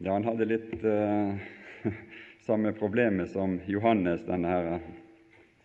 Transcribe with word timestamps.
Ja, 0.00 0.12
han 0.12 0.24
hadde 0.24 0.44
litt 0.44 0.84
uh, 0.84 1.34
samme 2.46 2.72
problemet 2.72 3.32
som 3.32 3.56
Johannes, 3.66 4.20
denne 4.28 4.50
her 4.52 4.76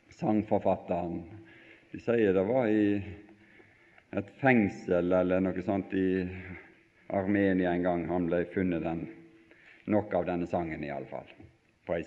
sangforfatteren. 0.10 1.20
De 1.92 1.99
sier 2.02 2.33
det 2.33 2.44
var 2.47 2.65
i 2.65 2.96
et 4.17 4.31
fengsel 4.42 5.13
eller 5.13 5.44
noe 5.46 5.62
sånt 5.62 5.94
i 5.94 6.26
Armenia 7.13 7.76
en 7.76 7.85
gang 7.85 8.08
han 8.10 8.26
ble 8.26 8.40
funnet 8.56 8.81
den, 8.81 9.04
nok 9.85 10.17
av 10.17 10.26
denne 10.31 10.50
sangen, 10.50 10.81
iallfall. 10.81 11.29
På, 11.86 12.00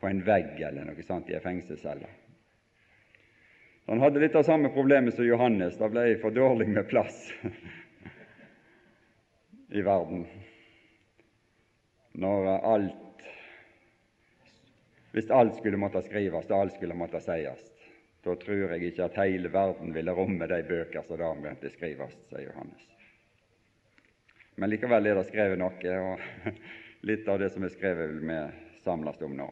på 0.00 0.08
en 0.08 0.24
vegg 0.24 0.64
eller 0.64 0.88
noe 0.88 1.04
sånt 1.04 1.28
i 1.28 1.36
ei 1.36 1.42
fengselscelle. 1.44 2.08
Han 3.92 4.00
hadde 4.00 4.24
litt 4.24 4.40
av 4.40 4.48
samme 4.48 4.72
problemet 4.72 5.18
som 5.18 5.28
Johannes. 5.28 5.76
Det 5.76 5.92
ble 5.92 6.08
for 6.24 6.32
dårlig 6.32 6.70
med 6.72 6.88
plass 6.88 7.28
i 9.76 9.84
verden 9.84 10.24
når 12.14 12.48
alt 12.62 13.00
Hvis 15.14 15.30
alt 15.30 15.54
skulle 15.58 15.78
måtte 15.78 16.02
skrives 16.02 16.48
og 16.50 16.56
alt 16.58 16.74
skulle 16.74 16.94
måtte 16.98 17.20
sies, 17.22 17.60
da 18.26 18.32
tror 18.34 18.72
jeg 18.72 18.88
ikke 18.88 19.04
at 19.04 19.18
hele 19.20 19.50
verden 19.52 19.92
ville 19.94 20.14
romme 20.16 20.48
de 20.50 20.58
bøker 20.66 21.04
som 21.06 21.20
da 21.20 21.28
å 21.30 21.70
skrives, 21.70 22.16
sier 22.32 22.48
Johannes. 22.48 22.88
Men 24.58 24.72
likevel 24.72 25.06
er 25.06 25.20
det 25.20 25.28
skrevet 25.28 25.60
noe, 25.60 25.94
og 26.08 26.56
litt 27.08 27.28
av 27.30 27.38
det 27.38 27.52
som 27.54 27.62
er 27.62 27.70
skrevet, 27.76 28.10
vil 28.10 28.26
vi 28.26 28.40
samles 28.82 29.22
om 29.22 29.36
nå. 29.38 29.46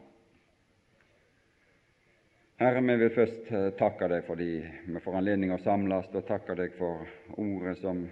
Herre, 2.62 2.82
vi 2.82 2.98
vil 3.04 3.14
først 3.14 3.54
eh, 3.54 3.68
takke 3.78 4.10
deg 4.10 4.26
fordi 4.26 4.50
vi 4.62 5.04
får 5.04 5.20
anledning 5.20 5.54
å 5.54 5.62
samles, 5.62 6.10
og 6.10 6.26
takke 6.26 6.58
deg 6.58 6.74
for 6.78 7.06
ordet 7.38 7.76
som 7.78 8.02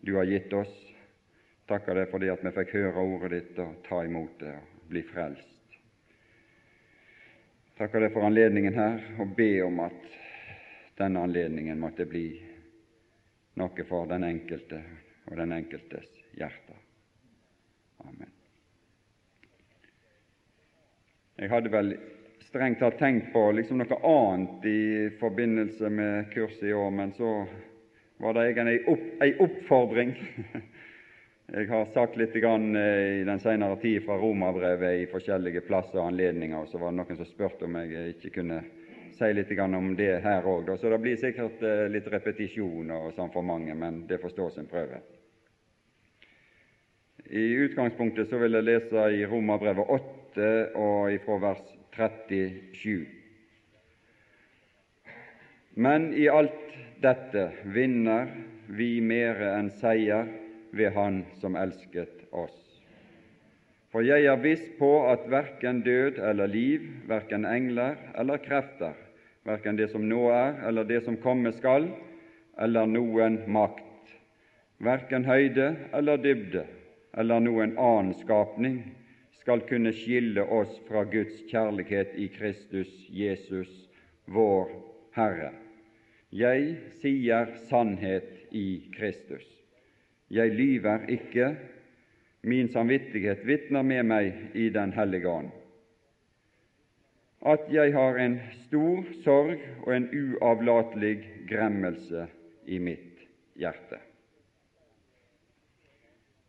du 0.00 0.16
har 0.16 0.28
gitt 0.28 0.52
oss 0.56 0.72
takker 1.72 1.96
deg 1.96 2.10
fordi 2.12 2.28
at 2.32 2.42
vi 2.44 2.52
fikk 2.52 2.74
høre 2.76 3.04
ordet 3.14 3.32
ditt 3.32 3.60
og 3.62 3.80
ta 3.86 4.02
imot 4.04 4.36
det 4.42 4.52
og 4.58 4.88
bli 4.92 5.02
frelst. 5.08 5.78
Takker 7.78 8.04
deg 8.04 8.12
for 8.12 8.28
anledningen 8.28 8.76
her 8.76 8.98
og 9.22 9.32
be 9.36 9.54
om 9.64 9.80
at 9.86 10.18
denne 11.00 11.22
anledningen 11.24 11.80
måtte 11.80 12.04
bli 12.06 12.26
noe 13.56 13.86
for 13.88 14.10
den 14.10 14.26
enkelte 14.28 14.82
og 15.30 15.38
den 15.38 15.54
enkeltes 15.56 16.12
hjerte. 16.36 16.76
Amen. 18.04 18.30
Jeg 21.40 21.50
hadde 21.50 21.72
vel 21.72 21.94
strengt 22.44 22.82
tatt 22.82 22.98
tenkt 23.00 23.32
på 23.32 23.46
liksom 23.56 23.80
noe 23.80 23.98
annet 24.04 24.66
i 24.68 24.82
forbindelse 25.20 25.88
med 25.88 26.28
kurset 26.34 26.68
i 26.68 26.76
år, 26.76 26.90
men 26.92 27.14
så 27.16 27.32
var 28.22 28.36
det 28.36 28.44
egentlig 28.50 28.76
ei, 28.76 28.84
opp, 28.92 29.46
oppfordring 29.48 30.12
Jeg 31.50 31.66
har 31.68 31.84
sagt 31.90 32.16
litt 32.16 32.34
grann, 32.38 32.76
i 32.76 33.24
den 33.26 33.40
senere 33.42 33.76
tid 33.82 34.04
fra 34.04 34.14
Romerbrevet 34.16 35.00
i 35.00 35.08
forskjellige 35.10 35.64
plasser 35.66 35.98
og 35.98 36.12
anledninger, 36.12 36.62
og 36.62 36.68
så 36.70 36.78
var 36.78 36.92
det 36.92 37.00
noen 37.00 37.18
som 37.18 37.26
spurte 37.26 37.66
om 37.66 37.78
jeg 37.80 38.14
ikke 38.14 38.30
kunne 38.38 38.60
si 39.12 39.32
litt 39.34 39.50
om 39.58 39.90
det 39.98 40.20
her 40.22 40.46
òg. 40.46 40.70
Så 40.78 40.88
det 40.88 41.00
blir 41.02 41.18
sikkert 41.20 41.62
eh, 41.66 41.88
litt 41.90 42.06
repetisjon 42.08 42.90
og 42.94 43.10
sånn 43.16 43.32
for 43.34 43.42
mange, 43.42 43.74
men 43.74 44.06
det 44.06 44.20
får 44.22 44.32
stå 44.32 44.48
sin 44.54 44.70
prøve. 44.70 45.02
I 47.26 47.44
utgangspunktet 47.66 48.30
så 48.30 48.38
vil 48.38 48.56
jeg 48.56 48.68
lese 48.68 49.08
i 49.12 49.26
Romerbrevet 49.26 49.90
8 49.90 50.52
og 50.78 51.12
ifra 51.12 51.38
vers 51.42 51.64
37. 51.96 53.02
Men 55.74 56.12
i 56.14 56.28
alt 56.28 56.78
dette 57.02 57.50
vinner 57.64 58.30
vi 58.72 59.00
mere 59.04 59.56
enn 59.58 59.72
seier 59.80 60.28
ved 60.72 60.92
Han 60.96 61.24
som 61.40 61.56
elsket 61.56 62.26
oss. 62.32 62.58
For 63.92 64.04
jeg 64.04 64.24
er 64.24 64.40
viss 64.40 64.64
på 64.78 64.90
at 65.10 65.26
verken 65.28 65.82
død 65.84 66.16
eller 66.24 66.48
liv, 66.48 66.86
verken 67.08 67.44
engler 67.44 67.98
eller 68.18 68.40
krefter, 68.40 68.96
verken 69.44 69.76
det 69.76 69.90
som 69.92 70.06
nå 70.08 70.30
er 70.32 70.62
eller 70.68 70.88
det 70.88 71.02
som 71.04 71.18
komme 71.20 71.52
skal, 71.52 71.90
eller 72.56 72.88
noen 72.88 73.42
makt, 73.52 74.16
verken 74.80 75.28
høyde 75.28 75.74
eller 75.92 76.20
dybde 76.24 76.64
eller 77.12 77.44
noen 77.44 77.76
annen 77.76 78.16
skapning, 78.22 78.80
skal 79.42 79.60
kunne 79.68 79.92
skille 79.92 80.44
oss 80.54 80.72
fra 80.88 81.02
Guds 81.04 81.42
kjærlighet 81.50 82.14
i 82.16 82.28
Kristus 82.32 82.88
Jesus, 83.10 83.68
vår 84.24 84.70
Herre. 85.16 85.50
Jeg 86.32 86.78
sier 87.02 87.50
sannhet 87.68 88.30
i 88.54 88.86
Kristus. 88.94 89.44
Jeg 90.32 90.54
lyver 90.56 91.04
ikke, 91.12 91.50
min 92.42 92.70
samvittighet 92.72 93.42
vitner 93.46 93.84
med 93.84 94.06
meg 94.08 94.54
i 94.56 94.70
Den 94.72 94.94
hellige 94.96 95.28
ånd, 95.28 95.50
at 97.44 97.66
jeg 97.74 97.92
har 97.92 98.16
en 98.22 98.38
stor 98.62 99.02
sorg 99.26 99.60
og 99.82 99.90
en 99.92 100.06
uavlatelig 100.08 101.16
gremmelse 101.50 102.24
i 102.64 102.78
mitt 102.78 103.20
hjerte. 103.60 103.98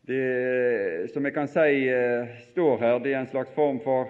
Det 0.08 1.10
som 1.12 1.24
jeg 1.24 1.34
kan 1.36 1.50
si 1.50 1.84
eh, 1.88 2.40
står 2.52 2.80
her, 2.80 2.98
det 3.04 3.12
er 3.12 3.20
en 3.20 3.30
slags 3.30 3.52
form 3.56 3.82
for 3.84 4.08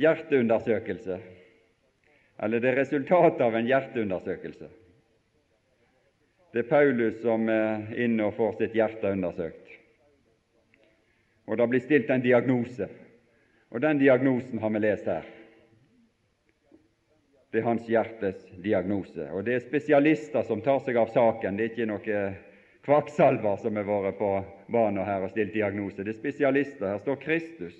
hjerteundersøkelse, 0.00 1.18
eller 2.44 2.60
det 2.60 2.72
er 2.72 2.80
resultatet 2.80 3.44
av 3.44 3.56
en 3.56 3.68
hjerteundersøkelse. 3.68 4.70
Det 6.54 6.62
er 6.62 6.68
Paulus 6.70 7.16
som 7.18 7.48
er 7.50 7.88
inne 7.98 8.28
og 8.28 8.36
får 8.36 8.52
sitt 8.60 8.74
hjerte 8.78 9.10
undersøkt. 9.10 9.72
Og 11.50 11.58
det 11.58 11.64
blir 11.72 11.82
stilt 11.82 12.12
en 12.14 12.22
diagnose, 12.22 12.86
og 13.74 13.82
den 13.82 13.98
diagnosen 13.98 14.60
har 14.62 14.70
vi 14.70 14.82
lest 14.84 15.08
her. 15.10 15.26
Det 17.50 17.58
er 17.58 17.66
hans 17.66 17.88
hjertes 17.90 18.44
diagnose. 18.62 19.26
Og 19.34 19.42
det 19.46 19.56
er 19.56 19.64
spesialister 19.64 20.46
som 20.46 20.62
tar 20.62 20.78
seg 20.86 20.96
av 20.98 21.10
saken. 21.14 21.58
Det 21.58 21.66
er 21.66 21.72
ikke 21.72 21.88
noe 21.90 22.20
kvakksalver 22.86 23.58
som 23.62 23.74
har 23.78 23.90
vært 23.90 24.20
på 24.22 24.30
banen 24.74 25.02
her 25.06 25.26
og 25.26 25.34
stilt 25.34 25.54
diagnose. 25.54 26.06
Det 26.06 26.14
er 26.14 26.20
spesialister. 26.20 26.86
Her 26.92 27.02
står 27.02 27.18
Kristus. 27.22 27.74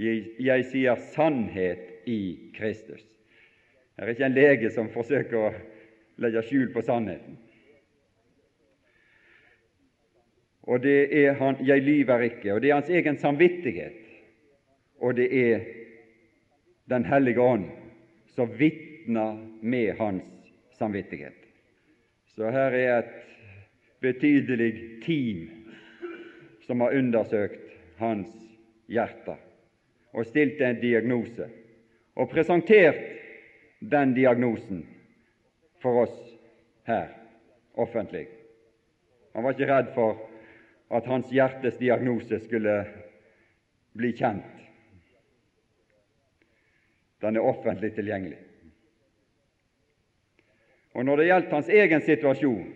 Jeg, 0.00 0.24
jeg 0.40 0.68
sier 0.72 1.04
sannhet 1.12 2.08
i 2.08 2.48
Kristus. 2.56 3.04
Her 4.00 4.08
er 4.08 4.16
ikke 4.16 4.28
en 4.30 4.40
lege 4.40 4.72
som 4.72 4.88
forsøker 4.92 5.36
å 5.36 5.54
legge 6.24 6.48
skjul 6.48 6.72
på 6.72 6.88
sannheten. 6.88 7.36
Og 10.70 10.82
det 10.82 11.24
er 11.24 11.32
han, 11.32 11.56
'jeg 11.66 11.82
lyver 11.82 12.18
ikke', 12.20 12.52
og 12.52 12.62
det 12.62 12.70
er 12.70 12.74
hans 12.74 12.90
egen 12.90 13.18
samvittighet, 13.18 13.92
og 15.00 15.16
det 15.16 15.52
er 15.52 15.60
Den 16.90 17.04
hellige 17.04 17.40
ånd 17.40 17.70
som 18.26 18.58
vitner 18.58 19.36
med 19.62 19.92
hans 19.92 20.24
samvittighet. 20.72 21.36
Så 22.26 22.50
her 22.50 22.70
er 22.70 22.98
et 22.98 23.04
betydelig 24.00 24.74
team 25.06 25.50
som 26.66 26.80
har 26.80 26.98
undersøkt 26.98 27.70
hans 27.96 28.28
hjerte 28.88 29.36
og 30.12 30.26
stilt 30.26 30.60
en 30.60 30.80
diagnose 30.80 31.46
og 32.16 32.30
presentert 32.30 32.98
den 33.80 34.14
diagnosen 34.14 34.86
for 35.82 36.02
oss 36.02 36.18
her 36.86 37.06
offentlig. 37.74 38.26
Han 39.34 39.44
var 39.44 39.50
ikke 39.50 39.72
redd 39.72 39.94
for 39.94 40.29
at 40.90 41.06
hans 41.06 41.30
hjertes 41.32 41.78
diagnose 41.78 42.40
skulle 42.42 42.74
bli 43.92 44.10
kjent. 44.18 44.56
Den 47.20 47.36
er 47.36 47.46
offentlig 47.46 47.92
tilgjengelig. 47.94 48.38
Og 50.94 51.04
Når 51.04 51.16
det 51.16 51.26
gjelder 51.26 51.54
hans 51.54 51.68
egen 51.68 52.02
situasjon, 52.02 52.70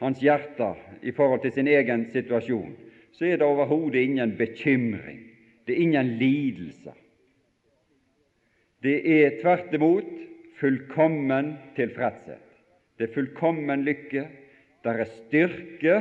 hans 0.00 0.20
hjerte 0.22 0.70
i 1.02 1.12
forhold 1.12 1.42
til 1.42 1.52
sin 1.52 1.68
egen 1.68 2.06
situasjon, 2.12 2.72
så 3.12 3.26
er 3.28 3.36
det 3.38 3.46
overhodet 3.46 4.00
ingen 4.00 4.36
bekymring, 4.36 5.20
det 5.66 5.76
er 5.76 5.82
ingen 5.82 6.16
lidelser. 6.18 6.96
Det 8.82 8.96
er 9.00 9.38
tvert 9.40 9.72
imot 9.74 10.10
fullkommen 10.60 11.54
tilfredshet. 11.76 12.42
Det 12.98 13.08
er 13.08 13.14
fullkommen 13.14 13.84
lykke, 13.84 14.26
der 14.84 15.00
er 15.00 15.04
styrke, 15.04 15.96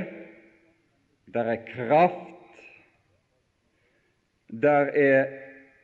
der 1.33 1.43
er 1.43 1.65
kraft, 1.75 2.59
der 4.61 4.91
er 4.91 5.27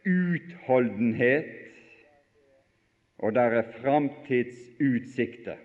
utholdenhet, 0.06 1.46
og 3.18 3.36
der 3.36 3.42
er 3.42 3.72
framtidsutsikter. 3.82 5.56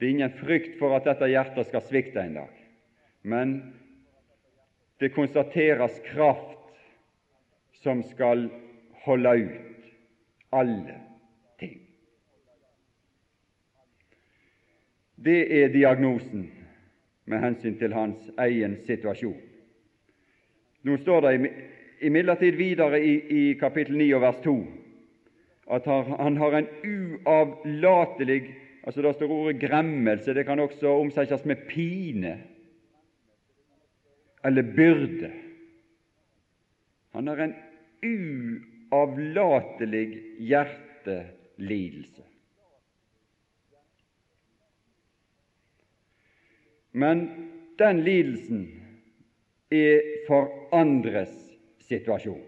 Det 0.00 0.06
er 0.06 0.10
ingen 0.10 0.38
frykt 0.38 0.78
for 0.78 0.96
at 0.96 1.06
dette 1.06 1.28
hjertet 1.30 1.66
skal 1.66 1.84
svikte 1.86 2.24
en 2.24 2.34
dag, 2.40 2.64
men 3.22 3.54
det 5.00 5.14
konstateres 5.14 6.00
kraft 6.06 6.58
som 7.82 8.02
skal 8.06 8.48
holde 9.04 9.34
ut 9.44 9.86
alle 10.52 10.98
Det 15.24 15.62
er 15.62 15.72
diagnosen 15.72 16.48
med 17.30 17.38
hensyn 17.38 17.78
til 17.78 17.94
hans 17.94 18.30
egen 18.38 18.76
situasjon. 18.86 19.38
Nå 20.82 20.96
står 20.98 21.20
det 21.26 21.34
imidlertid 22.02 22.56
videre 22.58 22.98
i, 22.98 23.12
i 23.30 23.42
kapittel 23.60 23.96
9 24.00 24.08
og 24.16 24.24
vers 24.24 24.40
2 24.42 24.56
at 25.72 25.86
han 25.86 26.36
har 26.36 26.56
en 26.58 26.66
uavlatelig 26.84 28.42
altså 28.82 29.02
Det 29.02 29.14
står 29.14 29.30
ordet 29.30 29.60
gremmelse. 29.60 30.34
Det 30.34 30.46
kan 30.46 30.58
også 30.60 30.88
omsettes 30.88 31.44
med 31.44 31.56
pine 31.68 32.42
eller 34.44 34.62
byrde. 34.76 35.30
Han 37.12 37.26
har 37.28 37.36
en 37.36 37.54
uavlatelig 38.90 40.22
hjertelidelse. 40.38 42.22
Men 46.92 47.28
den 47.78 48.02
lidelsen 48.04 48.66
er 49.72 50.00
for 50.26 50.68
andres 50.76 51.32
situasjon. 51.80 52.42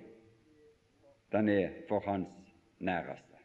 Den 1.32 1.48
er 1.48 1.70
for 1.88 2.04
hans 2.06 2.30
næreste. 2.78 3.40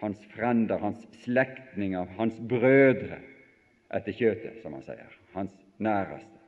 Hans 0.00 0.20
frender, 0.34 0.78
hans 0.78 1.08
slektninger, 1.24 2.04
hans 2.16 2.36
brødre 2.48 3.18
etter 3.94 4.14
kjøtet, 4.16 4.60
som 4.62 4.76
han 4.76 4.84
sier. 4.84 5.16
Hans 5.34 5.56
næreste. 5.78 6.38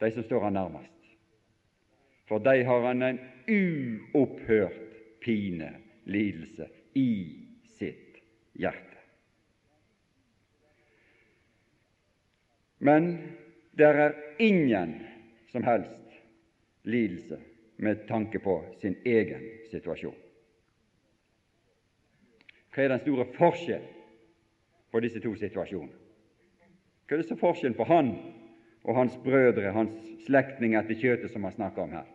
De 0.00 0.10
som 0.12 0.26
står 0.26 0.44
han 0.44 0.58
nærmest. 0.58 0.92
For 2.28 2.42
de 2.42 2.64
har 2.66 2.86
han 2.86 3.02
en 3.02 3.20
uopphørt 3.48 4.82
pine, 5.22 5.70
lidelse, 6.04 6.68
i 6.94 7.10
sitt 7.78 8.20
hjerte. 8.58 8.95
Men 12.78 13.18
det 13.72 13.84
er 13.84 14.14
ingen 14.38 14.94
som 15.52 15.64
helst 15.64 16.20
lidelse 16.82 17.38
med 17.76 18.06
tanke 18.08 18.38
på 18.38 18.64
sin 18.80 18.96
egen 19.04 19.42
situasjon. 19.70 20.16
Hva 22.74 22.84
er 22.84 22.92
den 22.92 23.00
store 23.00 23.24
forskjellen 23.36 23.92
på 24.92 25.00
disse 25.00 25.20
to 25.24 25.32
situasjonene? 25.40 25.96
Hva 27.06 27.16
er 27.16 27.22
det 27.22 27.28
som 27.28 27.40
forskjellen 27.40 27.76
på 27.78 27.86
han 27.88 28.12
og 28.84 28.98
hans 28.98 29.16
brødre, 29.24 29.72
hans 29.72 29.96
slektninger 30.26 30.82
etter 30.82 31.00
kjøtet, 31.00 31.32
som 31.32 31.44
han 31.48 31.54
snakker 31.56 31.82
om 31.82 31.94
her? 31.96 32.10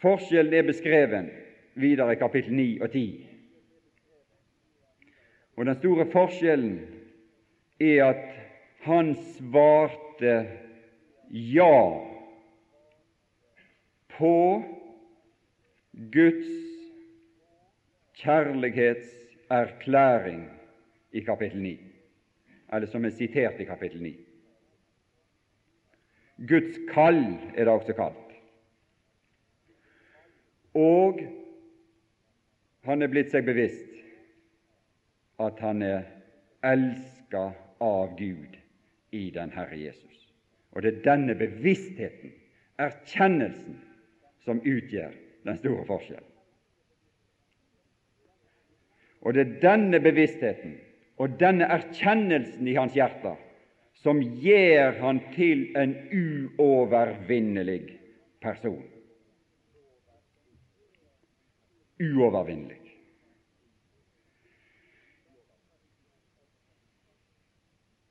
Forskjellen 0.00 0.54
er 0.54 0.68
beskreven 0.68 1.28
videre 1.74 2.14
i 2.14 2.20
kapittel 2.20 2.54
9 2.54 2.68
og 2.80 2.90
10. 2.90 3.04
Og 5.56 5.66
den 5.66 5.76
store 5.76 6.06
forskjellen 6.12 6.78
er 7.80 8.04
at 8.04 8.24
han 8.84 9.16
svarte 9.36 10.46
ja 11.30 12.00
på 14.16 14.62
Guds 16.12 16.46
kjærlighetserklæring 18.20 20.50
i 21.12 21.20
kapittel 21.20 21.62
9, 21.62 21.80
eller 22.72 22.86
som 22.86 23.04
er 23.04 23.10
sitert 23.10 23.60
i 23.60 23.64
kapittel 23.64 24.02
9. 24.02 24.16
Guds 26.48 26.78
kall 26.92 27.24
er 27.54 27.64
det 27.64 27.68
også 27.68 27.92
kalt. 27.92 28.14
Og 30.74 31.20
han 32.86 33.02
er 33.02 33.08
blitt 33.12 33.32
seg 33.32 33.44
bevisst 33.44 33.90
at 35.40 35.60
han 35.64 35.82
er 35.82 36.02
elska 36.64 37.50
av 37.80 38.16
Gud 38.18 38.58
i 39.10 39.30
den 39.34 39.52
Herre 39.52 39.76
Jesus. 39.76 40.28
Og 40.72 40.82
det 40.82 40.92
er 40.94 41.04
denne 41.04 41.34
bevisstheten, 41.34 42.32
erkjennelsen, 42.78 43.80
som 44.44 44.62
utgjør 44.64 45.12
den 45.44 45.58
store 45.58 45.84
forskjellen. 45.88 46.26
Og 49.20 49.34
det 49.36 49.42
er 49.42 49.56
denne 49.60 50.00
bevisstheten 50.00 50.78
og 51.20 51.34
denne 51.40 51.66
erkjennelsen 51.68 52.68
i 52.68 52.76
hans 52.78 52.96
hjerte 52.96 53.34
som 54.00 54.22
gjør 54.40 54.96
han 55.02 55.20
til 55.34 55.66
en 55.76 55.92
uovervinnelig 56.08 57.82
person. 58.40 58.84
Uovervinnelig. 62.00 62.79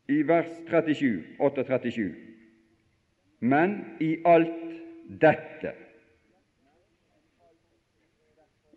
I 0.10 0.24
vers 0.28 0.50
37, 0.70 1.38
8-37 1.38 2.16
Men 3.40 3.76
i 4.02 4.18
alt 4.26 4.66
dette 5.22 5.76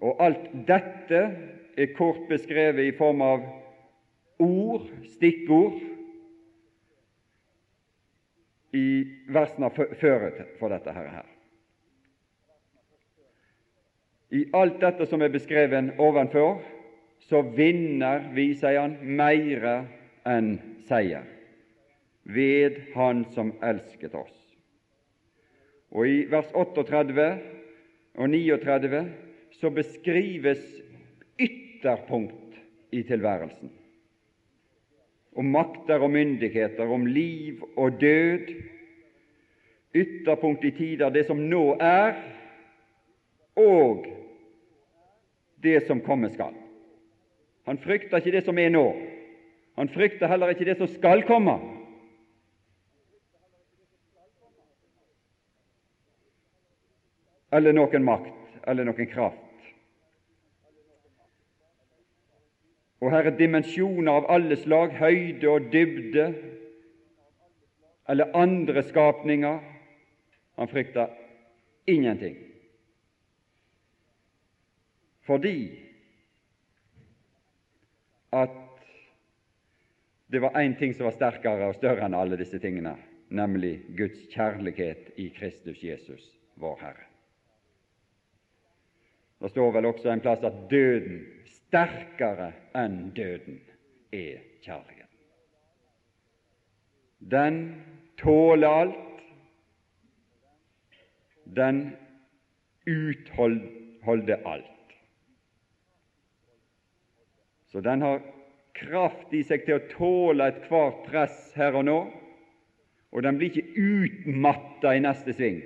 Og 0.02 0.20
alt 0.20 0.50
dette 0.68 1.22
er 1.78 1.94
kort 1.96 2.28
beskrevet 2.28 2.84
i 2.84 2.96
form 2.96 3.22
av 3.24 3.44
ord, 4.42 4.88
stikkord, 5.14 5.78
i 8.74 9.04
versene 9.30 9.70
før 9.70 10.26
for 10.58 10.72
dette 10.72 10.94
her. 10.96 11.22
I 14.32 14.46
alt 14.56 14.80
dette 14.80 15.06
som 15.06 15.22
er 15.22 15.32
beskrevet 15.32 15.92
ovenfor, 16.00 16.62
så 17.28 17.42
vinner 17.54 18.30
vi, 18.34 18.50
sier 18.58 18.80
han, 18.80 18.96
meire 19.04 19.84
enn 20.28 20.56
seier 20.88 21.26
ved 22.22 22.78
Han 22.94 23.24
som 23.34 23.52
elsket 23.62 24.14
oss. 24.14 24.34
Og 25.92 26.08
i 26.08 26.18
vers 26.30 26.48
38 26.54 27.26
og 28.14 28.28
39 28.30 29.02
så 29.58 29.70
beskrives 29.70 30.62
ytterpunkt 31.40 32.56
i 32.92 33.02
tilværelsen. 33.02 33.72
Om 35.36 35.48
makter 35.48 36.02
og 36.04 36.12
myndigheter, 36.12 36.86
om 36.86 37.06
liv 37.06 37.62
og 37.76 38.00
død. 38.00 38.52
Ytterpunkt 39.94 40.64
i 40.64 40.70
tider, 40.76 41.10
det 41.12 41.26
som 41.26 41.40
nå 41.48 41.76
er, 41.80 42.16
og 43.56 44.06
det 45.62 45.82
som 45.86 46.00
komme 46.00 46.30
skal. 46.32 46.54
Han 47.68 47.78
frykter 47.78 48.18
ikke 48.18 48.32
det 48.36 48.44
som 48.46 48.58
er 48.58 48.72
nå. 48.72 48.86
Han 49.74 49.88
frykter 49.88 50.28
heller 50.28 50.52
ikke 50.52 50.64
det 50.64 50.76
som 50.78 50.90
skal 50.90 51.24
komme. 51.26 51.56
Eller 57.52 57.76
noen 57.76 58.04
makt, 58.04 58.58
eller 58.68 58.88
noen 58.88 59.08
kraft. 59.12 59.38
Og 63.02 63.10
her 63.10 63.26
er 63.26 63.36
dimensjoner 63.36 64.12
av 64.20 64.28
alle 64.30 64.56
slag, 64.56 64.94
høyde 64.94 65.48
og 65.50 65.72
dybde, 65.72 66.28
eller 68.08 68.36
andre 68.38 68.84
skapninger. 68.86 69.58
Han 70.60 70.68
frykter 70.70 71.10
ingenting. 71.90 72.36
Fordi 75.26 75.56
at 78.32 78.54
det 80.32 80.40
var 80.40 80.50
én 80.50 80.78
ting 80.78 80.94
som 80.94 81.04
var 81.04 81.12
sterkere 81.12 81.66
og 81.68 81.74
større 81.76 82.06
enn 82.06 82.14
alle 82.16 82.38
disse 82.40 82.56
tingene, 82.60 82.94
nemlig 83.28 83.74
Guds 83.98 84.22
kjærlighet 84.32 85.10
i 85.20 85.26
Kristus 85.36 85.82
Jesus, 85.84 86.24
vår 86.56 86.78
Herre. 86.80 87.04
Det 89.42 89.50
står 89.52 89.74
vel 89.76 89.90
også 89.90 90.08
en 90.08 90.24
plass 90.24 90.44
at 90.48 90.56
døden 90.70 91.20
sterkere 91.52 92.48
enn 92.80 93.10
døden 93.12 93.60
er 94.08 94.40
kjærligheten. 94.64 95.20
Den 97.20 97.62
tåler 98.16 98.80
alt, 98.86 99.22
den 101.44 101.82
utholder 102.88 104.48
alt. 104.48 104.94
Så 107.68 107.84
den 107.84 108.00
har 108.00 108.22
kraft 108.76 109.34
i 109.34 109.42
seg 109.46 109.66
til 109.66 109.78
å 109.78 109.86
tåle 109.92 110.48
ethvert 110.52 111.04
press 111.06 111.38
her 111.58 111.76
og 111.78 111.86
nå, 111.88 111.98
og 113.12 113.24
den 113.26 113.38
blir 113.38 113.52
ikke 113.52 113.76
utmatta 113.76 114.94
i 114.96 115.02
neste 115.04 115.34
sving, 115.36 115.60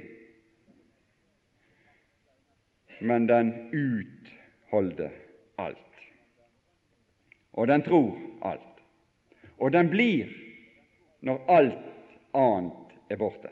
men 3.00 3.28
den 3.28 3.52
utholder 3.76 5.12
alt 5.62 5.86
og 7.56 7.66
den 7.66 7.82
tror 7.82 8.16
alt. 8.40 8.80
Og 9.56 9.72
den 9.72 9.88
blir 9.90 10.32
når 11.24 11.38
alt 11.48 11.86
annet 12.36 12.96
er 13.08 13.20
borte. 13.20 13.50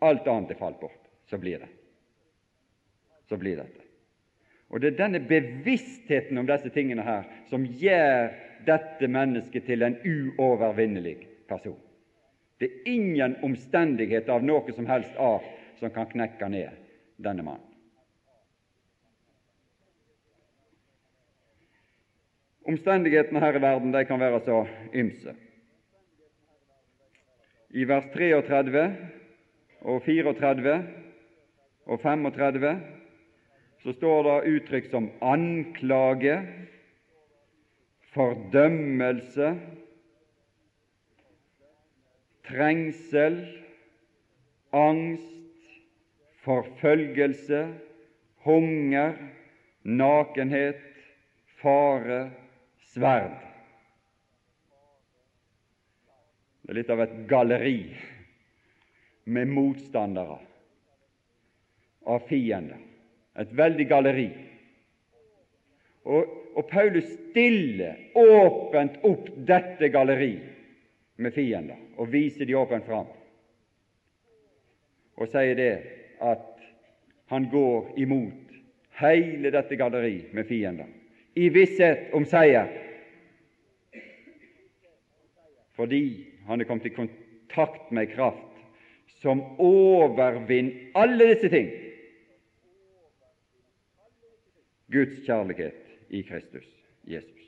Alt 0.00 0.28
annet 0.28 0.54
er 0.54 0.60
falt 0.60 0.80
bort. 0.80 1.10
Så 1.28 1.38
blir 1.38 1.60
det. 1.60 1.68
Så 3.28 3.36
blir 3.36 3.60
dette. 3.60 3.84
Og 4.72 4.80
det 4.80 4.94
er 4.94 5.02
denne 5.04 5.20
bevisstheten 5.28 6.40
om 6.40 6.48
disse 6.48 6.72
tingene 6.72 7.04
her 7.04 7.28
som 7.50 7.66
gjør 7.68 8.32
dette 8.66 9.08
mennesket 9.08 9.66
til 9.66 9.82
en 9.82 9.96
uovervinnelig 10.04 11.16
person. 11.48 11.78
Det 12.60 12.70
er 12.70 12.90
ingen 12.94 13.36
omstendighet 13.44 14.28
av 14.30 14.44
noe 14.46 14.72
som 14.72 14.86
helst 14.88 15.16
art 15.20 15.46
som 15.80 15.92
kan 15.94 16.08
knekke 16.10 16.48
ned 16.48 16.76
denne 17.20 17.44
mannen. 17.44 17.70
Omstendighetene 22.64 23.42
her 23.42 23.58
i 23.58 23.60
verden 23.60 23.92
de 23.92 24.04
kan 24.08 24.20
være 24.20 24.40
så 24.46 24.62
ymse. 24.96 25.34
I 27.74 27.84
vers 27.90 28.06
33 28.14 28.84
og 29.84 30.00
34 30.06 30.76
og 31.84 32.00
35 32.00 32.70
så 33.84 33.92
står 33.98 34.22
det 34.24 34.54
uttrykk 34.54 34.86
som 34.88 35.10
anklage, 35.20 36.38
fordømmelse, 38.14 39.48
trengsel, 42.44 43.38
angst, 44.72 45.70
forfølgelse, 46.44 47.74
hunger, 48.44 49.16
nakenhet, 49.84 50.82
fare, 51.60 52.30
sverd. 52.92 53.40
Det 56.64 56.72
er 56.72 56.78
litt 56.80 56.92
av 56.92 57.02
et 57.04 57.16
galleri 57.28 57.78
med 59.24 59.50
motstandere, 59.52 60.38
av 62.08 62.24
fiender. 62.28 62.80
Et 63.40 63.50
veldig 63.56 63.86
galleri. 63.90 64.30
Og, 66.04 66.43
og 66.54 66.68
Paulus 66.70 67.06
stiller 67.30 67.98
åpent 68.14 69.00
opp 69.06 69.28
dette 69.46 69.88
galleri 69.90 70.34
med 71.18 71.34
fiender 71.34 71.80
og 71.98 72.10
viser 72.12 72.46
de 72.46 72.56
åpent 72.58 72.86
fram. 72.86 73.08
Og 75.18 75.30
sier 75.30 75.58
det 75.58 75.72
at 76.22 76.50
han 77.30 77.48
går 77.50 77.94
imot 78.02 78.54
hele 79.00 79.50
dette 79.54 79.78
galleri 79.78 80.16
med 80.34 80.46
fiender 80.46 80.90
i 81.34 81.48
visshet 81.50 82.12
om 82.14 82.26
seier, 82.30 82.68
fordi 85.74 86.04
han 86.46 86.60
er 86.60 86.68
kommet 86.68 86.86
i 86.86 86.94
kontakt 86.94 87.90
med 87.90 88.12
kraft 88.12 88.60
som 89.18 89.40
overvinner 89.58 90.92
alle 91.00 91.32
disse 91.32 91.50
ting. 91.50 91.72
Guds 94.94 95.24
kjærlighet 95.26 95.83
i 96.14 96.22
Kristus 96.22 96.68
Jesus. 97.10 97.42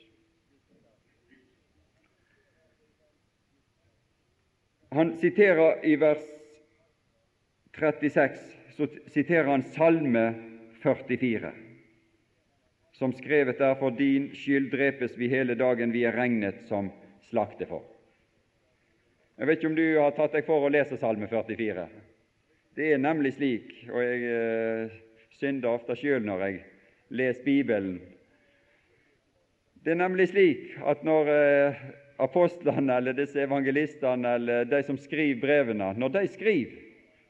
Han 4.97 5.15
siterer 5.21 5.85
i 5.87 5.97
vers 6.01 6.25
36 7.77 8.57
så 8.77 8.87
siterer 9.07 9.45
han 9.45 9.63
Salme 9.63 10.35
44, 10.83 11.51
som 12.93 13.13
skrevet 13.17 13.61
er 13.61 13.77
for 13.81 13.97
din 13.97 14.29
skyld 14.37 14.69
drepes 14.73 15.17
vi 15.17 15.31
hele 15.33 15.57
dagen, 15.57 15.93
vi 15.93 16.05
er 16.05 16.17
regnet 16.17 16.67
som 16.69 16.91
slakte 17.31 17.69
for. 17.69 17.85
Jeg 19.37 19.49
vet 19.49 19.59
ikke 19.61 19.71
om 19.71 19.79
du 19.79 19.87
har 19.97 20.13
tatt 20.17 20.37
deg 20.37 20.45
for 20.49 20.65
å 20.65 20.73
lese 20.73 20.97
Salme 21.01 21.29
44. 21.29 21.87
Det 22.77 22.93
er 22.93 23.01
nemlig 23.01 23.35
slik, 23.37 23.73
og 23.89 24.05
jeg 24.05 24.29
eh, 24.33 24.97
synder 25.41 25.77
ofte 25.77 25.97
sjøl 25.97 26.25
når 26.25 26.45
jeg 26.45 26.61
leser 27.17 27.45
Bibelen. 27.45 27.99
Det 29.87 29.93
er 29.95 30.00
nemlig 30.00 30.25
slik 30.33 30.73
at 30.83 31.05
når 31.07 31.28
eh, 31.31 31.83
apostlene 32.19 32.97
eller 32.99 33.14
disse 33.14 33.38
evangelistene 33.38 34.33
eller 34.35 34.64
de 34.66 34.81
som 34.83 34.97
skriver 34.99 35.38
brevene, 35.38 35.93
når 35.95 36.11
de 36.16 36.23
skriver, 36.33 36.73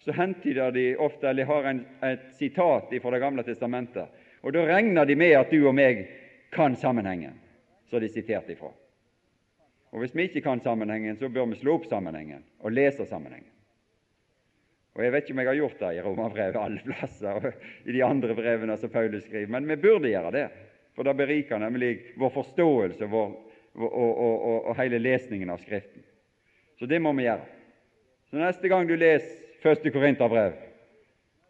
så 0.01 0.15
hentyder 0.17 0.73
de 0.73 0.85
ofte 0.97 1.29
eller 1.29 1.45
har 1.51 1.69
en, 1.69 1.83
et 2.01 2.23
sitat 2.39 2.95
fra 3.03 3.11
Det 3.13 3.21
gamle 3.21 3.45
testamentet. 3.45 4.09
Og 4.41 4.55
Da 4.57 4.63
regner 4.65 5.05
de 5.05 5.17
med 5.21 5.35
at 5.37 5.53
du 5.53 5.67
og 5.67 5.75
meg 5.77 6.07
kan 6.49 6.73
sammenhengen 6.81 7.35
som 7.91 8.01
de 8.01 8.09
siterte 8.09 8.55
ifra. 8.55 8.73
Og 9.93 10.01
Hvis 10.01 10.17
vi 10.17 10.25
ikke 10.31 10.47
kan 10.49 10.61
sammenhengen, 10.65 11.19
så 11.21 11.29
bør 11.29 11.51
vi 11.53 11.61
slå 11.61 11.75
opp 11.77 11.85
sammenhengen 11.91 12.41
og 12.65 12.73
lese 12.73 13.05
sammenhengen. 13.05 13.53
Og 14.97 15.05
Jeg 15.05 15.13
vet 15.13 15.25
ikke 15.25 15.37
om 15.37 15.45
jeg 15.45 15.53
har 15.53 15.61
gjort 15.61 15.85
det 15.85 15.93
i 15.93 16.01
Romerbrevet 16.09 16.57
alle 16.57 16.81
plasser 16.89 17.37
og 17.37 17.53
i 17.85 17.93
de 17.93 18.05
andre 18.05 18.33
brevene 18.35 18.79
som 18.81 18.89
Paulus 18.89 19.29
skriver, 19.29 19.53
men 19.53 19.69
vi 19.69 19.77
burde 19.77 20.09
gjøre 20.09 20.33
det, 20.33 20.47
for 20.97 21.05
det 21.05 21.15
beriker 21.15 21.61
nemlig 21.61 22.15
vår 22.17 22.33
forståelse 22.33 23.09
vår, 23.13 23.35
og, 23.77 23.91
og, 23.93 24.13
og, 24.17 24.59
og 24.71 24.79
hele 24.81 24.99
lesningen 24.99 25.53
av 25.53 25.61
Skriften. 25.61 26.03
Så 26.79 26.89
det 26.89 27.01
må 27.05 27.13
vi 27.17 27.27
gjøre. 27.29 27.45
Så 28.31 28.41
Neste 28.41 28.69
gang 28.73 28.89
du 28.89 28.97
leser 28.97 29.61
første 29.63 29.93
Korinterbrev, 29.93 30.57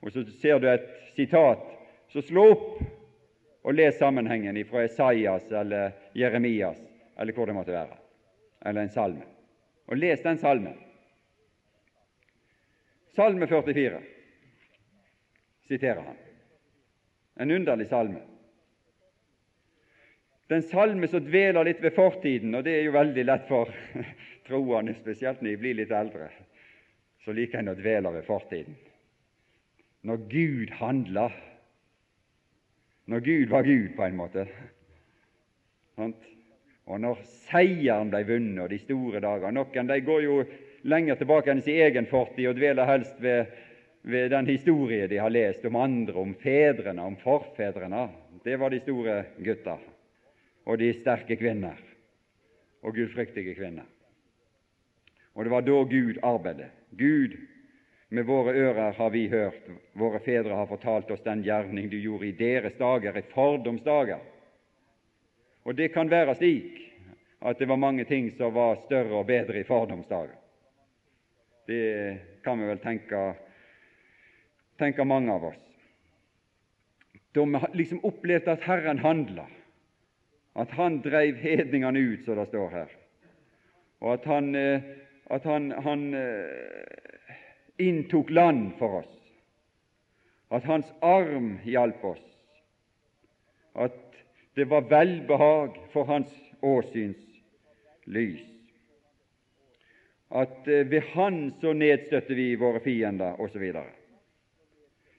og 0.03 0.13
så 0.13 0.25
ser 0.43 0.59
du 0.61 0.67
et 0.71 0.87
sitat, 1.15 1.63
så 2.13 2.23
slå 2.23 2.51
opp 2.53 2.67
og 3.67 3.75
les 3.75 3.97
sammenhengen 3.99 4.59
fra 4.67 4.85
Esaias 4.87 5.49
eller 5.51 5.95
Jeremias 6.15 6.79
eller 7.19 7.35
hvor 7.35 7.47
det 7.47 7.57
måtte 7.57 7.75
være 7.75 7.97
eller 8.67 8.83
en 8.83 8.93
salme. 8.93 9.25
Og 9.87 9.99
les 9.99 10.23
den 10.23 10.39
salmen. 10.39 10.75
Salme 13.15 13.47
44 13.47 14.01
siterer 15.67 16.01
han. 16.03 16.17
En 17.37 17.51
underlig 17.51 17.87
salme. 17.89 18.21
Den 20.47 20.63
salme 20.63 21.09
som 21.11 21.25
dveler 21.27 21.67
litt 21.67 21.81
ved 21.83 21.95
fortiden, 21.97 22.55
og 22.55 22.63
det 22.67 22.77
er 22.77 22.85
jo 22.87 22.95
veldig 22.95 23.25
lett 23.27 23.49
for 23.49 23.71
troende, 24.47 24.95
spesielt 24.95 25.43
når 25.43 25.51
de 25.51 25.63
blir 25.63 25.79
litt 25.81 25.95
eldre, 25.95 26.29
så 27.25 27.35
liker 27.35 27.59
en 27.59 27.73
å 27.73 27.79
dvele 27.79 28.13
ved 28.15 28.27
fortiden. 28.29 28.77
Når 30.07 30.23
Gud 30.31 30.71
handla, 30.79 31.27
når 33.11 33.25
Gud 33.27 33.51
var 33.51 33.67
Gud, 33.67 33.91
på 33.97 34.07
en 34.07 34.21
måte. 34.21 34.47
Og 36.87 37.03
når 37.03 37.25
seieren 37.49 38.13
ble 38.13 38.23
vunnet, 38.29 38.63
og 38.63 38.71
de 38.71 38.79
store 38.79 39.23
dager 39.25 39.55
Noen 39.55 39.91
de 39.91 39.99
går 40.07 40.23
jo 40.29 40.39
lenger 40.87 41.19
tilbake 41.19 41.51
enn 41.51 41.65
sin 41.67 41.81
egen 41.83 42.07
fortid 42.07 42.47
og 42.53 42.59
dveler 42.61 42.87
helst 42.87 43.19
ved, 43.19 43.51
ved 44.07 44.31
den 44.31 44.47
historie 44.47 45.11
de 45.11 45.19
har 45.19 45.35
lest 45.35 45.67
om 45.67 45.81
andre, 45.83 46.15
om 46.23 46.39
fedrene, 46.39 47.03
om 47.03 47.19
forfedrene. 47.19 48.07
Det 48.47 48.55
var 48.61 48.71
de 48.71 48.83
store 48.85 49.19
gutta 49.43 49.79
og 50.67 50.79
de 50.79 50.93
sterke 50.99 51.39
kvinner 51.39 51.79
og 52.83 52.95
gudfryktige 52.95 53.55
kvinner. 53.55 53.87
Og 55.35 55.45
det 55.45 55.53
var 55.53 55.63
da 55.67 55.83
Gud 55.91 56.19
arbeidet. 56.23 56.71
Gud, 56.91 57.37
med 58.09 58.25
våre 58.25 58.55
ører 58.55 58.93
har 58.97 59.11
vi 59.11 59.27
hørt, 59.29 59.67
våre 59.93 60.21
fedre 60.25 60.55
har 60.55 60.67
fortalt 60.71 61.11
oss 61.11 61.25
den 61.25 61.43
gjerning 61.45 61.91
du 61.91 61.99
gjorde 61.99 62.29
i 62.29 62.37
deres 62.39 62.75
dager, 62.79 63.17
i 63.19 63.23
fordomsdager 63.33 64.23
og 65.67 65.75
det 65.75 65.91
kan 65.95 66.11
være 66.11 66.37
slik 66.39 66.79
at 67.43 67.59
det 67.59 67.67
var 67.69 67.81
mange 67.83 68.05
ting 68.07 68.31
som 68.39 68.55
var 68.55 68.79
større 68.87 69.19
og 69.19 69.27
bedre 69.27 69.61
i 69.61 69.67
fordomsdager. 69.67 70.37
Det 71.67 72.19
kan 72.45 72.61
vi 72.61 72.69
vel 72.69 72.79
tenke, 72.79 73.23
tenke 74.79 75.05
mange 75.05 75.35
av 75.35 75.49
oss. 75.51 75.63
Da 77.35 77.43
vi 77.43 77.61
liksom 77.75 78.05
opplevde 78.07 78.55
at 78.55 78.63
Herren 78.63 79.03
handla, 79.03 79.49
at 80.57 80.71
Han 80.71 81.01
dreiv 81.05 81.37
hedningene 81.37 81.99
ut, 81.99 82.25
som 82.25 82.39
det 82.39 82.47
står 82.49 82.71
her, 82.73 82.95
og 84.01 84.13
at 84.13 84.25
Han, 84.25 84.55
eh, 84.55 84.83
at 85.31 85.45
han, 85.45 85.71
han 85.83 86.15
eh, 86.15 87.37
inntok 87.79 88.31
land 88.31 88.71
for 88.79 89.03
oss, 89.03 89.13
at 90.51 90.65
Hans 90.65 90.93
arm 91.03 91.59
hjalp 91.65 92.05
oss, 92.05 92.25
at 93.77 94.03
det 94.57 94.65
var 94.71 94.87
velbehag 94.89 95.77
for 95.93 96.09
hans 96.09 96.33
åsyns 96.63 97.21
lys. 98.05 98.45
At 100.31 100.69
eh, 100.69 100.87
ved 100.89 101.03
Han 101.13 101.53
så 101.61 101.75
nedstøtte 101.77 102.35
vi 102.35 102.55
våre 102.57 102.81
fiender, 102.81 103.37
osv. 103.41 103.67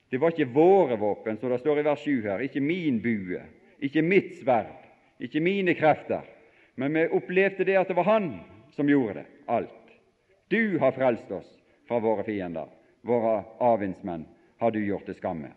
Det 0.09 0.19
var 0.21 0.33
ikke 0.33 0.49
våre 0.55 0.97
våpen, 0.97 1.37
som 1.37 1.51
det 1.51 1.61
står 1.61 1.79
i 1.79 1.85
vers 1.85 2.01
7 2.01 2.25
her, 2.25 2.43
ikke 2.47 2.63
min 2.63 3.01
bue, 3.03 3.43
ikke 3.83 4.01
mitt 4.01 4.39
sverd, 4.41 4.86
ikke 5.19 5.41
mine 5.41 5.73
krefter, 5.73 6.21
men 6.75 6.93
vi 6.93 7.07
opplevde 7.07 7.65
det 7.65 7.77
at 7.79 7.89
det 7.89 7.97
var 7.97 8.09
Han 8.11 8.31
som 8.75 8.89
gjorde 8.89 9.21
det, 9.21 9.25
alt. 9.45 9.73
Du 10.47 10.77
har 10.79 10.91
frelst 10.91 11.31
oss 11.31 11.47
fra 11.87 11.99
våre 11.99 12.23
fiender, 12.23 12.67
våre 13.01 13.43
avvindsmenn 13.59 14.27
har 14.57 14.71
du 14.71 14.79
gjort 14.85 15.05
til 15.05 15.17
skamme. 15.17 15.49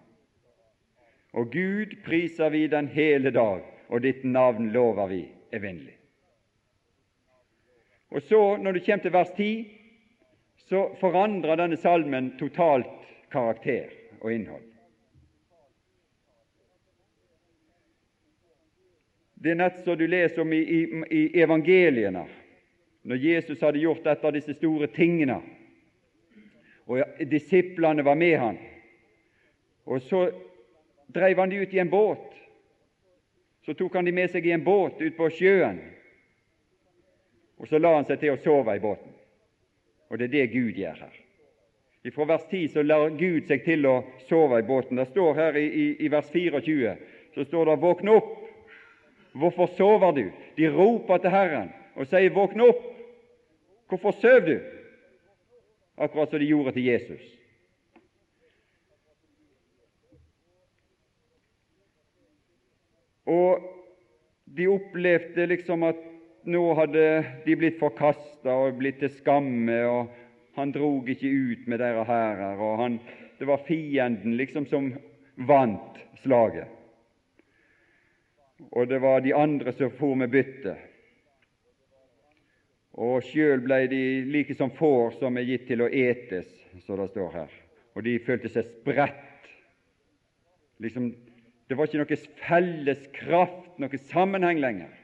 Og 1.32 1.52
Gud 1.52 1.94
priser 2.04 2.50
vi 2.50 2.66
den 2.66 2.88
hele 2.88 3.30
dag, 3.30 3.62
og 3.88 4.02
ditt 4.02 4.24
navn 4.24 4.70
lover 4.72 5.10
vi 5.10 5.20
evinnelig. 5.52 5.96
Og 8.10 8.22
så, 8.22 8.56
når 8.56 8.72
du 8.72 8.80
kommer 8.80 9.02
til 9.04 9.14
vers 9.14 9.30
10, 9.36 9.50
så 10.70 10.88
forandrer 11.00 11.58
denne 11.58 11.78
salmen 11.78 12.32
totalt 12.38 13.06
karakter 13.30 13.92
og 14.20 14.32
innhold. 14.32 14.69
Det 19.40 19.50
er 19.50 19.56
nett 19.56 19.78
som 19.84 19.96
du 19.96 20.04
leser 20.06 20.42
om 20.42 20.52
i, 20.52 20.60
i, 20.60 20.80
i 21.10 21.40
evangeliene, 21.40 22.26
når 23.02 23.16
Jesus 23.16 23.62
hadde 23.64 23.80
gjort 23.80 24.06
et 24.06 24.24
av 24.24 24.34
disse 24.36 24.52
store 24.58 24.90
tingene, 24.92 25.38
og 26.90 27.22
disiplene 27.30 28.04
var 28.04 28.18
med 28.20 28.36
han, 28.36 28.58
og 29.88 30.02
så 30.04 30.26
dreiv 31.08 31.40
han 31.40 31.52
de 31.52 31.62
ut 31.62 31.72
i 31.74 31.80
en 31.80 31.90
båt. 31.90 32.26
Så 33.64 33.74
tok 33.74 33.96
han 33.96 34.04
de 34.04 34.12
med 34.12 34.28
seg 34.32 34.44
i 34.46 34.52
en 34.52 34.64
båt 34.64 35.00
ut 35.00 35.16
på 35.16 35.30
sjøen, 35.32 35.80
og 37.60 37.68
så 37.68 37.80
la 37.80 37.94
han 37.96 38.08
seg 38.08 38.20
til 38.20 38.34
å 38.34 38.42
sove 38.44 38.76
i 38.76 38.82
båten. 38.82 39.14
Og 40.10 40.18
det 40.18 40.28
er 40.28 40.34
det 40.34 40.52
Gud 40.52 40.76
gjør 40.76 41.00
her. 41.06 41.16
Fra 42.12 42.26
vers 42.28 42.44
10 42.48 42.68
så 42.74 42.84
lar 42.84 43.12
Gud 43.16 43.48
seg 43.48 43.64
til 43.64 43.84
å 43.86 43.96
sove 44.28 44.60
i 44.60 44.66
båten. 44.68 45.00
Det 45.00 45.08
står 45.12 45.34
her 45.36 45.58
i, 45.60 45.66
i, 45.68 45.88
i 46.04 46.12
vers 46.12 46.28
24 46.32 46.94
så 47.34 47.44
står 47.44 47.64
det 47.66 47.76
'våkn 47.76 48.08
opp'. 48.08 48.39
Hvorfor 49.32 49.66
sover 49.76 50.12
du? 50.12 50.24
De 50.56 50.70
roper 50.74 51.18
til 51.22 51.30
Herren 51.30 51.70
og 51.96 52.06
sier 52.06 52.32
Våkne 52.34 52.66
opp'. 52.70 52.86
Hvorfor 53.88 54.10
sover 54.10 54.46
du? 54.46 54.56
Akkurat 55.98 56.30
som 56.30 56.38
de 56.38 56.46
gjorde 56.46 56.72
til 56.72 56.84
Jesus. 56.84 57.36
Og 63.26 63.62
de 64.56 64.66
opplevde 64.66 65.46
liksom 65.46 65.82
at 65.86 66.00
nå 66.50 66.62
hadde 66.74 67.04
de 67.44 67.56
blitt 67.56 67.78
forkasta 67.78 68.54
og 68.64 68.78
blitt 68.80 68.98
til 69.02 69.12
skamme, 69.20 69.76
og 69.86 70.08
han 70.56 70.72
drog 70.72 71.08
ikke 71.08 71.28
ut 71.28 71.68
med 71.68 71.78
deres 71.78 72.08
hærer, 72.08 72.58
og 72.58 72.78
han, 72.80 72.98
det 73.38 73.46
var 73.46 73.62
fienden 73.68 74.36
liksom 74.40 74.66
som 74.66 74.90
vant 75.36 76.00
slaget. 76.24 76.79
Og 78.70 78.88
det 78.88 79.00
var 79.02 79.20
de 79.24 79.34
andre 79.34 79.72
som 79.72 79.92
for 79.98 80.14
med 80.18 80.30
byttet. 80.30 80.78
Og 83.00 83.22
sjøl 83.24 83.62
ble 83.64 83.84
de 83.90 84.04
like 84.28 84.54
som 84.58 84.72
får 84.76 85.16
som 85.20 85.38
er 85.38 85.48
gitt 85.48 85.66
til 85.70 85.84
å 85.84 85.88
etes, 85.88 86.48
som 86.84 86.98
det 87.00 87.10
står 87.12 87.34
her. 87.34 87.52
Og 87.96 88.04
de 88.06 88.18
følte 88.22 88.50
seg 88.52 88.66
spredt. 88.66 89.50
Liksom, 90.80 91.10
det 91.68 91.76
var 91.78 91.88
ikke 91.88 92.02
noe 92.02 92.18
felles 92.40 93.04
kraft, 93.16 93.70
noe 93.80 94.02
sammenheng 94.10 94.60
lenger. 94.62 94.96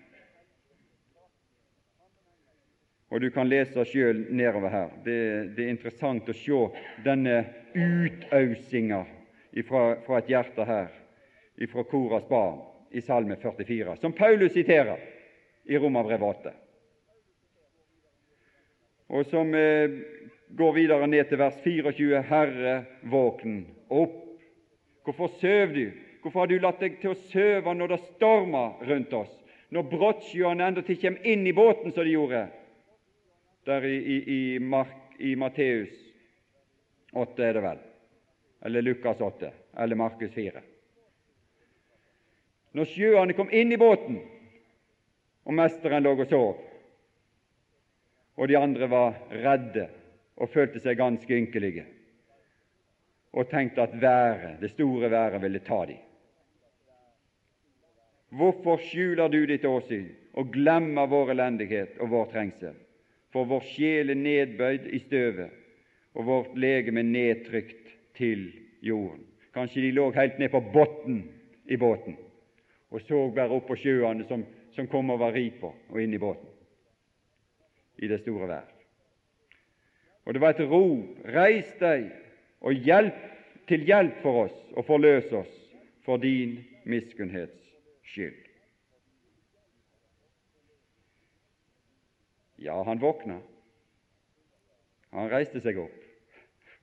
Og 3.14 3.22
du 3.22 3.28
kan 3.30 3.48
lese 3.48 3.84
sjøl 3.86 4.24
nedover 4.34 4.72
her. 4.72 4.94
Det, 5.04 5.18
det, 5.54 5.64
er 5.64 5.72
interessant 5.72 6.26
å 6.28 6.34
se 6.34 6.62
denne 7.04 7.44
utausinga 7.76 9.04
fra, 9.68 9.82
fra 10.04 10.18
et 10.18 10.32
hjerte 10.32 10.66
her, 10.66 10.90
fra 11.70 11.84
Koras 11.86 12.26
barn, 12.28 12.58
i 12.90 13.00
Salme 13.00 13.36
44, 13.36 13.96
som 13.96 14.12
Paulus 14.12 14.52
siterer 14.52 15.00
i 15.64 15.78
Romerbrevet 15.78 16.28
8, 16.28 16.52
og 19.16 19.26
som 19.30 19.54
eh, 19.54 19.96
går 20.58 20.72
videre 20.74 21.06
ned 21.06 21.28
til 21.30 21.38
vers 21.38 21.56
24. 21.62 22.22
Herre, 22.26 22.76
våkn 23.06 23.60
opp. 23.94 24.22
Hvorfor 25.06 25.30
søv 25.40 25.74
du? 25.74 25.84
Hvorfor 26.22 26.42
har 26.42 26.50
du 26.50 26.58
latt 26.58 26.80
deg 26.82 26.96
til 26.98 27.12
å 27.12 27.20
søve 27.30 27.74
når 27.74 27.92
det 27.94 28.04
stormer 28.16 28.82
rundt 28.88 29.12
oss, 29.14 29.30
når 29.70 29.90
brottsjøene 29.92 30.66
endatil 30.66 30.98
kjem 30.98 31.20
inn 31.22 31.46
i 31.46 31.54
båten 31.54 31.94
som 31.94 32.06
de 32.06 32.16
gjorde? 32.16 32.46
der 33.66 33.84
i, 33.84 33.96
i, 33.96 34.16
i, 34.34 34.84
i 35.18 35.36
Matteus 35.36 35.90
8, 37.12 37.42
er 37.42 37.56
det 37.56 37.62
vel, 37.64 37.78
eller 38.62 38.82
Lukas 38.82 39.20
8, 39.20 39.50
eller 39.82 39.98
Markus 39.98 40.30
4. 40.34 40.62
Når 42.76 42.88
sjøene 42.92 43.36
kom 43.36 43.48
inn 43.50 43.72
i 43.72 43.80
båten, 43.80 44.18
og 45.46 45.56
mesteren 45.56 46.04
lå 46.04 46.12
og 46.16 46.26
sov, 46.28 46.58
og 48.36 48.48
de 48.50 48.58
andre 48.58 48.88
var 48.92 49.16
redde 49.32 49.86
og 50.36 50.50
følte 50.52 50.82
seg 50.84 50.98
ganske 51.00 51.32
ynkelige, 51.32 51.86
og 53.32 53.48
tenkte 53.48 53.86
at 53.86 53.96
været, 54.00 54.58
det 54.60 54.74
store 54.74 55.10
været 55.10 55.40
ville 55.42 55.64
ta 55.64 55.84
dem. 55.88 56.02
Hvorfor 58.36 58.82
skjuler 58.82 59.32
du 59.32 59.38
ditt 59.48 59.64
åsyn 59.64 60.10
og 60.36 60.50
glemmer 60.52 61.08
vår 61.08 61.32
elendighet 61.32 61.96
og 62.02 62.10
vår 62.12 62.28
trengsel? 62.34 62.74
for 63.36 63.44
vår 63.44 63.64
sjel 63.68 64.10
er 64.10 64.16
nedbøyd 64.16 64.86
i 64.96 65.00
støvet, 65.04 65.50
og 66.16 66.24
vårt 66.24 66.54
legeme 66.56 67.02
nedtrykt 67.04 67.90
til 68.16 68.46
jorden. 68.80 69.26
Kanskje 69.52 69.82
de 69.84 69.90
lå 69.92 70.06
helt 70.16 70.38
ned 70.40 70.48
på 70.54 70.62
bunnen 70.72 71.18
i 71.68 71.76
båten 71.76 72.16
og 72.90 73.02
så 73.02 73.26
bare 73.34 73.54
opp 73.56 73.66
på 73.68 73.78
sjøene 73.80 74.26
som, 74.28 74.44
som 74.74 74.88
kom 74.90 75.10
og 75.10 75.20
var 75.20 75.34
ri 75.34 75.48
og 75.62 76.00
inn 76.00 76.14
i 76.14 76.22
båten 76.22 76.52
i 77.96 78.08
det 78.08 78.20
store 78.20 78.48
vær. 78.50 78.72
Og 80.26 80.34
det 80.34 80.40
var 80.42 80.52
et 80.52 80.66
rop 80.68 81.28
Reis 81.32 81.68
deg 81.80 82.10
og 82.60 82.72
hjelp 82.86 83.22
til 83.68 83.86
hjelp 83.86 84.18
for 84.22 84.46
oss 84.46 84.56
og 84.74 84.86
forløs 84.86 85.32
oss 85.32 85.54
for 86.06 86.22
din 86.22 86.58
miskunnhets 86.84 87.72
skyld. 88.06 88.42
Ja, 92.62 92.82
han 92.82 93.00
våkna. 93.02 93.40
Han 95.16 95.30
reiste 95.30 95.60
seg 95.64 95.78
opp, 95.80 95.96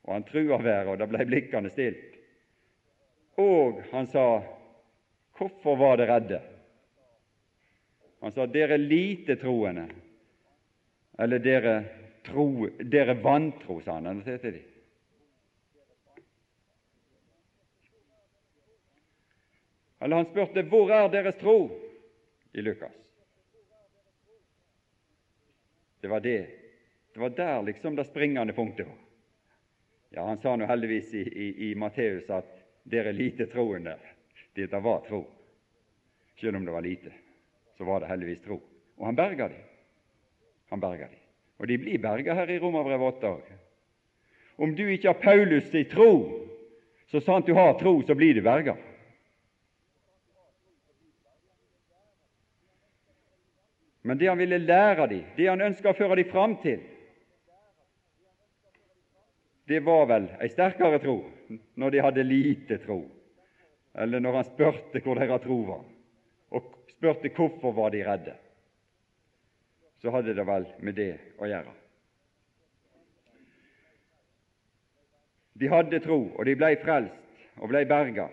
og 0.06 0.14
han 0.16 0.26
trua 0.28 0.60
været, 0.62 0.90
og 0.90 1.00
det 1.00 1.08
blei 1.12 1.26
blikkende 1.28 1.72
stilt. 1.74 2.18
Og 3.42 3.82
han 3.92 4.08
sa, 4.10 4.26
'Hvorfor 5.38 5.76
var 5.76 5.98
det 5.98 6.08
redde?' 6.08 6.42
Han 8.20 8.32
sa, 8.32 8.46
'Dere 8.46 8.78
lite 8.78 9.36
troende', 9.36 9.90
eller 11.20 11.40
'dere, 11.40 11.84
tro, 12.24 12.68
dere 12.68 13.14
vantro', 13.14 13.82
sa 13.82 13.94
han. 13.94 14.24
De. 14.24 14.62
Eller 20.00 20.16
han 20.16 20.26
spurte, 20.26 20.62
'Hvor 20.62 20.92
er 20.92 21.10
deres 21.10 21.36
tro?' 21.36 21.80
i 22.54 22.62
Lukas. 22.62 22.92
Det 26.02 26.08
var 26.08 26.20
det. 26.20 26.48
Det 27.14 27.20
var 27.20 27.30
der 27.30 27.62
liksom 27.62 27.96
det 27.96 28.06
springende 28.06 28.54
punktet 28.54 28.88
var. 28.88 28.96
Ja, 30.10 30.26
Han 30.26 30.38
sa 30.38 30.56
nå 30.56 30.66
heldigvis 30.66 31.14
i, 31.14 31.22
i, 31.22 31.72
i 31.72 31.76
Matteus 31.76 32.30
at 32.30 32.50
dere 32.84 33.10
er 33.10 33.18
lite 33.18 33.46
troende. 33.46 33.96
Dette 34.54 34.80
var 34.80 35.02
tro. 35.08 35.24
Selv 36.40 36.58
om 36.58 36.66
det 36.66 36.72
var 36.72 36.82
lite, 36.82 37.12
så 37.78 37.84
var 37.84 38.00
det 38.00 38.12
heldigvis 38.12 38.42
tro. 38.42 38.62
Og 38.98 39.06
han 39.06 39.16
berga 39.16 39.48
dem. 39.48 39.66
Han 40.70 40.80
berga 40.80 41.08
dem. 41.08 41.20
Og 41.58 41.68
de 41.68 41.78
blir 41.78 42.02
berga 42.02 42.34
her 42.34 42.50
i 42.50 42.60
Romerbrevet 42.60 43.18
8 43.18 43.30
òg. 43.30 43.52
Om 44.56 44.76
du 44.76 44.86
ikke 44.88 45.10
har 45.10 45.22
Paulus 45.22 45.74
i 45.76 45.84
tro, 45.90 46.12
så 47.10 47.22
sant 47.22 47.48
du 47.48 47.54
har 47.54 47.74
tro, 47.80 48.02
så 48.02 48.16
blir 48.16 48.34
du 48.34 48.42
berga. 48.42 48.76
Men 54.04 54.18
det 54.18 54.28
han 54.28 54.38
ville 54.38 54.58
lære 54.58 55.08
dem, 55.08 55.24
det 55.38 55.48
han 55.48 55.62
ønska 55.62 55.94
å 55.94 55.98
føre 55.98 56.20
dem 56.20 56.32
fram 56.32 56.58
til, 56.62 56.82
det 59.72 59.80
var 59.86 60.10
vel 60.10 60.26
ei 60.44 60.50
sterkere 60.52 61.00
tro 61.00 61.22
når 61.80 61.94
de 61.94 62.02
hadde 62.04 62.26
lite 62.28 62.78
tro, 62.84 63.00
eller 63.94 64.20
når 64.20 64.40
han 64.40 64.48
spurte 64.48 65.02
hvor 65.04 65.20
deres 65.20 65.42
tro 65.44 65.60
var, 65.68 65.84
og 66.52 66.74
spurte 66.90 67.32
hvorfor 67.36 67.76
var 67.78 67.94
de 67.94 68.04
redde. 68.08 68.36
Så 70.02 70.12
hadde 70.12 70.36
det 70.36 70.46
vel 70.48 70.68
med 70.84 70.98
det 70.98 71.12
å 71.40 71.48
gjøre. 71.48 71.74
De 75.54 75.70
hadde 75.70 76.02
tro, 76.04 76.20
og 76.34 76.46
de 76.46 76.56
ble 76.58 76.74
frelst 76.82 77.62
og 77.62 77.70
ble 77.70 77.84
berga, 77.86 78.28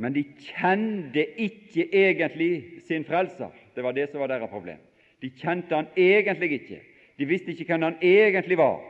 men 0.00 0.12
de 0.12 0.24
kjente 0.40 1.22
ikke 1.40 1.86
egentlig 1.92 2.82
sin 2.88 3.04
frelser. 3.04 3.52
Det 3.74 3.84
var 3.84 3.96
det 3.96 4.10
som 4.10 4.20
var 4.20 4.32
deres 4.32 4.50
problem. 4.52 4.80
De 5.20 5.30
kjente 5.32 5.76
han 5.76 5.88
egentlig 5.96 6.52
ikke. 6.60 6.80
De 7.16 7.28
visste 7.28 7.52
ikke 7.52 7.68
hvem 7.70 7.86
han 7.86 7.98
egentlig 8.04 8.58
var, 8.60 8.80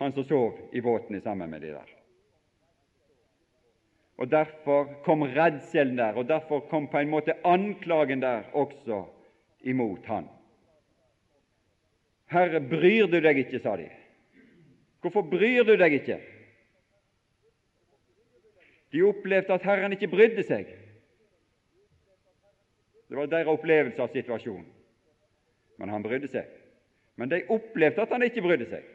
han 0.00 0.12
som 0.12 0.26
sov 0.28 0.58
i 0.72 0.80
båten 0.84 1.20
sammen 1.20 1.50
med 1.50 1.64
de 1.64 1.72
der. 1.76 1.88
Og 4.22 4.30
Derfor 4.30 4.84
kom 5.02 5.22
redselen 5.22 5.98
der, 5.98 6.12
og 6.14 6.28
derfor 6.28 6.60
kom 6.70 6.86
på 6.88 6.98
en 6.98 7.08
måte 7.10 7.34
anklagen 7.44 8.20
der 8.22 8.42
også 8.52 9.04
imot 9.60 10.06
han. 10.06 10.28
Herre, 12.30 12.60
bryr 12.60 13.08
du 13.10 13.18
deg 13.18 13.40
ikke, 13.42 13.58
sa 13.58 13.74
de. 13.76 13.88
Hvorfor 15.02 15.26
bryr 15.26 15.66
du 15.66 15.74
deg 15.74 15.96
ikke? 15.98 16.20
De 18.92 19.02
opplevde 19.02 19.58
at 19.58 19.66
Herren 19.66 19.98
ikke 19.98 20.10
brydde 20.14 20.46
seg. 20.46 20.70
Det 23.08 23.18
var 23.18 23.26
deres 23.26 23.50
opplevelse 23.50 24.02
av 24.06 24.14
situasjonen. 24.14 24.70
Men 25.82 25.90
han 25.90 26.06
brydde 26.06 26.30
seg. 26.30 26.46
Men 27.18 27.34
de 27.34 27.42
opplevde 27.50 28.06
at 28.06 28.14
han 28.14 28.22
ikke 28.22 28.46
brydde 28.46 28.70
seg. 28.70 28.86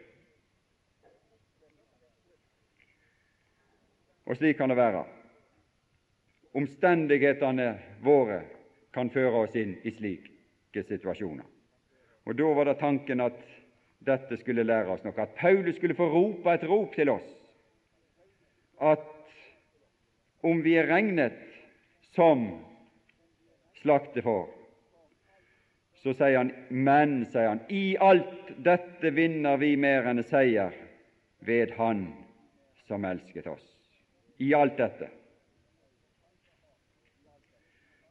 Og 4.23 4.39
slik 4.39 4.55
kan 4.55 4.71
det 4.71 4.79
være. 4.79 5.03
Omstendighetene 6.57 7.75
våre 8.01 8.41
kan 8.95 9.11
føre 9.13 9.43
oss 9.43 9.55
inn 9.55 9.75
i 9.85 9.93
slike 9.93 10.83
situasjoner. 10.87 11.45
Og 12.25 12.35
Da 12.35 12.53
var 12.53 12.65
det 12.65 12.79
tanken 12.79 13.21
at 13.21 13.37
dette 14.07 14.37
skulle 14.41 14.65
lære 14.65 14.89
oss 14.91 15.03
noe, 15.05 15.15
at 15.21 15.35
Paulus 15.37 15.75
skulle 15.77 15.95
få 15.95 16.07
rope 16.09 16.53
et 16.53 16.65
rop 16.67 16.95
til 16.95 17.09
oss. 17.13 17.27
At 18.81 19.05
om 20.43 20.61
vi 20.63 20.75
er 20.77 20.89
regnet 20.89 21.37
som 22.15 22.47
slaktefår, 23.81 24.47
så 26.03 26.13
sier 26.13 26.37
han, 26.37 26.51
men, 26.69 27.19
sier 27.25 27.51
han, 27.51 27.61
i 27.73 27.97
alt 28.01 28.51
dette 28.63 29.11
vinner 29.13 29.57
vi 29.61 29.75
mer 29.77 30.09
enn 30.09 30.23
seier 30.25 30.73
ved 31.45 31.73
Han 31.77 32.07
som 32.87 33.05
elsket 33.05 33.47
oss. 33.49 33.65
I 34.39 34.53
alt 34.53 34.77
dette. 34.77 35.09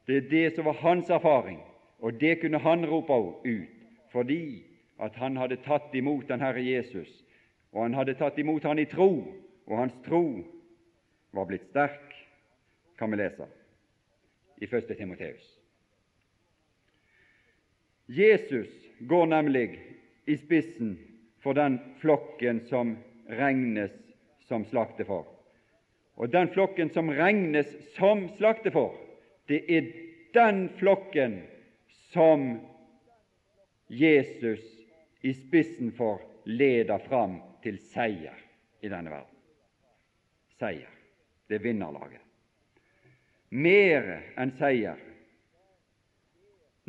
Det 0.07 0.15
er 0.15 0.29
det 0.29 0.55
som 0.55 0.65
var 0.65 0.73
hans 0.73 1.09
erfaring, 1.09 1.59
og 1.99 2.19
det 2.21 2.39
kunne 2.41 2.59
han 2.63 2.85
rope 2.85 3.13
ut, 3.43 3.73
fordi 4.11 4.63
at 4.99 5.15
han 5.15 5.37
hadde 5.37 5.59
tatt 5.65 5.93
imot 5.95 6.29
den 6.29 6.41
Herre 6.41 6.63
Jesus, 6.63 7.09
og 7.71 7.83
han 7.83 7.93
hadde 7.93 8.15
tatt 8.15 8.37
imot 8.39 8.63
han 8.63 8.79
i 8.79 8.87
tro, 8.87 9.11
og 9.67 9.77
hans 9.77 9.93
tro 10.05 10.23
var 11.35 11.45
blitt 11.49 11.67
sterk, 11.69 12.13
kan 12.97 13.11
vi 13.11 13.19
lese 13.19 13.45
i 14.57 14.65
1. 14.65 14.95
Timoteus. 14.97 15.43
Jesus 18.07 18.71
går 18.99 19.25
nemlig 19.25 19.79
i 20.25 20.37
spissen 20.37 20.95
for 21.43 21.53
den 21.53 21.79
flokken 21.99 22.63
som 22.69 22.95
regnes 23.27 23.91
som 24.47 24.65
slaktefar. 24.65 25.25
Og 26.15 26.31
den 26.31 26.49
flokken 26.49 26.89
som 26.89 27.11
regnes 27.13 27.67
som 27.97 28.29
slaktefår, 28.39 28.95
det 29.47 29.61
er 29.77 29.91
den 30.33 30.69
flokken 30.79 31.41
som 32.11 32.59
Jesus 33.87 34.63
i 35.21 35.33
spissen 35.33 35.91
for 35.91 36.21
leder 36.45 36.99
fram 37.07 37.39
til 37.63 37.79
seier 37.79 38.35
i 38.81 38.89
denne 38.91 39.11
verden. 39.11 39.35
Seier. 40.59 40.93
Det 41.47 41.55
er 41.55 41.63
vinnerlaget. 41.63 42.23
Mere 43.49 44.17
enn 44.35 44.51
seier, 44.59 44.97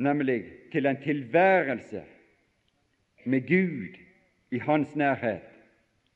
nemlig 0.02 0.40
til 0.72 0.86
en 0.90 0.98
tilværelse 1.02 2.02
med 3.24 3.46
Gud 3.46 3.98
i 4.50 4.58
Hans 4.58 4.96
nærhet 4.96 5.46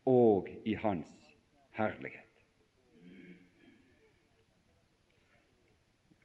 og 0.06 0.48
i 0.64 0.74
Hans 0.74 1.08
herlighet. 1.78 2.21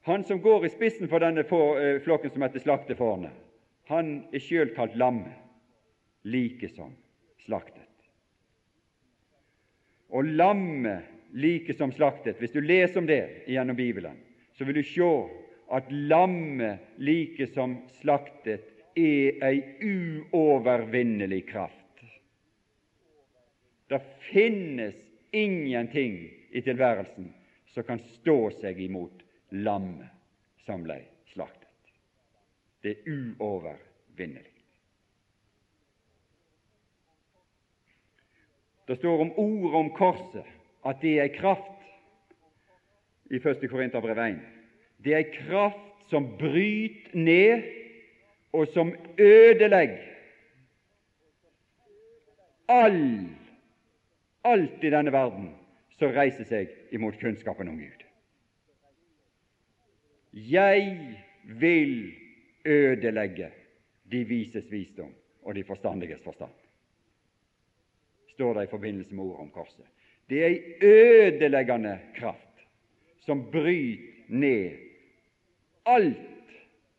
Han 0.08 0.24
som 0.24 0.40
går 0.40 0.66
i 0.66 0.68
spissen 0.72 1.08
for 1.08 1.20
denne 1.20 1.42
eh, 1.44 1.98
flokken 2.00 2.30
som 2.32 2.42
heter 2.46 2.62
slaktefårene, 2.64 3.28
han 3.90 4.06
er 4.32 4.40
sjøl 4.40 4.70
kalt 4.72 4.94
lammet 4.96 5.34
like 6.24 6.70
som 6.72 6.94
slaktet. 7.44 7.84
Og 10.08 10.24
lammet 10.24 11.04
like 11.36 11.76
som 11.76 11.92
slaktet 11.92 12.40
Hvis 12.40 12.56
du 12.56 12.62
leser 12.64 13.02
om 13.02 13.10
det 13.10 13.20
gjennom 13.52 13.76
Bibelen, 13.76 14.16
så 14.56 14.64
vil 14.64 14.80
du 14.80 14.88
se 14.94 15.10
at 15.76 15.92
lammet 15.92 16.88
like 16.96 17.50
som 17.52 17.76
slaktet 18.00 18.64
er 18.96 19.44
ei 19.44 19.60
uovervinnelig 19.84 21.44
kraft. 21.52 21.84
Det 23.92 24.00
finnes 24.32 24.96
ingenting 25.36 26.22
i 26.48 26.64
tilværelsen 26.64 27.28
som 27.76 27.84
kan 27.84 28.00
stå 28.16 28.40
seg 28.56 28.80
imot 28.88 29.27
lammet 29.50 30.10
som 30.66 30.82
ble 30.84 31.00
slaktet. 31.32 31.68
Det 32.82 32.94
er 32.94 33.10
uovervinnelig. 33.10 34.54
Det 38.88 38.96
står 38.96 39.20
om 39.20 39.32
ordet 39.36 39.74
om 39.74 39.90
korset 39.96 40.46
at 40.88 41.02
det 41.02 41.18
er 41.20 41.34
kraft 41.34 41.74
i 43.30 43.36
1. 43.36 43.66
Korinterbrev 43.70 44.18
1. 44.18 44.38
Det 45.04 45.14
er 45.14 45.32
kraft 45.34 46.08
som 46.08 46.24
bryter 46.38 47.16
ned, 47.16 47.62
og 48.52 48.66
som 48.72 48.94
ødelegger 49.18 49.98
all, 52.68 53.28
alt 54.44 54.84
i 54.84 54.90
denne 54.90 55.12
verden 55.12 55.50
som 55.98 56.12
reiser 56.16 56.48
seg 56.48 56.72
imot 56.96 57.20
kunnskapen 57.20 57.68
om 57.68 57.76
Gud. 57.76 58.07
Jeg 60.46 61.16
vil 61.60 62.14
ødelegge 62.64 63.50
de 64.12 64.24
vises 64.24 64.70
visdom 64.70 65.14
og 65.42 65.54
de 65.54 65.64
forstandiges 65.64 66.22
forstand 66.24 66.52
står 68.38 68.54
det 68.54 68.62
i 68.66 68.70
forbindelse 68.70 69.14
med 69.14 69.24
ordet 69.24 69.40
om 69.40 69.50
korset. 69.50 69.84
Det 70.30 70.42
er 70.44 70.52
ei 70.52 70.60
ødeleggende 70.82 71.98
kraft 72.14 72.60
som 73.26 73.40
bryter 73.50 74.28
ned 74.28 74.76
alt 75.86 76.52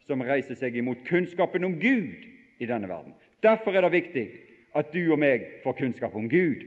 som 0.03 0.21
reiser 0.25 0.57
seg 0.59 0.75
imot 0.81 1.05
kunnskapen 1.07 1.63
om 1.63 1.77
Gud 1.79 2.27
i 2.59 2.67
denne 2.67 2.89
verden. 2.89 3.13
Derfor 3.43 3.71
er 3.71 3.85
det 3.85 3.93
viktig 3.93 4.25
at 4.75 4.91
du 4.91 5.13
og 5.13 5.19
meg 5.21 5.45
får 5.63 5.77
kunnskap 5.79 6.15
om 6.17 6.27
Gud. 6.29 6.65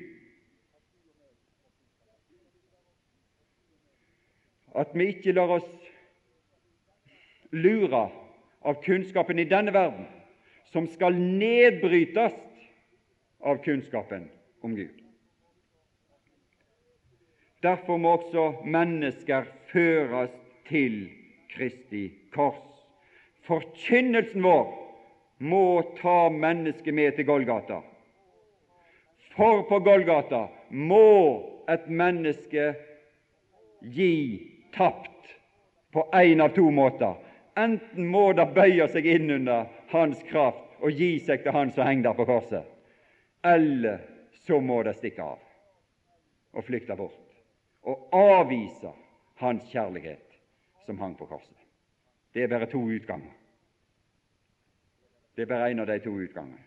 At 4.72 4.94
vi 4.96 5.10
ikke 5.12 5.36
lar 5.36 5.58
oss 5.58 5.68
lure 7.52 8.08
av 8.62 8.82
kunnskapen 8.82 9.38
i 9.38 9.44
denne 9.44 9.72
verden, 9.74 10.06
som 10.72 10.86
skal 10.88 11.14
nedbrytes 11.14 12.36
av 13.40 13.62
kunnskapen 13.64 14.28
om 14.62 14.76
Gud. 14.76 14.98
Derfor 17.62 17.98
må 17.98 18.16
også 18.16 18.64
mennesker 18.66 19.46
føres 19.70 20.32
til 20.66 21.04
Kristi 21.52 22.08
kors. 22.34 22.62
Forkynnelsen 23.46 24.42
vår 24.42 24.70
må 25.42 25.82
ta 25.98 26.30
mennesket 26.30 26.94
med 26.94 27.16
til 27.16 27.26
Golgata. 27.26 27.80
For 29.36 29.62
på 29.68 29.78
Golgata 29.82 30.46
må 30.70 31.06
et 31.70 31.86
menneske 31.88 32.72
gi 33.82 34.14
tapt 34.74 35.34
på 35.92 36.06
én 36.14 36.42
av 36.42 36.54
to 36.56 36.70
måter. 36.70 37.14
Enten 37.58 38.06
må 38.08 38.32
det 38.32 38.46
bøye 38.56 38.86
seg 38.88 39.06
inn 39.06 39.30
under 39.34 39.66
hans 39.92 40.22
kraft 40.30 40.78
og 40.80 40.96
gi 40.96 41.18
seg 41.20 41.42
til 41.44 41.52
han 41.52 41.72
som 41.74 41.86
henger 41.86 42.08
der 42.08 42.16
på 42.16 42.26
korset, 42.28 42.64
eller 43.44 44.00
så 44.46 44.60
må 44.60 44.80
det 44.86 44.96
stikke 44.96 45.26
av 45.34 45.42
og 46.52 46.64
flykte 46.64 46.96
bort 46.96 47.18
og 47.88 48.14
avvise 48.14 48.92
hans 49.42 49.66
kjærlighet 49.72 50.38
som 50.86 50.98
hang 51.02 51.14
på 51.18 51.26
korset. 51.26 51.56
Det 52.32 52.44
er 52.44 52.50
bare 52.50 52.70
to 52.70 52.80
utganger. 52.80 53.32
Det 55.34 55.44
er 55.44 55.50
bare 55.50 55.70
en 55.72 55.82
av 55.82 55.88
de 55.88 55.98
to 56.04 56.12
utgangene. 56.12 56.60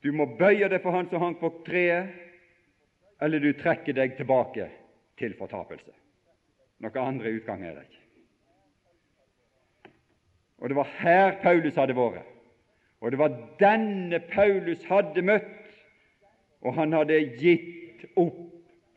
Du 0.00 0.12
må 0.16 0.26
bøye 0.38 0.68
deg 0.72 0.80
for 0.82 0.96
han 0.96 1.08
som 1.10 1.22
hang 1.22 1.36
på 1.40 1.50
treet, 1.66 2.08
eller 3.20 3.42
du 3.42 3.52
trekker 3.52 3.92
deg 3.92 4.16
tilbake 4.16 4.70
til 5.20 5.34
fortapelse. 5.36 5.92
Noen 6.80 7.00
andre 7.04 7.32
utgang 7.36 7.64
er 7.64 7.76
det 7.76 7.86
ikke. 7.88 8.02
Og 10.60 10.68
det 10.68 10.76
var 10.76 10.92
her 11.00 11.38
Paulus 11.42 11.76
hadde 11.76 11.96
vært. 11.96 12.26
Og 13.00 13.12
det 13.12 13.18
var 13.20 13.36
denne 13.60 14.20
Paulus 14.28 14.82
hadde 14.88 15.22
møtt, 15.24 15.70
og 16.60 16.76
han 16.76 16.92
hadde 16.92 17.16
gitt 17.40 18.04
opp 18.20 18.42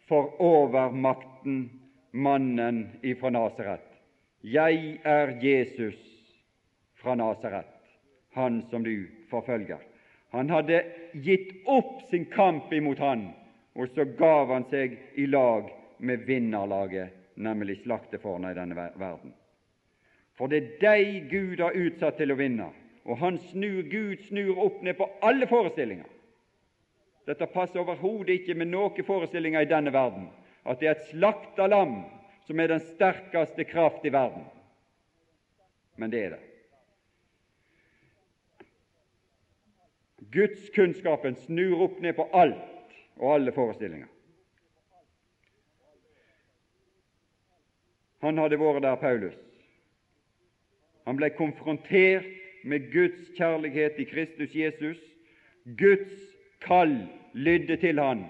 for 0.10 0.36
overmakten, 0.44 1.80
mannen 2.14 2.84
ifra 3.02 3.32
Nasaret. 3.34 3.86
Jeg 4.44 5.00
er 5.08 5.32
Jesus 5.42 5.98
fra 7.00 7.16
Nasaret, 7.16 7.72
han 8.36 8.60
som 8.70 8.84
du 8.84 9.08
forfølger. 9.32 9.80
Han 10.36 10.52
hadde 10.52 10.84
gitt 11.24 11.56
opp 11.66 12.04
sin 12.12 12.28
kamp 12.36 12.74
imot 12.74 13.00
han, 13.00 13.30
og 13.74 13.90
så 13.96 14.06
gav 14.20 14.52
han 14.52 14.68
seg 14.70 15.00
i 15.16 15.26
lag 15.32 15.72
med 16.04 16.28
vinnerlaget, 16.28 17.16
nemlig 17.36 17.82
slaktefårene 17.84 18.52
i 18.52 18.58
denne 18.58 18.90
verden. 19.00 19.34
For 20.38 20.50
det 20.50 20.60
er 20.60 20.72
deg 20.82 21.30
Gud 21.32 21.62
har 21.62 21.78
utsatt 21.78 22.18
til 22.18 22.34
å 22.34 22.40
vinne 22.40 22.72
og 23.04 23.18
han 23.18 23.38
snur, 23.52 23.82
Gud 23.82 24.24
snur 24.28 24.60
opp 24.64 24.82
ned 24.84 24.98
på 24.98 25.10
alle 25.22 25.48
forestillinger. 25.48 26.08
Dette 27.28 27.48
passer 27.52 27.80
overhodet 27.80 28.40
ikke 28.40 28.56
med 28.60 28.72
noen 28.72 29.06
forestillinger 29.08 29.64
i 29.64 29.70
denne 29.70 29.94
verden, 29.96 30.30
at 30.64 30.80
det 30.80 30.90
er 30.90 30.96
et 30.98 31.10
slakta 31.12 31.68
lam 31.68 32.02
som 32.48 32.60
er 32.60 32.72
den 32.72 32.84
sterkeste 32.84 33.66
kraft 33.68 34.06
i 34.08 34.12
verden. 34.12 34.44
Men 36.00 36.12
det 36.12 36.24
er 36.26 36.36
det. 36.36 36.42
Gudskunnskapen 40.34 41.36
snur 41.44 41.84
opp 41.86 42.00
ned 42.02 42.16
på 42.18 42.26
alt 42.34 42.96
og 43.20 43.36
alle 43.36 43.54
forestillinger. 43.56 44.10
Han 48.24 48.40
hadde 48.40 48.60
vært 48.60 48.86
der, 48.86 48.96
Paulus, 48.96 49.40
Han 51.04 51.18
ble 51.20 51.28
konfrontert 51.36 52.30
med 52.64 52.86
Guds 52.94 53.34
kjærlighet 53.36 53.98
i 54.00 54.06
Kristus 54.08 54.54
Jesus. 54.56 55.00
Guds 55.78 56.14
kall 56.64 56.96
lydde 57.36 57.76
til 57.82 58.00
han 58.00 58.24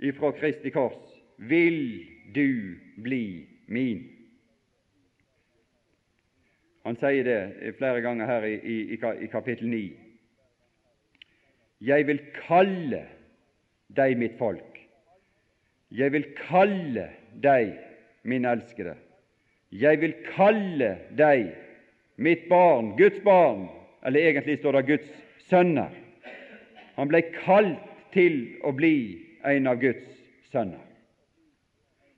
ifra 0.00 0.30
Kristi 0.38 0.72
kors. 0.72 0.96
Vil 1.36 2.06
du 2.32 2.72
bli 3.04 3.44
min? 3.68 4.00
Han 6.86 6.96
sier 6.96 7.26
det 7.26 7.74
flere 7.76 8.00
ganger 8.00 8.30
her 8.30 8.46
i, 8.48 8.54
i, 8.56 8.96
i 8.96 9.28
kapittel 9.28 9.68
9. 9.68 9.82
Jeg 11.84 12.06
vil 12.08 12.22
kalle 12.46 13.02
deg 13.96 14.16
mitt 14.16 14.38
folk. 14.38 14.80
Jeg 15.92 16.12
vil 16.14 16.24
kalle 16.48 17.10
deg 17.44 17.74
min 18.26 18.44
elskede. 18.44 18.96
Jeg 19.72 20.00
vil 20.00 20.14
kalle 20.34 20.96
deg 21.18 21.50
mitt 22.16 22.46
barn, 22.48 22.94
Guds 22.98 23.18
barn, 23.24 23.66
eller 24.06 24.28
egentlig 24.28 24.58
står 24.58 24.78
det 24.78 24.86
Guds 24.86 25.08
sønner. 25.48 25.90
Han 26.96 27.10
ble 27.10 27.22
kalt 27.42 27.82
til 28.14 28.38
å 28.64 28.72
bli 28.76 28.96
en 29.44 29.66
av 29.70 29.80
Guds 29.82 30.06
sønner. 30.52 30.82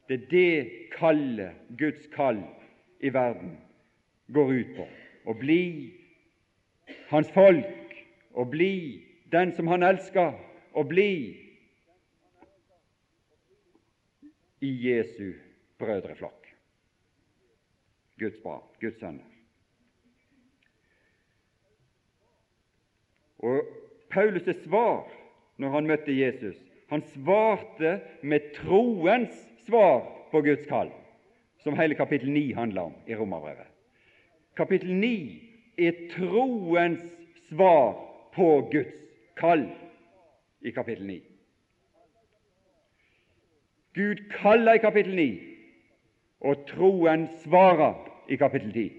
Det 0.08 0.20
er 0.20 0.28
det 0.30 0.90
kallet, 0.94 1.56
Guds 1.76 2.06
kall 2.14 2.40
i 3.04 3.10
verden, 3.12 3.56
går 4.32 4.52
ut 4.52 4.70
på. 4.76 4.86
Å 5.28 5.34
bli 5.36 5.64
hans 7.10 7.28
folk, 7.34 7.92
å 8.32 8.46
bli 8.48 8.72
den 9.32 9.52
som 9.56 9.68
han 9.68 9.84
elsker, 9.84 10.32
å 10.72 10.84
bli 10.88 11.10
i 14.64 14.70
Jesu 14.88 15.34
brødreflokk. 15.78 16.46
Guds 18.18 18.38
barn, 18.42 18.62
Guds 18.80 19.00
sønner. 19.00 19.24
Og 23.38 23.62
Paulus' 24.10 24.64
svar 24.64 25.06
når 25.56 25.70
han 25.70 25.86
møtte 25.86 26.18
Jesus, 26.18 26.56
han 26.88 27.02
svarte 27.02 28.00
med 28.22 28.54
troens 28.56 29.34
svar 29.66 30.00
på 30.30 30.42
Guds 30.42 30.66
kall, 30.66 30.90
som 31.62 31.76
hele 31.78 31.94
kapittel 31.94 32.30
9 32.32 32.52
handler 32.52 32.82
om 32.82 32.94
i 33.06 33.14
Romerbrevet. 33.14 33.66
Kapittel 34.56 34.94
9 34.94 35.12
er 35.78 35.92
troens 36.14 37.02
svar 37.48 37.94
på 38.34 38.48
Guds 38.72 38.94
kall 39.36 39.68
i 40.60 40.70
kapittel 40.70 41.06
9. 41.06 41.18
Gud 43.94 44.24
kaller 44.30 44.78
i 44.78 44.82
kapittel 44.82 45.14
9, 45.14 45.28
og 46.40 46.66
troen 46.68 47.28
svarer 47.42 47.94
i 48.28 48.36
kapittel 48.36 48.72
10. 48.72 48.92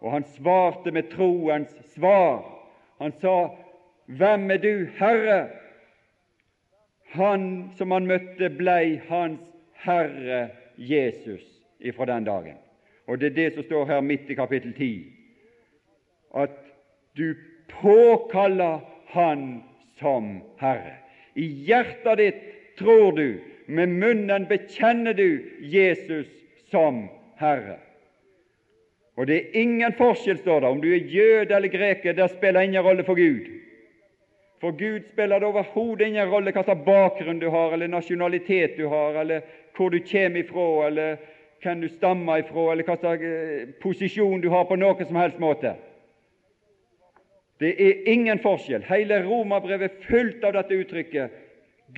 Og 0.00 0.12
han 0.12 0.24
svarte 0.36 0.90
med 0.94 1.10
troens 1.10 1.74
svar. 1.94 2.44
Han 2.98 3.12
sa, 3.20 3.48
'Hvem 4.06 4.50
er 4.50 4.56
du, 4.56 4.86
Herre?' 4.98 5.48
Han 7.08 7.70
som 7.76 7.90
han 7.90 8.06
møtte, 8.06 8.50
blei 8.50 9.00
hans 9.08 9.40
Herre 9.72 10.48
Jesus 10.76 11.44
ifra 11.80 12.04
den 12.04 12.24
dagen. 12.24 12.56
Og 13.06 13.20
det 13.20 13.26
er 13.26 13.34
det 13.34 13.54
som 13.54 13.62
står 13.62 13.86
her 13.86 14.00
midt 14.00 14.30
i 14.30 14.34
kapittel 14.34 14.74
10, 14.74 15.04
at 16.36 16.58
du 17.16 17.34
påkaller 17.68 18.80
Han 19.06 19.62
som 19.98 20.42
Herre. 20.60 20.98
I 21.34 21.46
hjertet 21.64 22.18
ditt 22.18 22.42
tror 22.76 23.10
du, 23.16 23.40
med 23.68 23.88
munnen 24.00 24.46
bekjenner 24.48 25.12
du 25.12 25.44
Jesus 25.60 26.26
som 26.70 27.04
Herre. 27.36 27.76
Og 29.18 29.26
det 29.26 29.36
er 29.36 29.60
ingen 29.60 29.92
forskjell, 29.98 30.38
står 30.38 30.60
det, 30.62 30.68
om 30.68 30.80
du 30.80 30.88
er 30.92 31.10
jøde 31.10 31.54
eller 31.54 31.68
greker. 31.68 32.14
Det 32.14 32.30
spiller 32.30 32.64
ingen 32.64 32.82
rolle 32.82 33.04
for 33.04 33.18
Gud. 33.18 33.48
For 34.60 34.70
Gud 34.78 35.10
spiller 35.12 35.38
det 35.38 35.48
overhodet 35.48 36.06
ingen 36.06 36.30
rolle 36.30 36.52
hva 36.54 36.62
slags 36.64 36.86
bakgrunn 36.86 37.42
du 37.42 37.48
har, 37.50 37.74
eller 37.74 37.90
nasjonalitet 37.90 38.78
du 38.78 38.86
har, 38.90 39.18
eller 39.20 39.42
hvor 39.76 39.90
du 39.90 39.98
kommer 40.06 40.40
ifra, 40.40 40.86
eller 40.86 41.18
hvem 41.62 41.82
du 41.82 41.88
stammer 41.88 42.42
ifra, 42.42 42.70
eller 42.72 42.86
hva 42.86 42.96
slags 42.98 43.26
eh, 43.26 43.68
posisjon 43.82 44.40
du 44.42 44.48
har 44.54 44.64
på 44.70 44.78
noen 44.78 45.06
som 45.06 45.18
helst 45.20 45.42
måte. 45.42 45.74
Det 47.58 47.74
er 47.74 48.06
ingen 48.10 48.38
forskjell. 48.38 48.86
Hele 48.86 49.18
Romerbrevet 49.26 49.90
er 49.90 50.08
fullt 50.08 50.44
av 50.46 50.54
dette 50.54 50.78
uttrykket. 50.78 51.44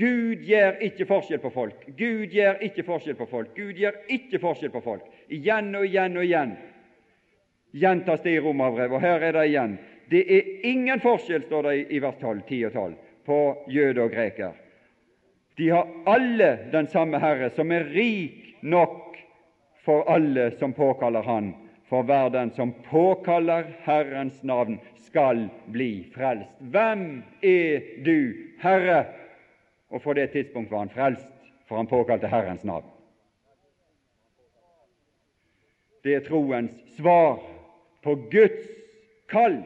Gud 0.00 0.44
gjør 0.48 0.80
ikke 0.86 1.06
forskjell 1.08 1.40
på 1.42 1.50
folk. 1.52 1.84
Gud 1.98 2.32
gjør 2.32 2.62
ikke 2.64 2.84
forskjell 2.86 3.18
på 3.18 3.26
folk. 3.28 3.52
Gud 3.56 3.76
gjør 3.76 3.98
ikke 4.08 4.40
forskjell 4.40 4.72
på 4.72 4.82
folk. 4.84 5.06
Igjen 5.28 5.74
og 5.76 5.84
igjen 5.86 6.16
og 6.16 6.24
igjen 6.24 6.56
gjentas 7.72 8.22
det 8.24 8.34
i 8.34 8.40
Romerbrevet, 8.42 8.96
og 8.96 9.04
her 9.04 9.22
er 9.28 9.36
det 9.36 9.46
igjen. 9.50 9.76
Det 10.10 10.24
er 10.26 10.48
ingen 10.66 11.02
forskjell, 11.02 11.44
står 11.46 11.68
det 11.68 11.76
i 11.94 12.00
vers 12.02 12.16
12, 12.18 12.40
10 12.48 12.64
og 12.66 12.72
12, 12.72 12.94
på 13.26 13.38
jøde 13.70 14.02
og 14.02 14.10
greker. 14.14 14.56
De 15.58 15.68
har 15.70 15.86
alle 16.08 16.50
den 16.72 16.88
samme 16.90 17.20
Herre, 17.22 17.50
som 17.54 17.70
er 17.70 17.86
rik 17.92 18.56
nok 18.62 19.18
for 19.84 20.08
alle 20.10 20.50
som 20.58 20.72
påkaller 20.72 21.22
Han. 21.22 21.52
For 21.90 22.06
hver 22.06 22.30
den 22.30 22.52
som 22.54 22.72
påkaller 22.86 23.66
Herrens 23.82 24.42
navn, 24.42 24.78
skal 25.10 25.48
bli 25.66 26.06
frelst. 26.14 26.52
Hvem 26.60 27.22
er 27.42 27.80
du, 28.06 28.34
Herre? 28.62 29.00
Og 29.90 30.02
for 30.02 30.14
det 30.14 30.30
tidspunkt 30.32 30.70
var 30.70 30.78
han 30.78 30.94
frelst, 30.94 31.28
for 31.66 31.76
han 31.76 31.86
påkalte 31.86 32.30
Herrens 32.30 32.64
navn. 32.64 32.86
Det 36.02 36.14
er 36.14 36.24
troens 36.24 36.96
svar 36.96 37.42
på 38.02 38.14
Guds 38.32 38.68
kall. 39.28 39.60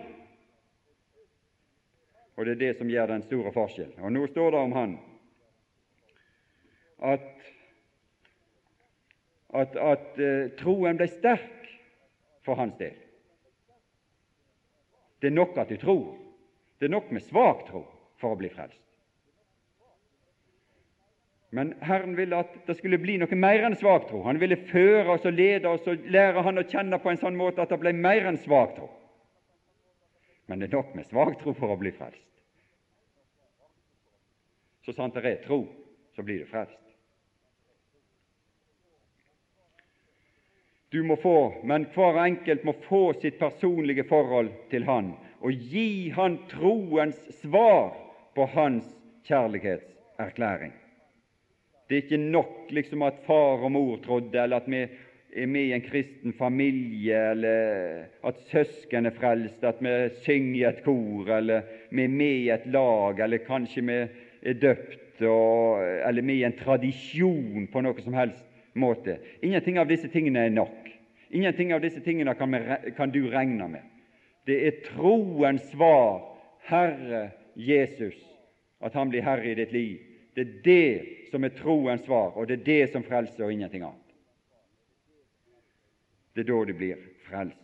Og 2.37 2.47
det 2.47 2.57
er 2.57 2.63
det 2.63 2.73
som 2.79 2.91
gjør 2.91 3.13
den 3.13 3.23
store 3.23 3.53
forskjell. 3.55 3.93
Og 4.03 4.13
nå 4.13 4.27
står 4.27 4.51
det 4.51 4.63
om 4.67 4.73
han 4.75 4.97
at, 7.05 7.29
at, 9.55 9.77
at 9.77 10.19
uh, 10.19 10.51
troen 10.59 10.99
ble 10.99 11.09
sterk 11.11 11.69
for 12.45 12.59
hans 12.59 12.77
del. 12.81 12.97
Det 15.21 15.31
er 15.31 15.37
nok 15.37 15.59
at 15.59 15.71
du 15.71 15.77
tror. 15.81 16.17
Det 16.81 16.89
er 16.89 16.97
nok 16.97 17.13
med 17.15 17.23
svak 17.25 17.67
tro 17.69 17.85
for 18.21 18.35
å 18.35 18.41
bli 18.41 18.51
frelst. 18.53 18.84
Men 21.55 21.75
Herren 21.81 22.17
ville 22.17 22.41
at 22.43 22.55
det 22.67 22.75
skulle 22.75 22.99
bli 22.99 23.15
noe 23.23 23.37
mer 23.39 23.63
enn 23.63 23.77
svak 23.79 24.09
tro. 24.09 24.25
Han 24.27 24.41
ville 24.43 24.57
føre 24.73 25.15
oss 25.15 25.27
og 25.29 25.37
lede 25.39 25.71
oss 25.71 25.87
og 25.87 26.09
lære 26.11 26.43
Han 26.43 26.59
å 26.59 26.65
kjenne 26.67 26.99
på 26.99 27.13
en 27.13 27.21
sånn 27.21 27.39
måte 27.39 27.63
at 27.63 27.71
det 27.71 27.79
ble 27.79 27.93
mer 27.95 28.27
enn 28.27 28.41
svak 28.43 28.75
tro. 28.75 28.89
Men 30.51 30.59
det 30.59 30.67
er 30.67 30.75
nok 30.75 30.97
med 30.99 31.07
svak 31.07 31.39
tro 31.39 31.55
for 31.55 31.71
å 31.71 31.79
bli 31.79 31.95
frelst. 31.95 32.27
Så 34.83 34.97
sant 34.99 35.15
det 35.15 35.23
er 35.31 35.41
tro, 35.47 35.63
så 36.19 36.27
blir 36.27 36.43
du 36.43 36.51
frelst. 36.51 36.81
Du 40.91 41.05
må 41.07 41.15
få, 41.23 41.63
men 41.63 41.87
hver 41.95 42.19
enkelt 42.27 42.67
må 42.67 42.75
få 42.91 43.05
sitt 43.23 43.39
personlige 43.39 44.05
forhold 44.11 44.51
til 44.75 44.91
Han 44.91 45.15
og 45.39 45.67
gi 45.71 46.11
Han 46.19 46.43
troens 46.51 47.19
svar 47.45 47.95
på 48.35 48.51
Hans 48.59 48.91
kjærlighetserklæring. 49.31 50.75
Det 51.89 51.97
er 51.97 52.03
ikke 52.05 52.31
nok 52.33 52.71
liksom 52.73 53.03
at 53.05 53.21
far 53.27 53.65
og 53.65 53.73
mor 53.73 53.97
trodde, 54.05 54.39
eller 54.41 54.63
at 54.63 54.69
vi 54.71 54.87
er 55.35 55.47
med 55.51 55.69
i 55.69 55.73
en 55.77 55.85
kristen 55.85 56.33
familie, 56.39 57.19
eller 57.31 58.05
at 58.25 58.41
søsken 58.51 59.07
er 59.07 59.17
frelst, 59.17 59.65
at 59.65 59.83
vi 59.85 59.95
synger 60.25 60.55
i 60.55 60.65
et 60.69 60.83
kor, 60.85 61.29
eller 61.37 61.67
vi 61.91 62.05
er 62.05 62.09
med 62.09 62.37
i 62.47 62.51
et 62.55 62.67
lag, 62.67 63.21
eller 63.21 63.45
kanskje 63.47 63.85
vi 63.85 63.99
er 64.43 64.61
døpt, 64.63 65.23
og, 65.23 65.83
eller 66.09 66.23
er 66.23 66.35
i 66.35 66.45
en 66.47 66.57
tradisjon 66.59 67.69
på 67.73 67.83
noe 67.85 68.03
som 68.03 68.17
helst 68.17 68.45
måte. 68.75 69.19
Ingenting 69.43 69.79
av 69.79 69.91
disse 69.91 70.09
tingene 70.09 70.47
er 70.47 70.55
nok. 70.55 70.89
Ingenting 71.35 71.75
av 71.75 71.83
disse 71.83 72.01
tingene 72.01 72.35
kan, 72.39 72.55
vi, 72.55 72.93
kan 72.97 73.13
du 73.13 73.27
regne 73.31 73.69
med. 73.69 73.85
Det 74.47 74.61
er 74.67 74.81
troens 74.89 75.65
svar, 75.73 76.23
Herre 76.69 77.29
Jesus, 77.55 78.17
at 78.81 78.95
Han 78.95 79.11
blir 79.13 79.25
herre 79.25 79.51
i 79.51 79.57
ditt 79.59 79.73
liv. 79.73 80.14
Det 80.35 80.41
er 80.43 80.55
det 80.65 81.31
som 81.31 81.45
er 81.45 81.55
troens 81.55 82.03
svar, 82.05 82.35
og 82.35 82.49
det 82.49 82.61
er 82.61 82.65
det 82.67 82.93
som 82.93 83.05
frelser, 83.07 83.45
og 83.45 83.53
ingenting 83.53 83.85
annet. 83.87 84.01
Det 86.35 86.43
er 86.43 86.51
da 86.51 86.65
du 86.67 86.75
blir 86.75 87.03
frelst. 87.29 87.61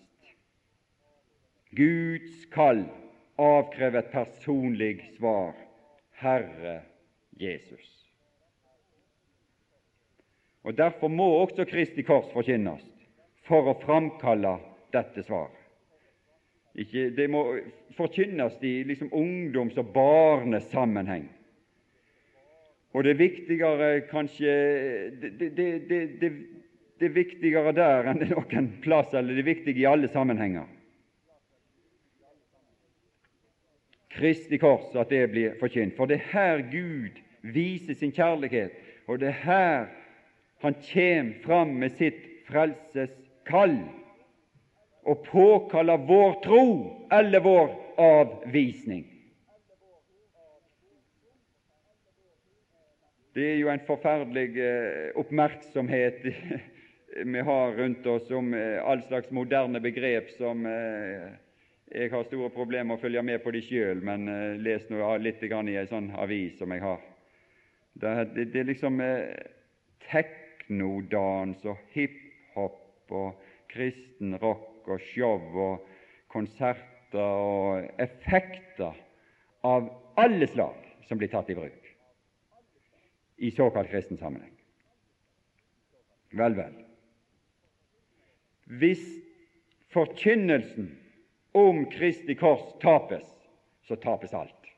Guds 1.74 2.46
kall 2.50 2.85
avkrever 3.40 4.02
et 4.02 4.12
personlig 4.12 4.94
svar 5.16 5.54
Herre 6.20 6.80
Jesus. 7.40 7.87
Og 10.62 10.76
Derfor 10.76 11.09
må 11.09 11.26
også 11.40 11.64
Kristi 11.64 12.02
kors 12.04 12.28
forkynnes 12.35 12.85
for 13.48 13.70
å 13.70 13.78
framkalle 13.80 14.59
dette 14.92 15.24
svaret. 15.24 15.56
Ikke, 16.78 17.09
det 17.16 17.26
må 17.30 17.42
forkynnes 17.96 18.61
i 18.62 18.83
liksom 18.87 19.11
ungdoms- 19.16 19.78
og 19.80 19.90
barnesammenheng. 19.94 21.26
Og 22.92 23.05
det 23.07 23.18
viktigere 23.18 24.00
kanskje 24.11 24.55
det, 25.22 25.50
det, 25.57 25.68
det, 25.88 26.31
det 27.00 27.07
er 27.07 27.14
viktigere 27.14 27.72
der 27.72 28.11
enn 28.11 28.18
det 28.20 28.33
noen 28.33 28.72
plass, 28.83 29.14
eller 29.14 29.37
det 29.37 29.44
er 29.44 29.53
viktig 29.53 29.76
i 29.79 29.87
alle 29.88 30.11
sammenhenger. 30.11 30.66
Kristi 34.11 34.59
kors, 34.59 34.90
at 34.98 35.12
det 35.12 35.22
blir 35.31 35.55
forkynt. 35.61 35.94
For 35.96 36.11
det 36.11 36.18
er 36.18 36.33
her 36.33 36.64
Gud 36.72 37.20
viser 37.55 37.94
sin 37.96 38.12
kjærlighet, 38.12 38.74
og 39.07 39.22
det 39.22 39.31
er 39.33 39.42
her 39.46 39.88
Han 40.61 40.74
kommer 40.85 41.38
fram 41.40 41.70
med 41.81 41.94
sitt 41.96 42.18
frelseskall 42.44 43.79
og 45.09 45.22
påkaller 45.24 46.03
vår 46.05 46.35
tro 46.44 46.66
eller 47.09 47.40
vår 47.40 47.70
avvisning. 47.96 49.07
Det 53.31 53.45
er 53.47 53.61
jo 53.61 53.69
en 53.71 53.83
forferdelig 53.87 54.57
eh, 54.59 55.11
oppmerksomhet 55.19 56.25
vi 57.35 57.43
har 57.47 57.77
rundt 57.79 58.07
oss 58.11 58.31
om 58.35 58.55
eh, 58.59 58.81
all 58.83 59.05
slags 59.07 59.31
moderne 59.31 59.79
begrep 59.81 60.33
som 60.35 60.66
eh, 60.66 61.29
jeg 61.95 62.11
har 62.11 62.27
store 62.27 62.51
problemer 62.51 62.88
med 62.88 62.99
å 62.99 63.03
følge 63.05 63.23
med 63.23 63.38
på 63.45 63.53
de 63.55 63.62
sjøl, 63.66 64.03
men 64.07 64.27
les 64.62 64.83
nå 64.90 65.16
litt 65.19 65.43
i 65.43 65.51
ei 65.51 65.87
sånn 65.90 66.12
avis 66.23 66.55
som 66.59 66.71
jeg 66.71 66.85
har. 66.85 67.01
Det, 67.99 68.12
det, 68.35 68.45
det 68.55 68.61
er 68.61 68.69
liksom 68.69 69.01
teknodans 70.07 71.66
og 71.66 71.83
hiphop 71.90 73.11
og 73.11 73.43
kristen 73.75 74.38
rock 74.38 74.87
og 74.87 75.03
show 75.03 75.59
og 75.66 75.90
konserter 76.31 77.19
og 77.19 77.90
effekter 77.99 78.95
av 79.66 79.90
alle 80.14 80.47
slag 80.47 80.87
som 81.11 81.19
blir 81.19 81.35
tatt 81.35 81.51
i 81.51 81.59
bruk 81.59 81.80
i 83.40 83.50
såkalt 83.50 83.88
kristen 83.90 84.16
sammenheng. 84.16 84.53
Vel, 86.31 86.55
vel. 86.55 86.74
Hvis 88.64 89.03
forkynnelsen 89.88 90.90
om 91.53 91.87
Kristi 91.90 92.35
kors 92.35 92.62
tapes, 92.83 93.24
så 93.88 93.96
tapes 93.96 94.35
alt. 94.35 94.68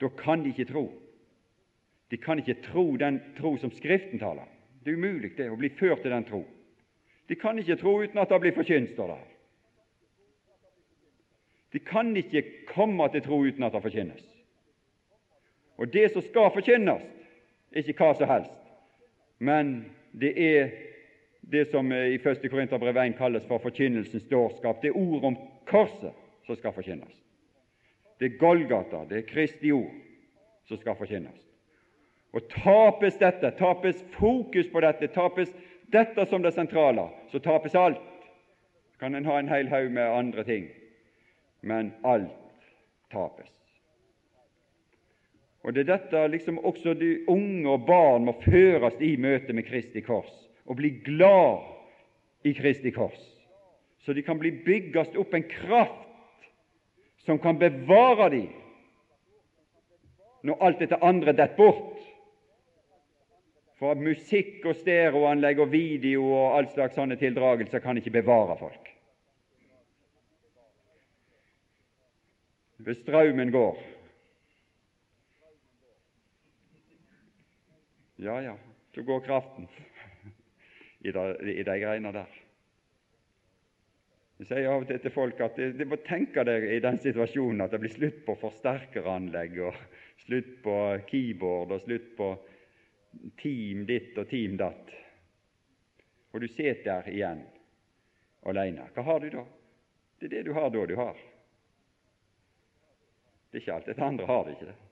Da 0.00 0.08
kan 0.08 0.44
de 0.44 0.52
ikke 0.52 0.68
tro. 0.68 0.84
De 2.12 2.20
kan 2.20 2.38
ikke 2.38 2.60
tro 2.68 2.84
den 3.00 3.22
tro 3.38 3.56
som 3.58 3.72
Skriften 3.72 4.20
taler. 4.20 4.46
Det 4.84 4.92
er 4.92 5.00
umulig 5.00 5.32
det 5.38 5.48
å 5.48 5.56
bli 5.56 5.72
ført 5.72 6.04
til 6.04 6.12
den 6.12 6.28
tro. 6.28 6.44
De 7.32 7.40
kan 7.40 7.58
ikke 7.58 7.80
tro 7.80 7.96
uten 8.04 8.20
at 8.20 8.28
det 8.28 8.42
blir 8.44 8.54
forkynt, 8.60 8.92
står 8.92 9.08
det 9.08 9.18
her. 9.22 9.32
De 11.72 11.80
kan 11.80 12.12
ikke 12.16 12.44
komme 12.68 13.08
til 13.10 13.24
tro 13.24 13.40
uten 13.48 13.64
at 13.64 13.72
det 13.72 13.82
forkynnes. 13.88 14.33
Og 15.76 15.92
det 15.92 16.12
som 16.12 16.22
skal 16.22 16.52
forkynnes, 16.54 17.02
er 17.72 17.82
ikke 17.82 17.96
hva 17.98 18.12
som 18.14 18.30
helst, 18.30 18.58
men 19.42 19.74
det 20.14 20.32
er 20.38 20.70
det 21.50 21.66
som 21.70 21.92
i 21.92 22.14
1. 22.14 22.46
Korinterbrev 22.50 22.96
1 22.96 23.16
kalles 23.18 23.46
for 23.48 23.58
forkynnelsens 23.58 24.28
dårskap. 24.30 24.82
Det 24.82 24.92
er 24.92 24.96
ord 24.96 25.24
om 25.24 25.36
korset 25.66 26.14
som 26.46 26.56
skal 26.56 26.72
forkynnes. 26.72 27.20
Det 28.18 28.30
er 28.30 28.38
Golgata, 28.38 29.02
det 29.08 29.18
er 29.18 29.28
Kristi 29.28 29.72
ord, 29.72 29.90
som 30.68 30.78
skal 30.78 30.96
forkynnes. 30.96 31.40
Og 32.34 32.46
tapes 32.50 33.18
dette, 33.20 33.50
tapes 33.58 34.04
fokus 34.16 34.70
på 34.72 34.80
dette, 34.80 35.10
tapes 35.14 35.52
dette 35.92 36.26
som 36.26 36.42
det 36.42 36.54
sentrale, 36.54 37.08
så 37.30 37.38
tapes 37.38 37.74
alt. 37.74 38.00
Kan 38.98 39.14
en 39.14 39.26
ha 39.26 39.38
en 39.38 39.50
hel 39.50 39.68
haug 39.68 39.90
med 39.92 40.06
andre 40.06 40.44
ting, 40.44 40.68
men 41.60 41.92
alt 42.04 42.32
tapes. 43.12 43.63
Og 45.64 45.72
Det 45.72 45.80
er 45.80 45.96
dette 45.96 46.26
liksom 46.28 46.58
også 46.60 46.92
de 46.94 47.24
unge 47.28 47.70
og 47.72 47.86
barn 47.86 48.26
må 48.28 48.34
føres 48.44 48.98
i 49.00 49.14
møte 49.16 49.54
med 49.56 49.64
Kristi 49.64 50.02
kors, 50.04 50.32
og 50.68 50.76
bli 50.76 50.90
glad 51.06 51.64
i 52.44 52.52
Kristi 52.52 52.92
kors, 52.92 53.22
så 54.04 54.12
de 54.12 54.22
kan 54.22 54.38
bli 54.38 54.52
bygges 54.64 55.16
opp 55.16 55.32
en 55.34 55.46
kraft 55.48 56.50
som 57.24 57.40
kan 57.40 57.56
bevare 57.56 58.28
dem 58.34 58.50
når 60.44 60.60
alt 60.60 60.82
dette 60.84 61.00
andre 61.00 61.32
detter 61.32 61.56
bort. 61.56 62.02
For 63.80 63.96
musikk 63.96 64.66
og 64.68 64.76
stereoanlegg 64.76 65.62
og 65.64 65.72
video 65.72 66.26
og 66.28 66.58
all 66.58 66.68
slags 66.70 66.94
sånne 66.98 67.16
tildragelser 67.18 67.80
kan 67.80 67.96
ikke 67.98 68.12
bevare 68.20 68.58
folk. 68.60 68.90
Hvis 72.84 73.00
strømmen 73.00 73.50
går, 73.54 73.80
Ja, 78.24 78.42
ja, 78.42 78.56
så 78.94 79.02
går 79.02 79.20
kraften 79.20 79.68
i 80.98 81.12
de, 81.12 81.36
de 81.40 81.64
der. 81.64 82.30
Jeg 84.38 84.48
sier 84.48 84.68
av 84.70 84.86
og 84.86 84.88
til 84.88 85.02
til 85.02 85.12
folk 85.12 85.42
at 85.44 85.60
de, 85.60 85.84
må 85.84 85.98
tenke 86.06 86.40
deg 86.48 86.64
i 86.72 86.78
den 86.80 86.96
situasjonen 87.04 87.60
at 87.66 87.76
det 87.76 87.82
blir 87.82 87.92
slutt 87.92 88.22
på 88.24 88.38
forsterkeranlegg 88.40 89.60
og 89.68 89.76
slutt 90.24 90.50
på 90.64 90.78
keyboard 91.10 91.76
og 91.76 91.84
slutt 91.84 92.08
på 92.16 92.30
team 93.44 93.84
ditt 93.92 94.16
og 94.16 94.32
team 94.32 94.56
datt. 94.56 94.96
Og 96.32 96.40
du 96.40 96.48
sitter 96.48 96.82
der 96.88 97.12
igjen 97.12 97.44
alene. 98.48 98.88
Hva 98.96 99.04
har 99.12 99.20
du 99.20 99.30
da? 99.36 99.44
Det 100.16 100.30
er 100.30 100.36
det 100.38 100.46
du 100.48 100.54
har 100.56 100.72
da 100.72 100.88
du 100.88 100.96
har. 100.96 101.24
Det 103.52 103.60
er 103.60 103.66
ikke 103.66 103.80
alt 103.82 103.92
Det 103.92 104.02
andre 104.12 104.32
har 104.32 104.44
det 104.48 104.56
ikke. 104.56 104.82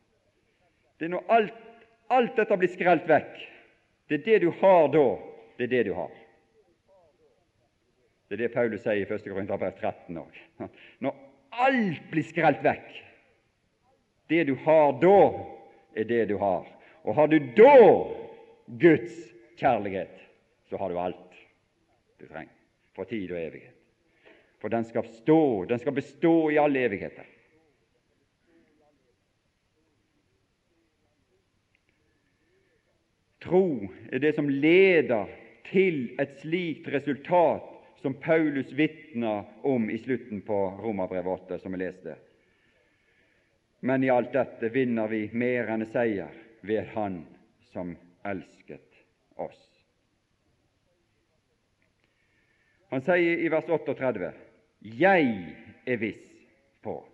Det 1.01 1.09
er 1.09 1.17
når 1.17 1.31
alt 1.41 1.69
Alt 2.13 2.37
dette 2.37 2.59
blir 2.61 2.71
skrelt 2.73 3.09
vekk. 3.09 3.39
Det 4.09 4.21
er 4.21 4.25
det 4.27 4.39
du 4.45 4.51
har 4.61 4.91
da. 4.93 5.07
Det 5.57 5.69
er 5.69 5.73
det 5.73 5.85
du 5.89 5.95
har. 5.97 6.13
Det 8.29 8.37
er 8.37 8.43
det 8.47 8.55
Paulus 8.55 8.81
sier 8.85 9.01
i 9.01 9.07
1. 9.07 9.25
Korinterbrev 9.29 9.75
13 9.77 10.19
òg. 10.21 10.37
Når 11.05 11.17
alt 11.65 12.05
blir 12.13 12.25
skrelt 12.25 12.63
vekk, 12.65 12.89
det 14.33 14.47
du 14.49 14.55
har 14.65 14.95
da, 15.03 15.19
er 15.97 16.09
det 16.09 16.23
du 16.31 16.39
har. 16.41 16.65
Og 17.05 17.17
har 17.19 17.29
du 17.29 17.37
da 17.57 17.77
Guds 18.81 19.19
kjærlighet, 19.61 20.15
så 20.71 20.81
har 20.81 20.89
du 20.89 21.01
alt 21.01 21.37
du 22.21 22.27
trenger 22.27 22.55
for 22.97 23.09
tid 23.09 23.33
og 23.33 23.41
evighet. 23.41 23.77
For 24.63 24.73
den 24.73 24.85
skal 24.89 25.09
stå, 25.11 25.65
den 25.69 25.81
skal 25.83 25.97
bestå 25.97 26.35
i 26.53 26.61
alle 26.61 26.87
evigheter. 26.87 27.29
Tro 33.43 33.89
er 34.13 34.19
det 34.19 34.35
som 34.37 34.51
leder 34.51 35.31
til 35.67 36.13
et 36.21 36.37
slikt 36.43 36.89
resultat 36.93 37.69
som 38.03 38.15
Paulus 38.15 38.71
vitner 38.73 39.45
om 39.67 39.91
i 39.91 39.99
slutten 39.99 40.43
på 40.47 40.59
Romerbrevet 40.83 41.27
8, 41.49 41.59
som 41.59 41.75
vi 41.75 41.83
leste. 41.83 42.17
Men 43.81 44.05
i 44.05 44.11
alt 44.11 44.33
dette 44.35 44.71
vinner 44.75 45.11
vi 45.11 45.25
mer 45.33 45.71
enn 45.75 45.87
seier 45.91 46.31
ved 46.63 46.91
Han 46.95 47.23
som 47.73 47.97
elsket 48.27 49.03
oss. 49.43 49.59
Han 52.93 53.03
sier 53.03 53.43
i 53.43 53.49
vers 53.49 53.67
38 53.67 54.33
'Jeg 54.83 55.57
er 55.87 55.97
viss 55.97 56.23
på', 56.83 57.05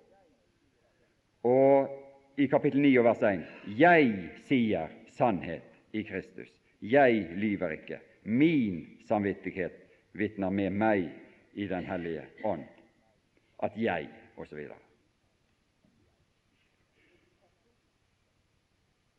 og 1.45 1.89
i 2.37 2.47
kapittel 2.47 2.81
9 2.81 2.99
og 2.99 3.05
vers 3.05 3.23
1 3.23 3.47
'Jeg 3.79 4.31
sier 4.49 4.89
sannhet' 5.17 5.68
i 5.93 6.03
Kristus. 6.03 6.51
Jeg 6.83 7.29
lyver 7.37 7.71
ikke. 7.71 8.01
Min 8.23 8.99
samvittighet 9.09 9.73
vitner 10.13 10.51
med 10.51 10.71
meg 10.71 11.09
i 11.55 11.67
Den 11.67 11.87
hellige 11.87 12.27
ånd. 12.45 12.65
At 13.63 13.73
jeg 13.77 14.09
osv. 14.37 14.69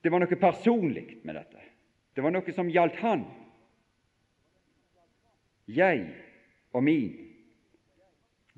Det 0.04 0.12
var 0.12 0.24
noe 0.24 0.40
personlig 0.40 1.20
med 1.24 1.36
dette. 1.36 1.66
Det 2.16 2.24
var 2.24 2.32
noe 2.32 2.56
som 2.56 2.70
gjaldt 2.72 3.02
han. 3.04 3.26
Jeg 5.68 6.06
og 6.74 6.84
min. 6.84 7.18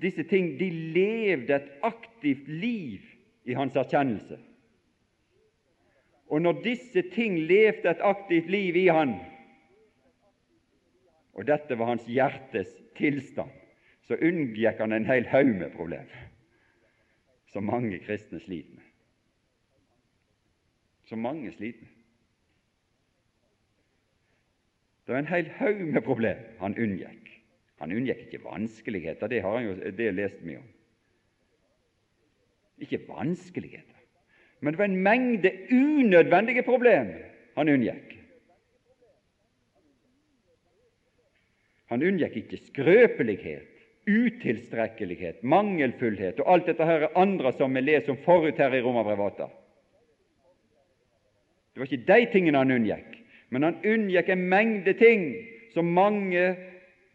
Disse 0.02 0.24
ting 0.30 0.54
de 0.60 0.70
levde 0.94 1.56
et 1.56 1.74
aktivt 1.86 2.48
liv 2.48 3.02
i 3.46 3.58
hans 3.58 3.76
erkjennelse. 3.76 4.38
Og 6.32 6.42
når 6.42 6.62
disse 6.64 7.04
ting 7.12 7.36
levde 7.40 7.92
et 7.92 8.04
aktivt 8.08 8.48
liv 8.50 8.76
i 8.80 8.88
han, 8.88 9.18
og 11.36 11.48
dette 11.48 11.76
var 11.80 11.92
hans 11.92 12.08
hjertes 12.08 12.72
tilstand, 12.96 13.52
så 14.08 14.16
unngikk 14.16 14.80
han 14.80 14.96
en 14.96 15.08
hel 15.08 15.28
haug 15.32 15.52
med 15.60 15.76
problemer 15.76 16.28
som 17.52 17.68
mange 17.68 18.00
kristne 18.00 18.40
sliter 18.40 18.78
med. 18.78 18.88
Som 21.08 21.20
mange 21.20 21.52
sliter 21.52 21.84
med. 21.84 21.98
Det 25.06 25.14
var 25.16 25.20
en 25.20 25.34
hel 25.34 25.50
haug 25.60 25.82
med 25.88 26.04
problemer 26.06 26.60
han 26.64 26.78
unngikk. 26.80 27.32
Han 27.84 27.92
unngikk 27.92 28.28
ikke 28.28 28.44
vanskeligheter, 28.46 29.28
det 29.28 29.42
har 29.44 29.58
han 29.58 29.68
jo 29.68 29.92
det 29.98 30.14
lest 30.16 30.44
mye 30.48 30.62
om. 30.62 30.70
Ikke 32.80 33.02
vanskeligheter 33.08 34.01
men 34.62 34.74
det 34.74 34.80
var 34.80 34.90
en 34.90 35.04
mengde 35.04 35.52
unødvendige 35.74 36.64
problemer 36.64 37.28
han 37.58 37.70
unngikk. 37.70 38.14
Han 41.92 42.04
unngikk 42.08 42.38
ikke 42.40 42.60
skrøpelighet, 42.70 43.68
utilstrekkelighet, 44.08 45.42
mangelfullhet 45.44 46.40
og 46.40 46.54
alt 46.54 46.70
dette 46.72 46.86
her 46.88 47.10
andre 47.20 47.52
som 47.58 47.74
vi 47.76 47.84
leser 47.84 48.14
om 48.14 48.22
forut 48.24 48.62
her 48.62 48.74
i 48.78 48.82
Romerbrevet 48.82 49.42
8. 49.42 49.50
Det 51.72 51.82
var 51.82 51.90
ikke 51.90 52.08
de 52.08 52.32
tingene 52.32 52.62
han 52.62 52.76
unngikk, 52.78 53.18
men 53.50 53.68
han 53.68 53.80
unngikk 53.84 54.30
en 54.32 54.46
mengde 54.52 54.94
ting 55.00 55.26
som 55.74 55.92
mange 55.92 56.56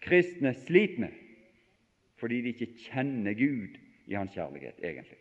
kristne 0.04 0.52
sliter 0.66 1.06
med, 1.06 1.14
fordi 2.20 2.40
de 2.42 2.54
ikke 2.54 2.72
kjenner 2.88 3.36
Gud 3.36 3.78
i 4.06 4.14
Hans 4.16 4.34
kjærlighet, 4.36 4.78
egentlig. 4.84 5.18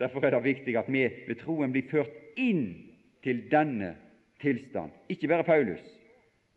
Derfor 0.00 0.24
er 0.24 0.34
det 0.34 0.44
viktig 0.44 0.76
at 0.78 0.90
vi 0.90 1.04
ved 1.28 1.38
troen 1.42 1.72
blir 1.72 1.86
ført 1.90 2.12
inn 2.40 2.66
til 3.24 3.44
denne 3.50 3.94
tilstand. 4.42 4.90
Ikke 5.08 5.28
bare 5.30 5.46
Paulus, 5.46 5.84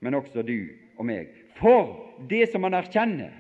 men 0.02 0.18
også 0.18 0.42
du 0.42 0.68
og 0.98 1.06
meg. 1.06 1.30
For 1.60 1.94
det 2.30 2.48
som 2.52 2.66
han 2.66 2.78
erkjenner, 2.78 3.32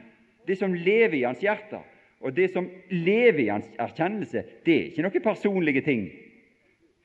det 0.47 0.57
som 0.59 0.73
lever 0.73 1.19
i 1.19 1.25
hans 1.25 1.41
hjerte, 1.43 1.81
og 2.21 2.33
det 2.33 2.49
som 2.53 2.69
lever 2.89 3.43
i 3.43 3.51
hans 3.51 3.67
erkjennelse, 3.77 4.43
det 4.65 4.73
er 4.73 4.87
ikke 4.89 5.05
noen 5.05 5.25
personlige 5.25 5.83
ting. 5.85 6.07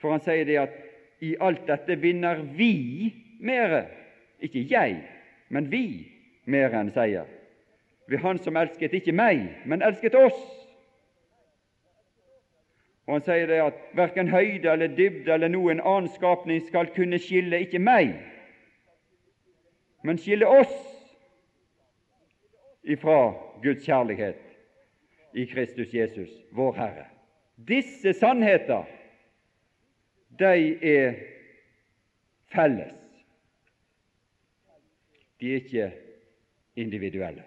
For 0.00 0.14
han 0.14 0.22
sier 0.24 0.46
det 0.48 0.60
at 0.60 0.78
i 1.22 1.34
alt 1.40 1.66
dette 1.68 1.96
vinner 2.00 2.40
vi 2.56 3.12
mere, 3.40 3.84
ikke 4.42 4.64
jeg, 4.70 4.96
men 5.52 5.68
vi 5.70 5.84
mer 6.50 6.74
enn 6.74 6.90
seier. 6.94 7.28
Ved 8.10 8.18
Han 8.18 8.40
som 8.42 8.56
elsket 8.58 8.94
ikke 8.98 9.14
meg, 9.14 9.44
men 9.64 9.84
elsket 9.84 10.16
oss. 10.18 10.40
Og 13.12 13.18
Han 13.18 13.24
sier 13.26 13.46
det 13.46 13.58
at 13.60 13.80
verken 13.92 14.28
høyde 14.32 14.70
eller 14.72 14.88
dybde 14.96 15.34
eller 15.34 15.50
noen 15.52 15.82
annen 15.84 16.06
skapning 16.14 16.62
skal 16.64 16.86
kunne 16.94 17.18
skille 17.20 17.58
ikke 17.60 17.76
meg, 17.76 18.14
men 20.00 20.16
skille 20.16 20.46
oss 20.48 20.72
ifra 22.88 23.34
Guds 23.60 23.84
kjærlighet 23.84 24.40
i 25.36 25.44
Kristus 25.50 25.92
Jesus, 25.92 26.30
vår 26.56 26.72
Herre. 26.78 27.04
Disse 27.68 28.14
sannheter, 28.16 28.88
de 30.40 30.54
er 30.80 31.12
felles. 32.54 32.96
De 35.36 35.52
er 35.52 35.60
ikke 35.60 35.90
individuelle. 36.80 37.44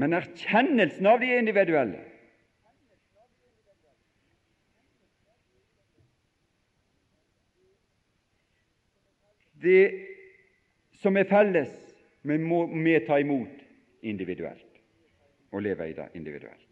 Men 0.00 0.16
erkjennelsen 0.16 1.12
av 1.12 1.20
de 1.20 1.34
individuelle. 1.42 2.00
Det 9.62 9.84
som 11.02 11.16
er 11.16 11.28
felles, 11.30 11.70
vi 12.22 12.38
må 12.38 12.64
vi 12.66 12.98
ta 13.06 13.18
imot 13.22 13.62
individuelt 14.02 14.82
og 15.52 15.62
leve 15.62 15.88
i 15.90 15.96
det 15.96 16.08
individuelt. 16.18 16.68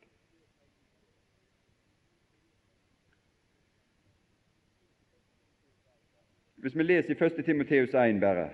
Hvis 6.60 6.76
vi 6.76 6.84
leser 6.84 7.14
i 7.14 7.24
1. 7.24 7.44
Timoteus 7.44 7.94
1 7.94 8.20
bare, 8.20 8.50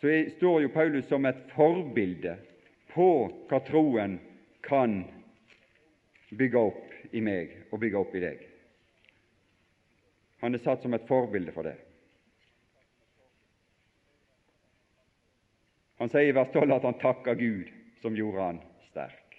så 0.00 0.10
står 0.36 0.60
jo 0.62 0.72
Paulus 0.74 1.06
som 1.08 1.24
et 1.26 1.38
forbilde 1.54 2.34
på 2.92 3.08
hva 3.48 3.60
troen 3.64 4.18
kan 4.66 4.98
bygge 6.36 6.58
opp 6.58 7.14
i 7.14 7.22
meg 7.24 7.54
og 7.70 7.80
bygge 7.80 8.02
opp 8.02 8.16
i 8.16 8.24
deg. 8.24 8.42
Han 10.42 10.54
er 10.54 10.64
satt 10.64 10.82
som 10.82 10.92
et 10.94 11.08
forbilde 11.08 11.54
for 11.54 11.64
det. 11.64 11.78
Han 16.02 16.10
sier 16.10 16.32
i 16.32 16.34
vers 16.34 16.48
12 16.50 16.72
at 16.74 16.82
han 16.82 16.96
takker 16.98 17.36
Gud 17.38 17.68
som 18.02 18.16
gjorde 18.18 18.42
han 18.42 18.56
sterk. 18.88 19.36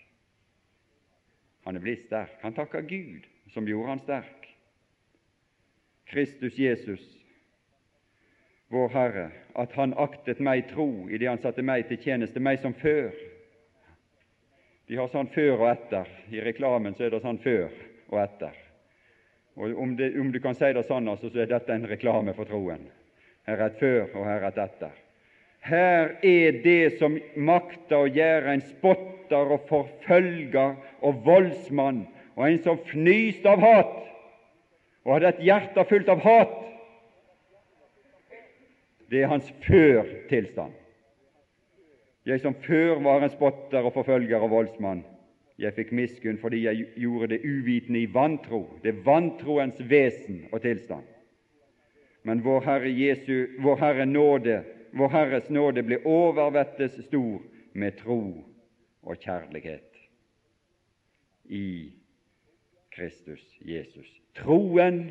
Han 1.68 1.76
er 1.76 1.84
blitt 1.84 2.06
sterk. 2.06 2.38
Han 2.40 2.56
takker 2.56 2.86
Gud 2.88 3.26
som 3.52 3.68
gjorde 3.68 3.90
han 3.90 4.00
sterk. 4.00 4.48
Kristus 6.08 6.56
Jesus, 6.56 7.04
vår 8.72 8.90
Herre, 8.96 9.28
at 9.60 9.76
Han 9.76 9.98
aktet 10.00 10.40
meg 10.40 10.70
tro 10.72 11.10
i 11.10 11.20
det 11.20 11.28
Han 11.28 11.44
satte 11.44 11.68
meg 11.68 11.84
til 11.92 12.00
tjeneste, 12.00 12.40
meg 12.40 12.64
som 12.64 12.80
før. 12.80 13.12
De 14.88 14.96
har 15.04 15.12
sånn 15.12 15.36
før 15.36 15.58
og 15.58 15.68
etter. 15.68 16.08
I 16.32 16.48
reklamen 16.48 16.96
så 16.96 17.10
er 17.10 17.18
det 17.18 17.26
sånn 17.28 17.44
før 17.44 17.76
og 18.08 18.20
etter. 18.24 18.56
Og 19.60 19.76
Om, 19.76 19.98
det, 20.00 20.14
om 20.16 20.32
du 20.32 20.40
kan 20.40 20.56
si 20.56 20.72
det 20.72 20.88
sånn, 20.88 21.12
altså, 21.12 21.28
så 21.28 21.44
er 21.44 21.52
dette 21.58 21.76
en 21.76 21.92
reklame 21.92 22.32
for 22.40 22.48
troen. 22.48 22.88
Her 23.44 23.58
er 23.58 23.68
et 23.68 23.82
før, 23.84 24.14
og 24.16 24.32
her 24.32 24.40
er 24.46 24.54
et 24.54 24.68
etter. 24.72 25.03
Her 25.64 26.18
er 26.24 26.58
det 26.64 26.98
som 27.00 27.16
makter 27.40 28.04
å 28.04 28.12
gjøre 28.12 28.52
en 28.52 28.64
spotter 28.68 29.54
og 29.56 29.64
forfølger 29.70 30.76
og 31.00 31.22
voldsmann, 31.24 32.02
og 32.36 32.44
en 32.48 32.60
som 32.66 32.82
fnyste 32.90 33.48
av 33.48 33.64
hat 33.64 34.00
og 35.04 35.14
hadde 35.16 35.32
et 35.34 35.42
hjerte 35.48 35.86
fullt 35.88 36.12
av 36.12 36.22
hat. 36.24 36.60
Det 39.12 39.22
er 39.22 39.32
hans 39.32 39.50
før-tilstand. 39.64 40.76
Jeg 42.26 42.40
som 42.40 42.56
før 42.64 43.02
var 43.04 43.24
en 43.24 43.32
spotter 43.32 43.84
og 43.84 43.96
forfølger 43.96 44.44
og 44.44 44.52
voldsmann, 44.52 45.04
jeg 45.60 45.76
fikk 45.76 45.92
miskunn 45.94 46.40
fordi 46.42 46.64
jeg 46.66 46.88
gjorde 46.98 47.36
det 47.36 47.44
uvitende 47.46 48.02
i 48.02 48.10
vantro. 48.10 48.66
Det 48.82 48.90
er 48.90 49.04
vantroens 49.06 49.80
vesen 49.80 50.48
og 50.52 50.64
tilstand. 50.64 51.04
Men 52.24 52.42
vår 52.44 52.64
Herre, 52.66 52.90
Jesu, 52.90 53.60
vår 53.62 53.78
Herre 53.84 54.08
nåde 54.08 54.64
vår 54.94 55.10
Herres 55.10 55.50
nåde 55.50 55.84
ble 55.84 55.98
overvettes 56.06 57.00
stor 57.08 57.42
med 57.74 57.98
tro 57.98 58.22
og 59.02 59.18
kjærlighet 59.18 59.98
i 61.50 61.94
Kristus 62.94 63.42
Jesus. 63.66 64.10
Troen 64.38 65.08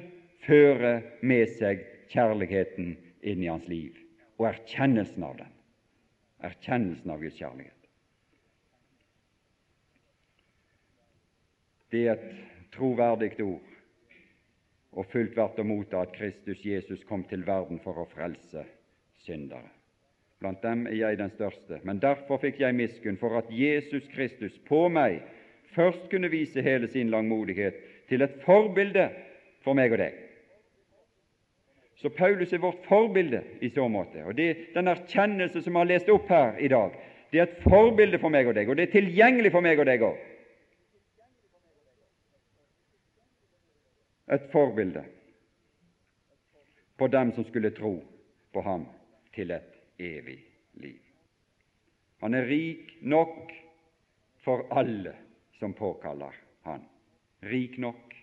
fører 0.47 1.03
med 1.22 1.51
seg 1.59 1.83
kjærligheten 2.12 2.95
inn 3.22 3.43
i 3.43 3.51
hans 3.51 3.66
liv, 3.70 3.97
og 4.39 4.53
erkjennelsen 4.53 5.26
av 5.26 5.37
den. 5.41 5.51
Erkjennelsen 6.43 7.11
av 7.14 7.22
Guds 7.22 7.39
kjærlighet. 7.39 7.78
Det 11.93 12.07
er 12.07 12.14
et 12.16 12.70
troverdig 12.72 13.35
ord 13.45 13.68
og 14.93 15.09
fullt 15.12 15.35
verdt 15.37 15.59
å 15.61 15.66
motta 15.66 16.05
at 16.05 16.14
Kristus 16.16 16.62
Jesus 16.64 17.03
kom 17.09 17.24
til 17.28 17.45
verden 17.47 17.80
for 17.85 17.99
å 18.01 18.09
frelse 18.14 18.64
syndere. 19.27 19.68
Blant 20.43 20.62
dem 20.62 20.87
er 20.91 20.97
jeg 20.99 21.18
den 21.18 21.31
største, 21.31 21.79
men 21.87 22.01
derfor 22.03 22.41
fikk 22.43 22.59
jeg 22.61 22.75
miskunn 22.75 23.18
for 23.20 23.37
at 23.39 23.51
Jesus 23.55 24.09
Kristus 24.11 24.57
på 24.66 24.89
meg 24.91 25.20
først 25.77 26.09
kunne 26.11 26.31
vise 26.33 26.62
hele 26.62 26.89
sin 26.91 27.12
langmodighet 27.14 27.77
til 28.11 28.25
et 28.27 28.35
forbilde 28.43 29.07
for 29.62 29.79
meg 29.79 29.95
og 29.95 30.03
deg. 30.03 30.16
Så 32.03 32.11
Paulus 32.11 32.51
er 32.53 32.59
vårt 32.59 32.83
forbilde 32.89 33.45
i 33.62 33.70
så 33.70 33.87
måte. 33.89 34.25
Og 34.27 34.35
det, 34.35 34.75
Den 34.75 34.91
erkjennelse 34.91 35.62
som 35.62 35.77
vi 35.77 35.79
har 35.79 35.91
lest 35.93 36.11
opp 36.11 36.29
her 36.29 36.59
i 36.59 36.68
dag, 36.68 36.97
det 37.31 37.39
er 37.39 37.47
et 37.47 37.62
forbilde 37.62 38.18
for 38.18 38.35
meg 38.35 38.49
og 38.51 38.57
deg, 38.59 38.68
og 38.68 38.77
det 38.77 38.89
er 38.89 38.97
tilgjengelig 38.97 39.53
for 39.55 39.64
meg 39.64 39.79
og 39.79 39.87
deg 39.87 40.03
òg. 40.03 40.16
Et 44.33 44.51
forbilde 44.51 45.05
på 46.99 47.07
dem 47.14 47.31
som 47.37 47.47
skulle 47.47 47.70
tro 47.77 47.95
på 48.53 48.66
ham 48.66 48.89
til 49.35 49.51
et 49.51 49.78
evig 49.99 50.39
liv. 50.83 51.01
Han 52.22 52.35
er 52.35 52.47
rik 52.47 52.97
nok 53.03 53.53
for 54.45 54.66
alle 54.70 55.16
som 55.59 55.74
påkaller 55.74 56.35
Han. 56.62 56.85
Rik 57.41 57.78
nok. 57.78 58.14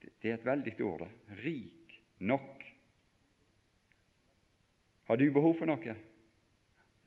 Det 0.00 0.30
er 0.30 0.34
et 0.34 0.44
veldig 0.44 0.74
ord, 0.84 1.00
det. 1.00 1.38
Rik 1.44 1.94
nok. 2.18 2.64
Har 5.08 5.16
du 5.16 5.30
behov 5.32 5.56
for 5.58 5.66
noe? 5.66 5.94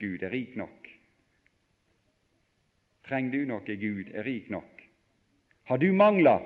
Gud 0.02 0.24
er 0.26 0.34
rik 0.34 0.56
nok. 0.58 0.90
Trenger 3.06 3.32
du 3.38 3.46
noe? 3.52 3.78
Gud 3.86 4.10
er 4.10 4.26
rik 4.26 4.50
nok. 4.50 4.82
Har 5.70 5.78
du 5.78 5.92
mangler? 5.94 6.42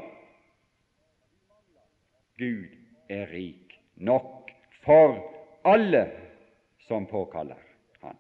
Gud 2.38 2.76
er 3.10 3.32
rik 3.32 3.80
nok 3.96 4.37
for 4.88 5.32
alle 5.62 6.12
som 6.80 7.06
påkaller 7.06 7.58
Han. 8.00 8.16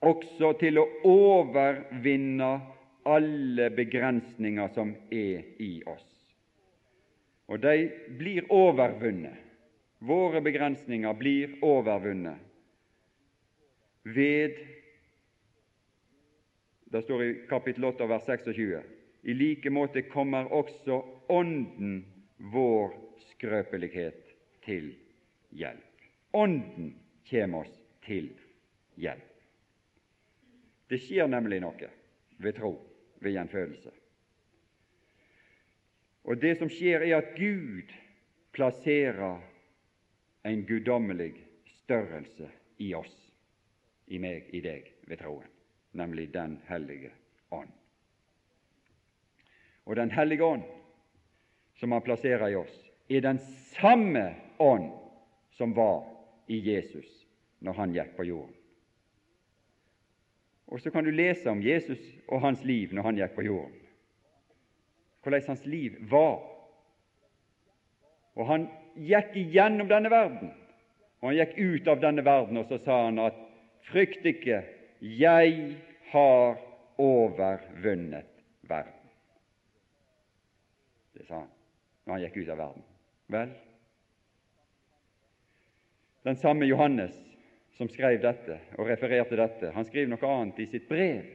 Også 0.00 0.52
til 0.56 0.80
å 0.80 0.86
overvinne 1.04 2.48
alle 3.04 3.68
begrensninger 3.76 4.72
som 4.72 4.94
er 5.12 5.44
i 5.60 5.82
oss. 5.86 6.06
Og 7.52 7.60
de 7.60 7.90
blir 8.18 8.48
overvunnet. 8.48 9.36
Våre 10.00 10.40
begrensninger 10.40 11.12
blir 11.16 11.58
overvunnet 11.64 12.40
ved 14.16 14.56
Det 16.86 17.02
står 17.02 17.22
i 17.22 17.32
kapittel 17.50 17.84
8 17.84 18.06
vers 18.08 18.24
26 18.24 18.82
i 19.26 19.34
like 19.34 19.70
måte 19.74 20.04
kommer 20.06 20.46
også 20.54 21.00
Ånden 21.28 22.04
vår 22.36 22.94
skrøpelighet 23.32 24.34
til 24.64 24.92
hjelp. 25.50 26.06
Ånden 26.32 26.92
kommer 27.30 27.64
oss 27.64 27.74
til 28.06 28.30
hjelp. 28.94 29.32
Det 30.86 31.00
skjer 31.02 31.26
nemlig 31.30 31.60
noe 31.64 31.88
ved 32.38 32.58
tro, 32.58 32.72
ved 33.18 33.34
gjenfødelse. 33.34 33.90
Og 36.26 36.38
det 36.42 36.56
som 36.58 36.70
skjer, 36.70 37.02
er 37.06 37.18
at 37.18 37.34
Gud 37.38 37.90
plasserer 38.54 39.42
en 40.46 40.62
guddommelig 40.66 41.32
størrelse 41.82 42.50
i 42.82 42.92
oss, 42.94 43.14
i 44.06 44.18
meg, 44.22 44.46
i 44.54 44.62
deg, 44.62 44.92
ved 45.06 45.20
troen, 45.22 45.50
nemlig 45.98 46.28
Den 46.34 46.60
hellige 46.68 47.10
ånd. 47.50 47.70
Og 49.86 49.96
Den 49.96 50.10
hellige 50.10 50.44
ånd, 50.44 50.64
som 51.76 51.92
Han 51.92 52.02
plasserer 52.02 52.48
i 52.48 52.56
oss, 52.56 52.76
er 53.08 53.20
den 53.20 53.38
samme 53.76 54.34
ånd 54.58 54.90
som 55.56 55.74
var 55.74 56.04
i 56.46 56.58
Jesus 56.58 57.26
når 57.58 57.72
han 57.72 57.94
gikk 57.94 58.16
på 58.16 58.26
jorden. 58.28 58.54
Og 60.66 60.80
så 60.82 60.90
kan 60.90 61.06
du 61.06 61.12
lese 61.14 61.50
om 61.50 61.62
Jesus 61.62 62.00
og 62.26 62.42
hans 62.42 62.64
liv 62.66 62.94
når 62.94 63.06
han 63.08 63.20
gikk 63.20 63.36
på 63.36 63.46
jorden, 63.46 63.80
hvordan 65.22 65.48
hans 65.48 65.66
liv 65.66 65.96
var. 66.10 66.42
Og 68.36 68.46
han 68.50 68.68
gikk 68.96 69.36
igjennom 69.38 69.88
denne 69.88 70.10
verden, 70.12 70.52
og 71.20 71.30
han 71.30 71.38
gikk 71.38 71.56
ut 71.56 71.90
av 71.92 72.02
denne 72.02 72.24
verden, 72.26 72.60
og 72.60 72.68
så 72.68 72.80
sa 72.82 72.98
han 73.06 73.20
at 73.22 73.38
frykt 73.88 74.26
ikke, 74.26 74.62
jeg 75.00 75.76
har 76.12 76.58
overvunnet 77.00 78.30
verden. 78.66 78.92
Det 81.16 81.24
sa 81.28 81.44
han 81.44 81.55
når 82.06 82.14
han 82.14 82.22
gikk 82.22 82.36
ut 82.42 82.52
av 82.54 82.60
verden. 82.62 82.84
Vel, 83.34 83.54
den 86.26 86.38
samme 86.38 86.66
Johannes 86.66 87.14
som 87.76 87.90
skrev 87.90 88.20
dette 88.22 88.58
og 88.78 88.88
refererte 88.88 89.38
dette, 89.38 89.72
han 89.74 89.86
skriver 89.86 90.10
noe 90.10 90.30
annet 90.30 90.62
i 90.62 90.68
sitt 90.70 90.88
brev. 90.88 91.26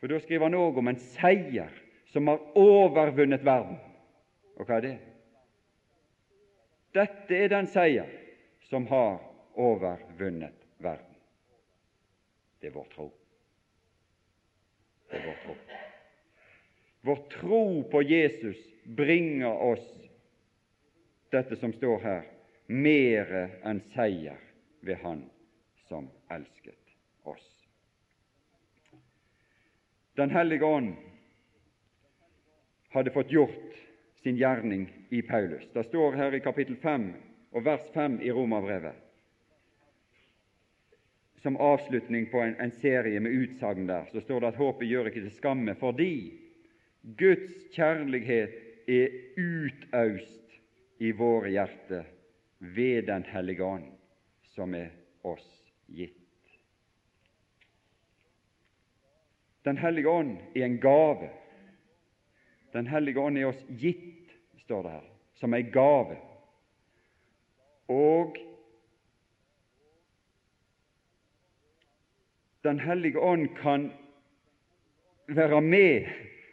For 0.00 0.12
Da 0.12 0.18
skriver 0.20 0.48
han 0.48 0.58
òg 0.58 0.80
om 0.80 0.90
en 0.90 1.00
seier 1.00 1.72
som 2.12 2.28
har 2.28 2.42
overvunnet 2.58 3.44
verden. 3.44 3.78
Og 4.56 4.68
hva 4.68 4.78
er 4.78 4.84
det? 4.84 4.96
Dette 6.96 7.36
er 7.36 7.52
den 7.52 7.68
seier 7.68 8.12
som 8.68 8.86
har 8.92 9.18
overvunnet 9.56 10.68
verden. 10.78 11.16
Det 12.60 12.68
er 12.68 12.76
vår 12.76 12.88
tro. 12.92 13.10
Det 15.10 15.20
er 15.20 15.28
vår 15.28 15.42
tro. 15.44 15.56
Vår 17.06 17.16
tro 17.16 17.82
på 17.82 18.02
Jesus 18.02 18.56
bringer 18.84 19.52
oss 19.52 20.10
dette 21.30 21.56
som 21.56 21.72
står 21.72 22.00
her, 22.02 22.24
mere 22.66 23.42
enn 23.62 23.78
seier 23.92 24.40
ved 24.82 24.98
Han 25.04 25.20
som 25.86 26.08
elsket 26.34 26.96
oss. 27.22 27.44
Den 30.18 30.34
hellige 30.34 30.66
ånd 30.66 30.96
hadde 32.90 33.12
fått 33.14 33.30
gjort 33.30 33.76
sin 34.24 34.40
gjerning 34.40 34.88
i 35.14 35.20
Paulus. 35.22 35.68
Det 35.72 35.84
står 35.86 36.16
her 36.18 36.34
i 36.34 36.40
kapittel 36.42 36.74
5 36.82 37.04
og 37.52 37.64
vers 37.68 37.84
5 37.94 38.16
i 38.18 38.32
Romerbrevet, 38.34 38.98
som 41.38 41.60
avslutning 41.62 42.26
på 42.34 42.42
en, 42.42 42.56
en 42.58 42.74
serie 42.80 43.22
med 43.22 43.38
utsagn 43.44 43.86
der, 43.86 44.10
så 44.10 44.24
står 44.26 44.42
det 44.42 44.50
at 44.50 44.60
håpet 44.64 44.90
gjør 44.90 45.12
ikke 45.12 45.22
til 45.28 45.36
skamme, 45.38 45.76
fordi 45.78 46.42
Guds 47.06 47.52
kjærlighet 47.70 48.54
er 48.90 49.12
utaust 49.38 50.56
i 50.98 51.12
våre 51.14 51.52
hjerter 51.54 52.04
ved 52.58 53.06
Den 53.06 53.22
hellige 53.22 53.64
ånd, 53.64 53.92
som 54.42 54.74
er 54.74 54.90
oss 55.22 55.46
gitt. 55.86 56.16
Den 59.64 59.78
hellige 59.78 60.08
ånd 60.08 60.36
er 60.56 60.64
en 60.64 60.80
gave. 60.80 61.30
Den 62.72 62.86
hellige 62.86 63.20
ånd 63.20 63.38
er 63.38 63.52
oss 63.52 63.62
gitt, 63.78 64.34
står 64.64 64.82
det 64.82 64.96
her, 64.96 65.08
som 65.38 65.54
ei 65.54 65.62
gave. 65.62 66.18
Og 67.88 68.38
Den 72.66 72.80
hellige 72.82 73.20
ånd 73.22 73.48
kan 73.54 73.92
være 75.28 75.60
med 75.62 76.08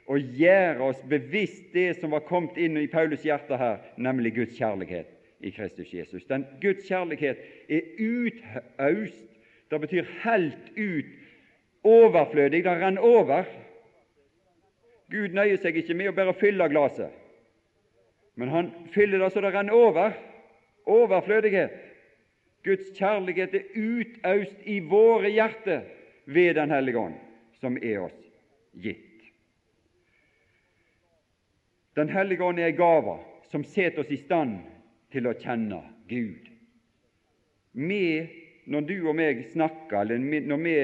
og 0.07 0.19
gjøre 0.35 0.83
oss 0.83 1.01
bevisst 1.09 1.73
det 1.73 1.93
som 1.99 2.11
var 2.11 2.25
kommet 2.27 2.57
inn 2.59 2.77
i 2.77 2.89
Paulus' 2.91 3.23
hjerte 3.23 3.57
her, 3.57 3.79
nemlig 3.95 4.33
Guds 4.35 4.57
kjærlighet 4.57 5.09
i 5.43 5.51
Kristus 5.51 5.93
Jesus. 5.93 6.25
Den 6.27 6.45
Guds 6.61 6.87
kjærlighet 6.87 7.39
er 7.69 7.81
utaust. 7.99 9.29
Det 9.71 9.79
betyr 9.81 10.09
helt 10.23 10.75
ut, 10.77 11.13
overflødig. 11.83 12.63
Det 12.63 12.75
renner 12.81 13.01
over. 13.01 13.47
Gud 15.11 15.35
nøyer 15.35 15.59
seg 15.61 15.77
ikke 15.77 15.95
med 15.97 16.11
å 16.11 16.17
bare 16.17 16.35
fylle 16.37 16.67
glasset, 16.71 17.11
men 18.39 18.49
han 18.49 18.71
fyller 18.95 19.21
det 19.21 19.31
så 19.33 19.43
det 19.43 19.51
renner 19.53 19.75
over. 19.77 20.15
Overflødighet. 20.89 21.75
Guds 22.63 22.89
kjærlighet 22.97 23.53
er 23.55 23.67
utaust 23.75 24.67
i 24.67 24.79
våre 24.79 25.31
hjerter 25.31 25.83
ved 26.25 26.55
Den 26.55 26.71
hellige 26.71 26.99
ånd, 26.99 27.15
som 27.59 27.77
er 27.77 28.05
oss 28.07 28.19
gitt. 28.73 29.12
Den 31.93 32.09
hellige 32.09 32.43
ånd 32.43 32.59
er 32.59 32.71
ei 32.71 32.77
gave 32.77 33.19
som 33.51 33.63
setter 33.63 34.01
oss 34.01 34.11
i 34.11 34.17
stand 34.17 34.57
til 35.13 35.29
å 35.29 35.35
kjenne 35.37 35.83
Gud. 36.09 36.47
Vi, 37.73 38.05
når 38.65 38.87
du 38.89 38.95
og 39.03 39.17
meg 39.17 39.43
snakker, 39.51 40.01
eller 40.01 40.41
når 40.49 40.63
vi 40.63 40.75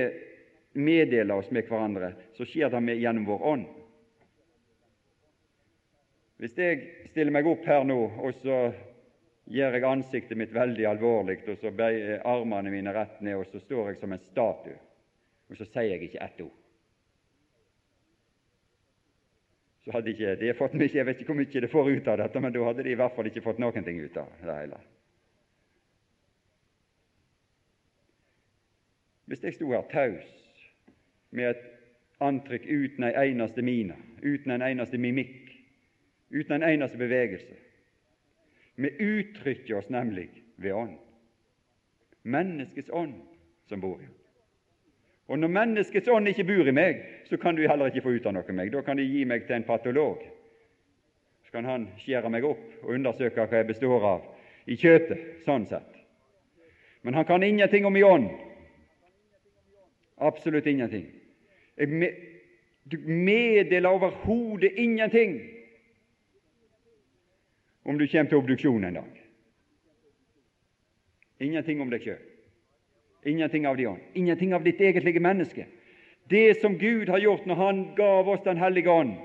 meddeler 0.78 1.42
oss 1.42 1.50
med 1.54 1.66
hverandre, 1.70 2.12
så 2.38 2.46
skjer 2.46 2.70
det 2.70 2.82
med 2.86 3.02
gjennom 3.02 3.26
vår 3.30 3.48
ånd. 3.54 3.66
Hvis 6.40 6.56
jeg 6.62 7.10
stiller 7.10 7.34
meg 7.36 7.50
opp 7.50 7.66
her 7.68 7.84
nå, 7.84 7.98
og 8.22 8.38
så 8.44 8.62
gjør 9.50 9.76
jeg 9.76 9.90
ansiktet 9.90 10.38
mitt 10.40 10.54
veldig 10.56 10.86
alvorlig, 10.88 11.42
og 11.50 11.58
så 11.60 11.74
bøyer 11.74 12.22
armene 12.30 12.72
mine 12.72 12.94
rett 12.96 13.18
ned, 13.26 13.42
og 13.42 13.50
så 13.50 13.60
står 13.66 13.92
jeg 13.92 14.02
som 14.04 14.14
en 14.14 14.26
statue, 14.30 14.78
og 15.50 15.58
så 15.58 15.66
sier 15.66 15.96
jeg 15.96 16.06
ikke 16.06 16.26
ett 16.30 16.46
ord 16.46 16.59
så 19.90 19.96
hadde 19.98 20.12
ikke 20.14 20.36
de 20.38 20.54
fått 20.54 20.74
mye, 20.78 20.90
Jeg 20.94 21.06
vet 21.06 21.22
ikke 21.22 21.34
hvor 21.34 21.40
mye 21.40 21.62
de 21.62 21.68
får 21.68 21.88
ut 21.90 22.08
av 22.08 22.18
dette, 22.22 22.40
men 22.40 22.54
da 22.54 22.64
hadde 22.68 22.84
de 22.86 22.92
i 22.94 22.98
hvert 23.00 23.16
fall 23.16 23.26
ikke 23.26 23.42
fått 23.42 23.58
noen 23.58 23.84
ting 23.84 23.98
ut 23.98 24.18
av 24.22 24.28
det 24.46 24.54
hele. 24.54 24.78
Hvis 29.26 29.42
jeg 29.44 29.56
sto 29.56 29.72
her 29.72 29.88
taus 29.90 30.30
med 31.34 31.50
et 31.50 31.66
antrekk 32.22 32.68
uten 32.70 33.08
en 33.08 33.18
eneste 33.18 33.66
mine, 33.66 33.98
uten 34.22 34.54
en 34.54 34.68
eneste 34.68 35.02
mimikk, 35.02 35.56
uten 36.30 36.60
en 36.60 36.68
eneste 36.70 36.98
bevegelse 36.98 37.58
Vi 38.76 38.94
uttrykker 38.94 39.82
oss 39.82 39.90
nemlig 39.90 40.30
ved 40.58 40.74
ånd. 40.74 40.98
Menneskets 42.24 42.94
ånd 42.94 43.18
som 43.68 43.82
bor 43.82 43.98
i 43.98 44.06
oss. 44.06 44.19
Og 45.30 45.40
når 45.40 45.52
menneskets 45.54 46.10
ånd 46.10 46.28
ikke 46.32 46.48
bor 46.50 46.68
i 46.68 46.74
meg, 46.74 47.04
så 47.30 47.38
kan 47.38 47.56
du 47.56 47.68
heller 47.70 47.92
ikke 47.92 48.02
få 48.02 48.16
ut 48.18 48.26
av 48.26 48.34
noe 48.34 48.56
meg. 48.58 48.72
Da 48.74 48.82
kan 48.82 48.98
de 48.98 49.06
gi 49.06 49.26
meg 49.30 49.46
til 49.46 49.60
en 49.60 49.68
patolog. 49.68 50.24
Så 51.46 51.54
kan 51.54 51.66
han 51.70 51.86
skjære 52.02 52.32
meg 52.34 52.48
opp 52.50 52.84
og 52.84 52.96
undersøke 52.98 53.46
hva 53.46 53.62
jeg 53.62 53.68
består 53.70 54.06
av 54.10 54.26
i 54.70 54.78
kjøttet, 54.78 55.22
sånn 55.46 55.68
sett. 55.70 56.00
Men 57.06 57.14
han 57.18 57.28
kan 57.30 57.46
ingenting 57.46 57.86
om 57.86 57.98
i 57.98 58.04
ånd. 58.04 58.30
Absolutt 60.18 60.68
ingenting. 60.68 61.06
Du 62.90 62.98
meddeler 63.06 63.90
overhodet 63.90 64.74
ingenting 64.82 65.40
om 67.86 67.98
du 67.98 68.08
kommer 68.08 68.30
til 68.30 68.42
obduksjon 68.42 68.84
en 68.84 69.00
dag. 69.00 69.22
Ingenting 71.40 71.82
om 71.82 71.94
deg 71.94 72.04
sjøl. 72.04 72.29
Ingenting 73.24 73.68
av 73.68 73.78
de 73.78 73.88
ånd. 73.88 74.00
Ingenting 74.14 74.54
av 74.54 74.64
ditt 74.64 74.82
egentlige 74.82 75.20
menneske. 75.20 75.66
Det 76.30 76.62
som 76.62 76.78
Gud 76.78 77.10
har 77.10 77.20
gjort 77.20 77.46
når 77.46 77.56
Han 77.56 77.96
gav 77.96 78.30
oss 78.30 78.44
Den 78.44 78.58
hellige 78.58 78.92
ånd, 78.92 79.16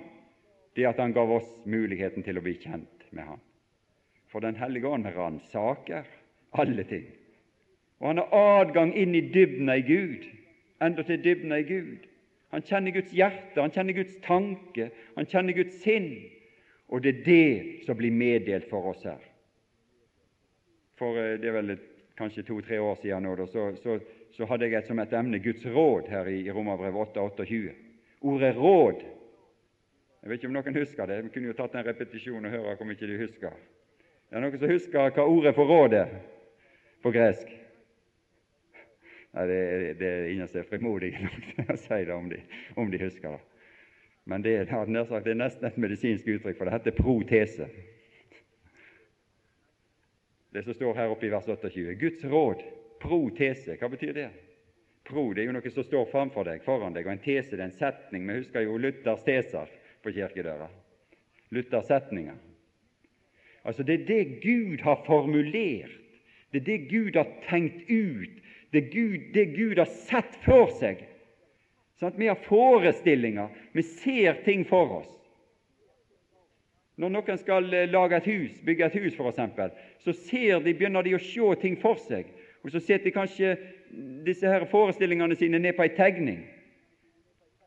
det 0.75 0.87
at 0.87 0.99
Han 0.99 1.13
gav 1.13 1.31
oss 1.31 1.51
muligheten 1.65 2.23
til 2.23 2.39
å 2.39 2.43
bli 2.43 2.57
kjent 2.59 3.07
med 3.11 3.25
Han. 3.25 3.43
For 4.33 4.41
Den 4.41 4.57
hellige 4.57 4.89
ånd 4.89 5.07
ransaker 5.07 6.09
alle 6.55 6.85
ting. 6.85 7.05
Og 8.01 8.09
han 8.11 8.19
har 8.19 8.61
adgang 8.61 8.93
inn 8.99 9.15
i 9.15 9.23
dybden 9.33 9.71
i 9.71 9.81
Gud, 9.87 10.27
endatil 10.83 11.23
dybden 11.23 11.55
i 11.57 11.63
Gud. 11.67 12.07
Han 12.55 12.63
kjenner 12.63 12.95
Guds 12.95 13.15
hjerte, 13.15 13.61
han 13.61 13.73
kjenner 13.75 13.97
Guds 13.97 14.19
tanke, 14.23 14.91
han 15.17 15.27
kjenner 15.31 15.57
Guds 15.57 15.81
sinn. 15.83 16.11
Og 16.93 17.03
det 17.03 17.15
er 17.15 17.23
det 17.27 17.87
som 17.87 17.97
blir 17.99 18.15
meddelt 18.15 18.69
for 18.71 18.93
oss 18.93 19.03
her. 19.07 19.23
For 21.01 21.19
eh, 21.19 21.39
det 21.41 21.51
er 21.51 21.57
vel 21.57 21.75
et 21.75 21.89
kanskje 22.19 22.45
to-tre 22.47 22.79
år 22.81 22.95
siden 23.03 23.23
nå, 23.27 23.47
så, 23.47 23.73
så, 23.83 23.99
så, 24.33 24.47
hadde 24.47 24.69
jeg 24.69 24.79
et 24.79 24.91
som 24.91 25.01
et 25.03 25.13
emne 25.13 25.41
Guds 25.43 25.67
råd 25.67 26.11
her 26.13 26.31
i, 26.31 26.41
i 26.47 26.53
Romerbrevet 26.53 27.17
8,28. 27.19 27.75
Ordet 28.25 28.57
råd 28.57 29.05
Jeg 30.23 30.31
vet 30.31 30.39
ikke 30.41 30.49
om 30.49 30.55
noen 30.57 30.77
husker 30.79 31.09
det. 31.11 31.17
Vi 31.27 31.31
kunne 31.35 31.51
jo 31.51 31.57
tatt 31.59 31.75
en 31.77 31.85
repetisjon 31.85 32.47
og 32.49 32.55
høre 32.55 32.77
hvor 32.79 32.89
mye 32.89 32.97
de 32.97 33.19
husker. 33.21 33.59
Det 34.31 34.39
er 34.39 34.41
noen 34.41 34.57
som 34.57 34.71
husker 34.71 35.11
hva 35.13 35.27
ordet 35.29 35.53
for 35.53 35.69
råd 35.69 35.97
er 35.99 36.15
på 37.05 37.13
gresk? 37.13 37.51
Nei, 39.35 39.45
det, 39.51 39.59
det 40.01 40.09
er 40.09 40.31
ingen 40.31 40.49
som 40.49 40.63
er 40.63 40.69
frimodige 40.71 41.27
nok 41.27 41.51
til 41.51 41.75
å 41.75 41.77
si 41.83 41.99
det 42.09 42.15
om 42.15 42.31
de, 42.31 42.39
om 42.81 42.89
de 42.93 43.03
husker 43.03 43.35
det. 43.35 43.43
Men 44.25 44.45
det, 44.45 44.55
det, 44.71 44.73
er 44.73 45.37
nesten 45.37 45.69
et 45.69 45.77
medisinsk 45.77 46.29
uttrykk, 46.39 46.57
for 46.57 46.65
det 46.65 46.79
heter 46.79 46.97
protese. 46.97 47.69
Det 50.55 50.63
som 50.63 50.75
står 50.75 50.95
her 50.95 51.11
oppe 51.11 51.27
i 51.27 51.29
vers 51.33 51.47
28. 51.47 51.95
Guds 51.99 52.25
råd, 52.25 52.61
protese, 53.03 53.75
hva 53.75 53.89
betyr 53.91 54.13
det? 54.15 54.29
Pro 55.05 55.25
det 55.35 55.43
er 55.43 55.49
jo 55.49 55.55
noe 55.57 55.71
som 55.75 55.83
står 55.83 56.05
framfor 56.13 56.47
deg, 56.47 56.63
foran 56.63 56.95
deg, 56.95 57.09
og 57.09 57.17
en 57.17 57.23
tese 57.25 57.57
det 57.57 57.59
er 57.59 57.67
en 57.67 57.75
setning. 57.75 58.29
Vi 58.29 58.37
husker 58.39 58.63
jo 58.63 58.77
Luthers 58.79 59.25
teser 59.27 59.73
på 60.05 60.13
kirkedøra. 60.15 60.69
Luthers 61.51 61.91
setninger. 61.91 62.39
Altså 63.65 63.83
Det 63.83 63.97
er 63.99 64.07
det 64.07 64.41
Gud 64.45 64.87
har 64.87 65.03
formulert, 65.09 65.99
det 66.55 66.63
er 66.63 66.67
det 66.71 66.79
Gud 66.87 67.19
har 67.19 67.35
tenkt 67.49 67.91
ut, 67.91 68.39
det 68.71 68.85
er 68.85 68.89
Gud, 68.95 69.21
det 69.35 69.47
Gud 69.57 69.83
har 69.83 69.91
sett 70.07 70.39
for 70.47 70.71
seg. 70.79 71.03
Sånn 71.99 72.15
vi 72.15 72.31
har 72.31 72.39
forestillinger, 72.47 73.51
vi 73.75 73.83
ser 73.83 74.39
ting 74.47 74.63
for 74.71 75.01
oss. 75.03 75.11
Når 76.97 77.11
noen 77.11 77.39
skal 77.41 77.67
eh, 77.75 77.89
lage 77.91 78.19
et 78.21 78.29
hus, 78.31 78.59
bygge 78.65 78.87
et 78.87 78.99
hus 79.03 79.17
f.eks., 79.19 79.79
så 80.05 80.13
ser 80.13 80.61
de, 80.63 80.75
begynner 80.75 81.03
de 81.03 81.17
å 81.17 81.23
se 81.23 81.55
ting 81.63 81.79
for 81.83 81.99
seg. 81.99 82.29
Og 82.65 82.71
Så 82.71 82.81
setter 82.81 83.11
de 83.11 83.15
kanskje 83.15 83.57
disse 84.25 84.49
her 84.49 84.65
forestillingene 84.71 85.37
sine 85.37 85.59
ned 85.59 85.77
på 85.77 85.85
ei 85.85 85.93
tegning. 85.97 86.45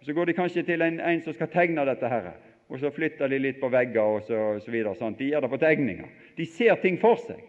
Så 0.02 0.14
går 0.14 0.30
de 0.30 0.38
kanskje 0.38 0.64
til 0.64 0.82
en, 0.82 1.00
en 1.00 1.22
som 1.22 1.36
skal 1.36 1.52
tegne 1.52 1.86
dette 1.86 2.08
her, 2.10 2.32
og 2.70 2.80
så 2.80 2.92
flytter 2.94 3.30
de 3.32 3.40
litt 3.42 3.60
på 3.60 3.70
vegger 3.72 4.16
og 4.18 4.24
så, 4.28 4.40
så 4.64 4.72
videre. 4.72 4.96
Sånn. 4.96 5.18
De 5.20 5.30
gjør 5.30 5.46
det 5.46 5.52
på 5.52 5.62
tegninger. 5.62 6.10
De 6.38 6.48
ser 6.48 6.80
ting 6.82 6.98
for 7.02 7.20
seg. 7.20 7.44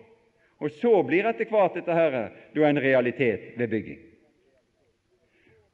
Og 0.58 0.74
så 0.74 0.92
blir 1.06 1.26
etter 1.30 1.46
hvert 1.46 1.76
dette 1.78 1.94
her 1.94 2.16
da 2.54 2.66
en 2.66 2.82
realitet 2.82 3.52
ved 3.58 3.70
bygging. 3.70 4.00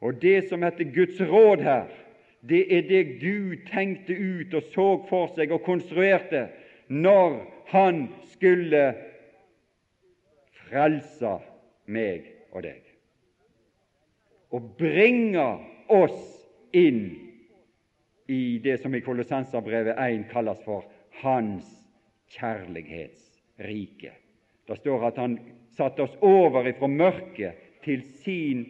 Og 0.04 0.18
det 0.20 0.50
som 0.50 0.62
heter 0.62 0.90
Guds 0.92 1.20
råd 1.24 1.64
her, 1.64 1.88
det 2.48 2.62
er 2.76 2.88
det 2.88 3.02
Gud 3.22 3.64
tenkte 3.70 4.14
ut 4.14 4.54
og 4.54 4.70
så 4.74 4.88
for 5.08 5.32
seg 5.36 5.52
og 5.54 5.64
konstruerte 5.66 6.48
når 6.92 7.40
Han 7.72 8.06
skulle 8.34 8.82
frelse 10.68 11.38
meg 11.88 12.26
og 12.52 12.66
deg 12.66 12.82
og 14.54 14.74
bringe 14.78 15.44
oss 15.90 16.20
inn 16.76 17.06
i 18.30 18.58
det 18.62 18.76
som 18.82 18.94
i 18.94 19.02
Kolossenserbrevet 19.04 19.98
1 19.98 20.28
kalles 20.30 20.60
for 20.64 20.86
Hans 21.20 21.66
kjærlighetsrike. 22.34 24.12
Det 24.66 24.78
står 24.78 25.08
at 25.10 25.18
Han 25.20 25.36
satte 25.74 26.06
oss 26.06 26.14
over 26.22 26.68
ifra 26.70 26.88
mørket 26.88 27.60
til 27.84 28.04
sin 28.22 28.64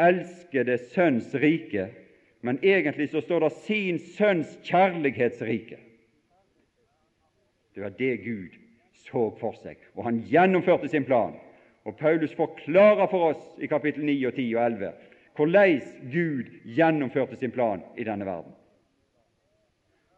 elskede 0.00 0.78
Sønns 0.90 1.34
rike, 1.36 1.90
men 2.40 2.58
egentlig 2.62 3.10
så 3.10 3.20
står 3.20 3.40
det 3.40 3.52
sin 3.66 3.98
Sønns 3.98 4.58
kjærlighetsrike. 4.64 5.78
Det 7.74 7.82
var 7.82 7.92
det 7.98 8.16
Gud 8.24 8.56
så 8.94 9.30
for 9.40 9.56
seg, 9.60 9.78
og 9.94 10.04
han 10.04 10.22
gjennomførte 10.28 10.88
sin 10.88 11.04
plan. 11.04 11.36
Og 11.84 11.96
Paulus 11.96 12.34
forklarer 12.36 13.08
for 13.08 13.32
oss 13.32 13.44
i 13.62 13.68
kapittel 13.70 14.04
9 14.04 14.16
og 14.28 14.34
10 14.34 14.48
og 14.54 14.64
11 14.66 14.92
hvordan 15.40 15.80
Gud 16.12 16.48
gjennomførte 16.76 17.36
sin 17.40 17.52
plan 17.54 17.80
i 17.96 18.04
denne 18.04 18.26
verden. 18.26 18.52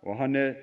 Og 0.02 0.16
Han, 0.16 0.54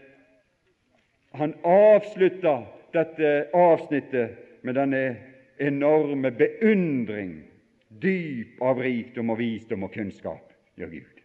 han 1.32 1.53
avslutter 1.64 2.66
dette 2.93 3.45
avsnittet 3.55 4.36
med 4.62 4.76
denne 4.76 5.16
enorme 5.60 6.32
beundring 6.32 7.43
dyp 7.88 8.62
av 8.62 8.82
rikdom 8.84 9.30
og 9.30 9.39
visdom 9.39 9.84
og 9.84 9.93
kunnskap 9.93 10.51
gjør 10.76 10.91
Gud. 10.97 11.18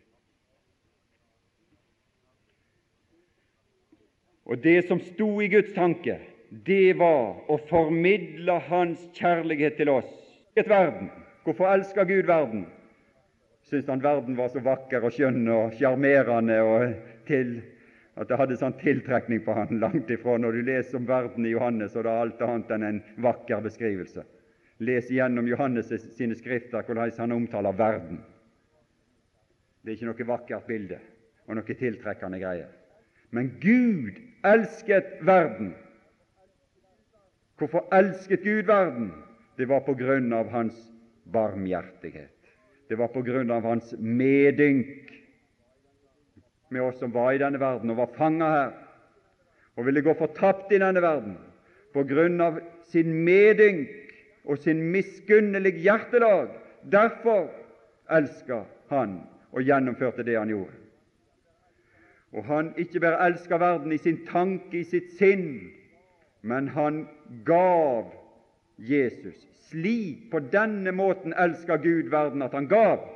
Og 4.44 4.60
det 4.60 4.86
som 4.88 5.00
sto 5.00 5.28
i 5.42 5.48
Guds 5.48 5.72
tanke, 5.74 6.18
det 6.50 6.96
var 7.00 7.50
å 7.50 7.58
formidle 7.68 8.58
Hans 8.68 9.00
kjærlighet 9.16 9.78
til 9.80 9.90
oss. 9.90 10.10
Et 10.54 10.68
verden. 10.68 11.08
Hvorfor 11.44 11.70
elsker 11.72 12.06
Gud 12.08 12.28
verden? 12.28 12.66
Syns 13.64 13.88
han 13.88 14.02
verden 14.04 14.36
var 14.36 14.52
så 14.52 14.60
vakker 14.60 15.04
og 15.04 15.14
skjønn 15.16 15.48
og 15.48 15.72
sjarmerende 15.78 16.60
og 16.62 16.92
til 17.28 17.56
at 18.20 18.28
det 18.28 18.38
hadde 18.38 18.58
sånn 18.60 18.76
tiltrekning 18.78 19.40
på 19.42 19.56
han 19.56 19.80
langt 19.80 20.12
ifra. 20.12 20.36
Når 20.38 20.58
du 20.58 20.68
leser 20.68 21.00
om 21.00 21.08
verden 21.08 21.48
i 21.48 21.54
Johannes, 21.54 21.96
og 21.96 22.04
det 22.04 22.12
er 22.12 22.22
alt 22.26 22.44
annet 22.44 22.70
enn 22.76 22.86
en 22.90 23.02
vakker 23.24 23.64
beskrivelse. 23.64 24.22
Les 24.84 25.10
igjennom 25.10 25.48
Johannes 25.48 25.90
sine 26.14 26.36
skrifter 26.38 26.84
hvordan 26.84 27.12
han 27.18 27.34
omtaler 27.34 27.76
verden. 27.78 28.20
Det 29.82 29.92
er 29.92 29.98
ikke 29.98 30.12
noe 30.12 30.30
vakkert 30.30 30.68
bilde 30.68 31.00
og 31.48 31.58
noe 31.58 31.76
tiltrekkende 31.76 32.40
greier. 32.40 32.70
Men 33.34 33.50
Gud 33.60 34.20
elsket 34.46 35.18
verden. 35.26 35.72
Hvorfor 37.58 37.88
elsket 37.94 38.44
Gud 38.46 38.68
verden? 38.70 39.10
Det 39.58 39.66
var 39.68 39.82
på 39.86 39.94
grunn 39.98 40.32
av 40.32 40.50
hans 40.54 40.76
barmhjertighet. 41.34 42.30
Det 42.88 42.98
var 42.98 43.10
på 43.10 43.22
grunn 43.26 43.50
av 43.50 43.66
hans 43.66 43.94
medynk 43.98 45.10
med 46.70 46.82
oss 46.82 46.98
som 46.98 47.14
var 47.14 47.32
i 47.34 47.40
denne 47.42 47.58
verden 47.58 47.90
og 47.90 47.98
var 48.02 48.14
fanga 48.18 48.50
her 48.52 48.72
og 49.74 49.88
ville 49.88 50.04
gå 50.06 50.14
fortapt 50.18 50.70
i 50.70 50.78
denne 50.78 51.02
verden. 51.02 51.34
På 51.94 52.04
grunn 52.06 52.38
av 52.42 52.60
sin 52.90 53.10
medynk 53.26 53.90
og 54.46 54.62
sin 54.62 54.82
miskunnelige 54.94 55.82
hjertelag. 55.86 56.54
Derfor 56.86 57.48
elska 58.14 58.62
han 58.92 59.18
og 59.50 59.66
gjennomførte 59.66 60.26
det 60.26 60.38
han 60.38 60.54
gjorde. 60.54 60.83
Og 62.34 62.44
han 62.44 62.72
ikke 62.80 63.00
bare 63.00 63.26
elsker 63.28 63.58
verden 63.62 63.92
i 63.92 63.98
sin 63.98 64.24
tanke, 64.26 64.80
i 64.80 64.84
sitt 64.84 65.12
sinn, 65.18 65.70
men 66.42 66.68
han 66.74 67.04
gav 67.46 68.10
Jesus. 68.78 69.38
Slik, 69.68 70.30
på 70.30 70.42
denne 70.52 70.92
måten, 70.92 71.34
elsker 71.38 71.78
Gud 71.82 72.10
verden 72.10 72.42
at 72.42 72.52
han 72.52 72.66
gav. 72.68 73.06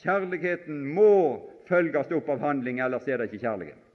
Kjærligheten 0.00 0.86
må 0.96 1.12
følges 1.68 2.12
opp 2.16 2.28
av 2.32 2.40
handling, 2.40 2.80
ellers 2.80 3.08
er 3.08 3.20
det 3.20 3.28
ikke 3.28 3.44
kjærlighet. 3.44 3.86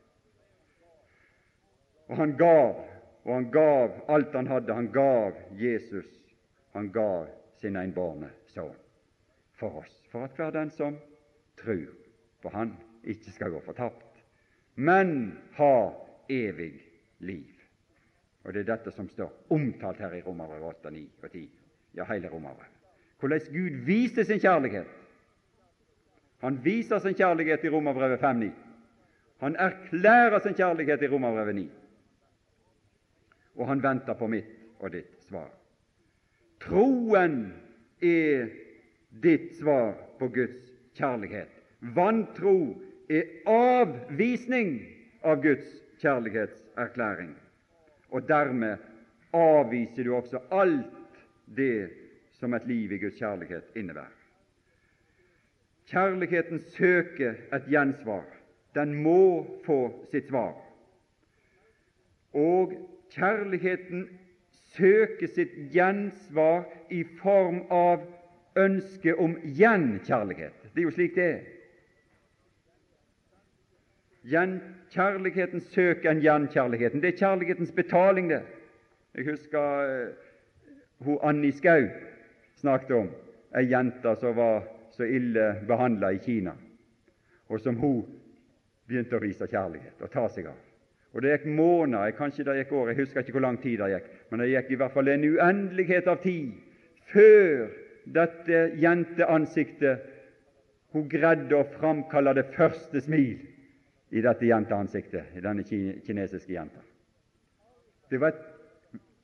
Og 2.06 2.20
han 2.22 2.38
gav 2.38 2.86
og 3.26 3.34
han 3.34 3.52
gav 3.52 3.92
alt 4.08 4.34
han 4.34 4.48
hadde. 4.48 4.74
Han 4.74 4.92
gav 4.94 5.34
Jesus. 5.58 6.06
Han 6.74 6.92
gav 6.92 7.28
sin 7.58 7.76
enbårne 7.76 8.30
sønn 8.54 8.76
for 9.56 9.80
oss, 9.80 9.94
for 10.12 10.28
at 10.28 10.36
hver 10.36 10.52
den 10.52 10.70
som 10.70 10.98
tror 11.56 11.88
på 12.44 12.50
Han, 12.52 12.74
ikke 13.06 13.32
skal 13.32 13.54
gå 13.54 13.62
fortapt, 13.66 14.24
men 14.76 15.38
ha 15.58 15.92
evig 16.30 16.74
liv. 17.20 17.52
Og 18.44 18.54
Det 18.54 18.62
er 18.62 18.76
dette 18.76 18.92
som 18.92 19.10
står 19.10 19.32
omtalt 19.50 20.00
her 20.00 20.14
i 20.14 20.22
Romerbrevet 20.22 20.68
8, 20.86 20.92
9 20.92 21.06
og 21.24 21.32
10. 21.32 21.50
Ja, 21.96 22.06
hele 22.12 22.30
Romerbrevet. 22.30 22.72
Hvordan 23.20 23.42
Gud 23.54 23.80
viser 23.86 24.24
sin 24.24 24.40
kjærlighet. 24.40 24.88
Han 26.44 26.60
viser 26.64 27.00
sin 27.00 27.16
kjærlighet 27.16 27.64
i 27.64 27.70
Romerbrevet 27.70 28.20
5, 28.20 28.36
9. 28.40 28.52
Han 29.40 29.56
erklærer 29.56 30.40
sin 30.40 30.54
kjærlighet 30.54 31.02
i 31.02 31.08
Romerbrevet 31.08 31.56
9 31.56 31.70
og 33.56 33.68
han 33.68 33.84
venter 33.84 34.14
på 34.14 34.28
mitt 34.28 34.52
og 34.80 34.92
ditt 34.92 35.14
svar. 35.28 35.50
Troen 36.64 37.38
er 38.04 38.50
ditt 39.24 39.54
svar 39.60 39.94
på 40.20 40.30
Guds 40.34 40.72
kjærlighet. 40.98 41.52
Vantro 41.96 42.76
er 43.10 43.30
avvisning 43.50 44.78
av 45.24 45.42
Guds 45.44 45.68
kjærlighetserklæring. 46.02 47.36
Og 48.10 48.28
dermed 48.28 48.78
avviser 49.34 50.04
du 50.04 50.16
også 50.16 50.42
alt 50.52 51.20
det 51.46 51.90
som 52.40 52.54
et 52.54 52.68
liv 52.68 52.92
i 52.92 53.00
Guds 53.02 53.18
kjærlighet 53.20 53.76
innebærer. 53.76 54.14
Kjærligheten 55.86 56.60
søker 56.60 57.36
et 57.54 57.68
gjensvar. 57.70 58.26
Den 58.76 58.96
må 59.04 59.46
få 59.66 60.08
sitt 60.12 60.28
svar. 60.32 60.56
Og 62.34 62.74
Kjærligheten 63.16 64.08
søker 64.76 65.28
sitt 65.32 65.54
gjensvar 65.72 66.66
i 66.92 67.04
form 67.22 67.62
av 67.72 68.04
ønske 68.60 69.14
om 69.16 69.38
gjenkjærlighet. 69.44 70.58
Det 70.74 70.82
er 70.82 70.88
jo 70.90 70.96
slik 70.96 71.16
det 71.16 71.28
er. 71.30 71.44
Kjærligheten 74.26 75.62
søker 75.62 76.12
en 76.12 76.22
gjenkjærligheten. 76.22 77.02
Det 77.02 77.14
er 77.14 77.18
kjærlighetens 77.18 77.72
betaling, 77.72 78.30
det. 78.30 78.42
Jeg 79.16 79.26
husker 79.30 79.62
uh, 79.62 81.06
hun 81.06 81.20
Anni 81.24 81.52
Skau 81.52 81.88
snakket 82.56 82.96
om 82.96 83.10
ei 83.56 83.70
jente 83.72 84.16
som 84.20 84.36
var 84.36 84.66
så 84.92 85.04
ille 85.04 85.46
behandla 85.68 86.10
i 86.16 86.20
Kina, 86.24 86.52
og 87.50 87.60
som 87.60 87.78
hun 87.80 88.04
begynte 88.88 89.16
å 89.16 89.24
vise 89.24 89.48
kjærlighet 89.48 90.02
og 90.02 90.12
ta 90.12 90.28
seg 90.32 90.50
av. 90.52 90.60
Og 91.16 91.22
Det 91.24 91.32
gikk 91.32 91.46
måneder, 91.56 92.12
kanskje 92.18 92.44
det 92.44 92.58
gikk 92.58 92.74
år, 92.76 92.90
jeg 92.92 93.00
husker 93.06 93.22
ikke 93.22 93.38
hvor 93.38 93.46
lang 93.46 93.58
tid 93.62 93.80
det 93.80 93.94
gikk, 93.94 94.12
men 94.30 94.42
det 94.44 94.52
gikk 94.52 94.72
i 94.72 94.80
hvert 94.82 94.96
fall 94.96 95.08
en 95.08 95.24
uendelighet 95.24 96.08
av 96.12 96.20
tid 96.24 96.52
før 97.14 97.70
dette 98.06 98.64
jenteansiktet 98.82 100.12
hun 100.92 101.08
greide 101.12 101.56
å 101.56 101.68
framkalle 101.78 102.36
det 102.36 102.50
første 102.56 103.02
smil 103.04 103.40
i 104.10 104.22
dette 104.22 104.46
jenteansiktet, 104.46 105.36
i 105.36 105.42
denne 105.42 105.64
kinesiske 105.66 106.54
jenta. 106.54 106.82
Det 108.10 108.20
var 108.22 108.34
et 108.34 108.44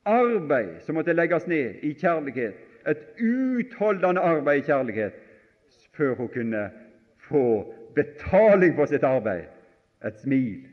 arbeid 0.04 0.80
som 0.82 0.98
måtte 0.98 1.14
legges 1.14 1.46
ned 1.46 1.84
i 1.86 1.94
kjærlighet, 1.94 2.58
et 2.86 3.04
utholdende 3.22 4.20
arbeid 4.20 4.62
i 4.62 4.66
kjærlighet, 4.66 5.14
før 5.92 6.14
hun 6.14 6.28
kunne 6.28 6.70
få 7.28 7.44
betaling 7.94 8.74
for 8.76 8.90
sitt 8.90 9.04
arbeid, 9.06 9.46
et 10.04 10.18
smil 10.24 10.66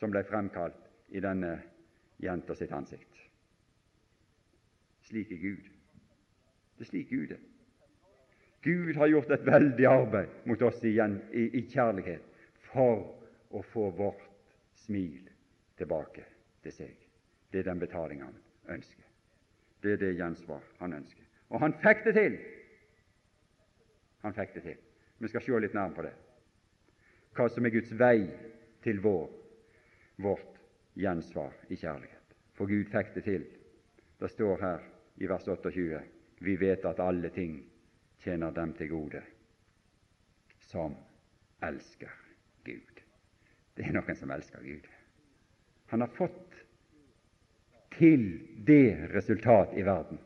som 0.00 0.10
ble 0.10 0.24
fremkalt 0.24 0.78
i 1.12 1.20
denne 1.20 1.58
jenta 2.22 2.54
sitt 2.56 2.72
ansikt. 2.72 3.08
Slik 5.04 5.32
er 5.32 5.42
Gud. 5.42 5.64
Det 6.78 6.86
er 6.86 6.88
slik 6.88 7.10
Gud 7.10 7.34
er. 7.36 7.40
Gud 8.62 8.94
har 8.94 9.10
gjort 9.10 9.30
et 9.34 9.46
veldig 9.46 9.86
arbeid 9.90 10.46
mot 10.46 10.62
oss 10.62 10.78
igjen 10.86 11.18
i, 11.34 11.48
i 11.58 11.66
kjærlighet 11.66 12.22
for 12.70 13.21
å 13.52 13.62
få 13.72 13.90
vårt 13.96 14.22
smil 14.84 15.28
tilbake 15.78 16.24
til 16.62 16.74
seg. 16.74 16.94
Det 17.52 17.60
er 17.60 17.68
den 17.68 17.82
betaling 17.82 18.22
han 18.24 18.38
ønsker. 18.72 19.04
Det 19.82 19.96
er 19.96 20.00
det 20.00 20.14
gjensvar 20.16 20.62
han 20.78 20.96
ønsker. 20.96 21.26
Og 21.52 21.60
han 21.60 21.74
fikk 21.82 22.04
det 22.06 22.14
til. 22.16 22.38
Han 24.22 24.34
fikk 24.36 24.54
det 24.54 24.62
til. 24.62 24.78
Vi 25.18 25.28
skal 25.28 25.44
se 25.44 25.60
litt 25.60 25.74
nærmere 25.74 25.96
på 25.96 26.06
det. 26.06 26.14
Hva 27.36 27.48
som 27.50 27.66
er 27.66 27.74
Guds 27.74 27.92
vei 27.98 28.16
til 28.84 29.00
vår, 29.02 29.28
vårt 30.22 30.58
gjensvar 30.98 31.52
i 31.68 31.76
kjærlighet. 31.76 32.34
For 32.56 32.70
Gud 32.70 32.90
fikk 32.92 33.14
det 33.16 33.24
til. 33.26 33.46
Det 34.20 34.30
står 34.30 34.60
her 34.62 34.88
i 35.18 35.28
vers 35.28 35.48
28 35.48 36.02
vi 36.42 36.56
vet 36.56 36.84
at 36.84 37.00
alle 37.00 37.30
ting 37.30 37.60
tjener 38.18 38.50
dem 38.50 38.72
til 38.74 38.88
gode 38.90 39.22
som 40.58 40.94
elsker. 41.62 42.10
Det 43.74 43.86
er 43.86 43.96
noen 43.96 44.16
som 44.18 44.30
elsker 44.34 44.64
Gud. 44.64 44.88
Han 45.92 46.04
har 46.04 46.12
fått 46.16 46.58
til 47.96 48.26
det 48.66 49.08
resultat 49.12 49.74
i 49.76 49.84
verden 49.84 50.20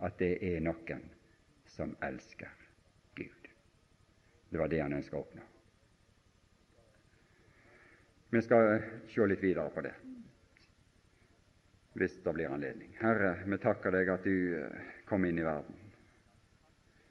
at 0.00 0.18
det 0.20 0.36
er 0.44 0.60
noen 0.64 1.02
som 1.68 1.92
elsker 2.04 2.52
Gud. 3.16 3.48
Det 4.50 4.58
var 4.58 4.68
det 4.72 4.82
han 4.82 4.96
ønska 4.96 5.16
å 5.16 5.24
oppnå. 5.24 5.44
Vi 8.30 8.42
skal 8.46 8.76
se 9.10 9.26
litt 9.26 9.42
videre 9.42 9.72
på 9.74 9.84
det 9.84 9.96
hvis 11.98 12.20
det 12.22 12.32
blir 12.32 12.52
anledning. 12.54 12.92
Herre, 13.00 13.32
vi 13.44 13.56
takker 13.58 13.92
deg 13.92 14.08
at 14.12 14.22
du 14.24 14.54
eh, 14.56 14.90
kom 15.08 15.24
inn 15.26 15.40
i 15.42 15.44
verden. 15.44 15.74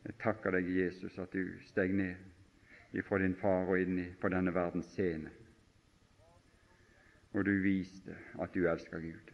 Jeg 0.08 0.16
takker 0.24 0.56
deg, 0.56 0.70
Jesus, 0.72 1.18
at 1.20 1.36
du 1.36 1.60
steg 1.68 1.92
ned 1.94 2.96
ifra 2.96 3.20
din 3.20 3.36
far 3.38 3.68
og 3.68 3.82
inn 3.84 4.00
på 4.22 4.32
denne 4.32 4.54
verdens 4.56 4.88
scene, 4.96 5.30
og 7.34 7.46
du 7.46 7.52
viste 7.62 8.16
at 8.42 8.54
du 8.54 8.66
elsker 8.70 9.00
Gud. 9.00 9.34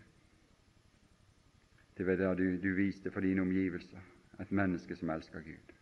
Det 1.98 2.08
var 2.08 2.16
det 2.20 2.38
du, 2.38 2.58
du 2.60 2.74
viste 2.76 3.12
for 3.12 3.24
dine 3.24 3.41
omgivelser, 3.41 4.02
et 4.39 4.52
menneske 4.52 4.96
som 4.96 5.10
elsker 5.10 5.39
Gud. 5.39 5.76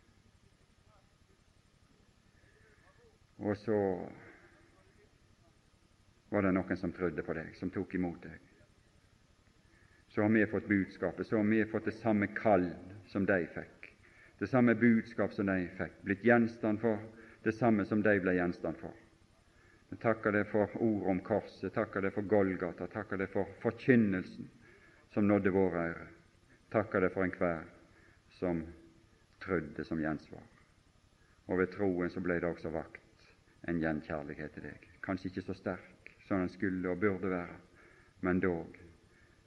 Og 3.38 3.56
så 3.56 3.78
var 6.30 6.42
det 6.42 6.54
noen 6.54 6.78
som 6.78 6.92
trodde 6.94 7.22
på 7.22 7.34
deg, 7.34 7.50
som 7.58 7.70
tok 7.70 7.94
imot 7.98 8.22
deg. 8.22 8.38
Så 10.14 10.22
har 10.22 10.30
vi 10.30 10.46
fått 10.46 10.68
budskapet, 10.70 11.26
så 11.26 11.40
har 11.40 11.48
vi 11.50 11.64
fått 11.66 11.90
det 11.90 11.96
samme 11.98 12.30
kall 12.36 12.68
som 13.10 13.26
de 13.26 13.40
fikk. 13.50 13.90
Det 14.38 14.46
samme 14.50 14.74
budskap 14.78 15.34
som 15.34 15.50
de 15.50 15.66
fikk, 15.78 15.98
blitt 16.06 16.22
gjenstand 16.26 16.78
for 16.82 17.02
det 17.42 17.54
samme 17.58 17.86
som 17.86 18.02
de 18.02 18.14
ble 18.22 18.36
gjenstand 18.38 18.78
for. 18.78 18.94
Jeg 19.94 20.00
takker 20.02 20.34
deg 20.34 20.48
for 20.50 20.72
ordet 20.82 21.06
om 21.06 21.20
korset, 21.22 21.70
takker 21.70 22.02
deg 22.02 22.10
for 22.16 22.26
Golgata, 22.26 22.88
takker 22.90 23.20
deg 23.20 23.28
for 23.30 23.46
forkynnelsen 23.62 24.48
som 25.14 25.28
nådde 25.28 25.52
våre 25.54 25.84
ører. 25.92 26.08
Takker 26.74 27.04
deg 27.04 27.12
for 27.14 27.22
enhver 27.22 27.68
som 28.40 28.64
trodde 29.44 29.86
som 29.86 30.02
gjensvar. 30.02 30.42
Og 31.46 31.62
ved 31.62 31.70
troen 31.76 32.10
så 32.10 32.24
ble 32.26 32.40
det 32.42 32.50
også 32.50 32.74
vakt 32.74 33.30
en 33.70 33.78
gjenkjærlighet 33.78 34.56
til 34.58 34.66
deg. 34.66 34.90
Kanskje 35.06 35.30
ikke 35.30 35.46
så 35.46 35.58
sterk 35.60 36.10
som 36.26 36.42
den 36.42 36.50
skulle 36.50 36.90
og 36.90 36.98
burde 36.98 37.30
være, 37.30 37.56
men 38.26 38.42
dog 38.42 38.74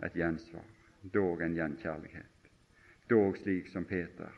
et 0.07 0.15
gjensvar, 0.15 0.63
dog 1.11 1.43
en 1.43 1.59
gjenkjærlighet. 1.59 2.51
Dog 3.11 3.35
slik 3.43 3.67
som 3.75 3.83
Peter. 3.83 4.31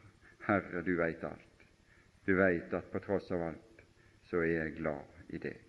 Herre, 0.49 0.82
du 0.82 0.95
veit 0.97 1.22
alt. 1.22 1.66
Du 2.26 2.34
veit 2.41 2.74
at 2.74 2.89
på 2.89 3.05
tross 3.05 3.30
av 3.30 3.51
alt 3.53 3.89
så 4.26 4.41
er 4.41 4.55
jeg 4.55 4.80
glad 4.82 5.28
i 5.30 5.45
deg. 5.45 5.69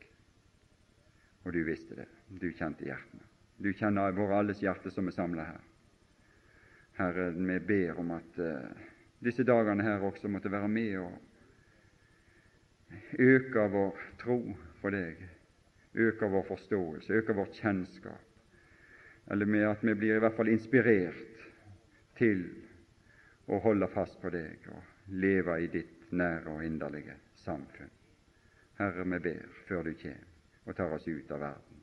Og 1.45 1.53
du 1.53 1.63
visste 1.65 1.97
det. 1.97 2.07
Du 2.29 2.51
kjente 2.53 2.85
hjertene. 2.85 3.25
Du 3.61 3.73
kjenner 3.77 4.13
våre 4.17 4.39
alles 4.41 4.63
hjerte 4.63 4.91
som 4.93 5.09
er 5.09 5.17
samla 5.17 5.45
her. 5.45 5.65
Herre, 7.01 7.31
vi 7.37 7.59
ber 7.65 7.99
om 8.01 8.11
at 8.17 8.39
uh, 8.41 8.71
disse 9.25 9.45
dagene 9.45 9.85
her 9.85 10.05
også 10.05 10.29
måtte 10.29 10.53
være 10.53 10.69
med 10.69 10.97
og 11.01 11.13
øke 13.21 13.67
vår 13.73 14.01
tro 14.21 14.39
på 14.81 14.93
deg, 14.93 15.21
øke 15.95 16.29
vår 16.33 16.45
forståelse, 16.49 17.13
øke 17.21 17.37
vår 17.37 17.53
kjennskap, 17.61 18.27
eller 19.31 19.47
med 19.47 19.69
at 19.69 19.85
vi 19.85 19.95
blir 19.95 20.17
i 20.17 20.25
hvert 20.25 20.37
fall 20.37 20.51
inspirert 20.53 21.47
til 22.19 22.45
å 23.49 23.61
holde 23.65 23.89
fast 23.93 24.21
på 24.23 24.33
deg 24.33 24.67
og 24.73 25.15
leve 25.21 25.61
i 25.63 25.71
ditt 25.73 26.13
nære 26.13 26.57
og 26.57 26.65
inderlige 26.65 27.17
samfunn. 27.45 27.93
Herre, 28.81 29.05
vi 29.05 29.19
ber 29.29 29.47
før 29.69 29.87
du 29.87 29.95
kommer 30.01 30.30
og 30.65 30.77
tar 30.77 30.93
oss 30.95 31.09
ut 31.09 31.31
av 31.31 31.41
verden. 31.41 31.83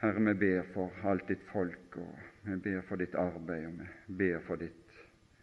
Herre, 0.00 0.20
vi 0.30 0.34
ber 0.34 0.62
for 0.72 1.08
alt 1.10 1.28
ditt 1.28 1.42
folk, 1.52 1.96
og 2.00 2.18
vi 2.46 2.56
ber 2.64 2.80
for 2.88 2.96
ditt 2.96 3.14
arbeid, 3.14 3.66
og 3.68 3.82
vi 3.82 4.16
ber 4.22 4.40
for 4.46 4.56
ditt 4.60 4.94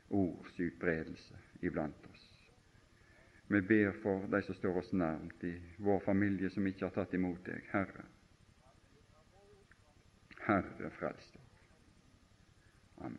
ords 0.10 0.60
utbredelse 0.60 1.38
iblant 1.62 2.08
oss. 2.12 2.26
Vi 3.48 3.62
ber 3.62 3.92
for 4.02 4.26
de 4.28 4.42
som 4.44 4.56
står 4.58 4.82
oss 4.82 4.94
nærmt 4.94 5.44
i 5.44 5.54
vår 5.78 6.00
familie 6.04 6.50
som 6.50 6.68
ikke 6.68 6.90
har 6.90 6.96
tatt 6.98 7.14
imot 7.16 7.46
deg. 7.46 7.64
Herre, 7.72 8.04
Herre, 10.48 10.92
frels 11.00 11.32
dem. 11.36 13.18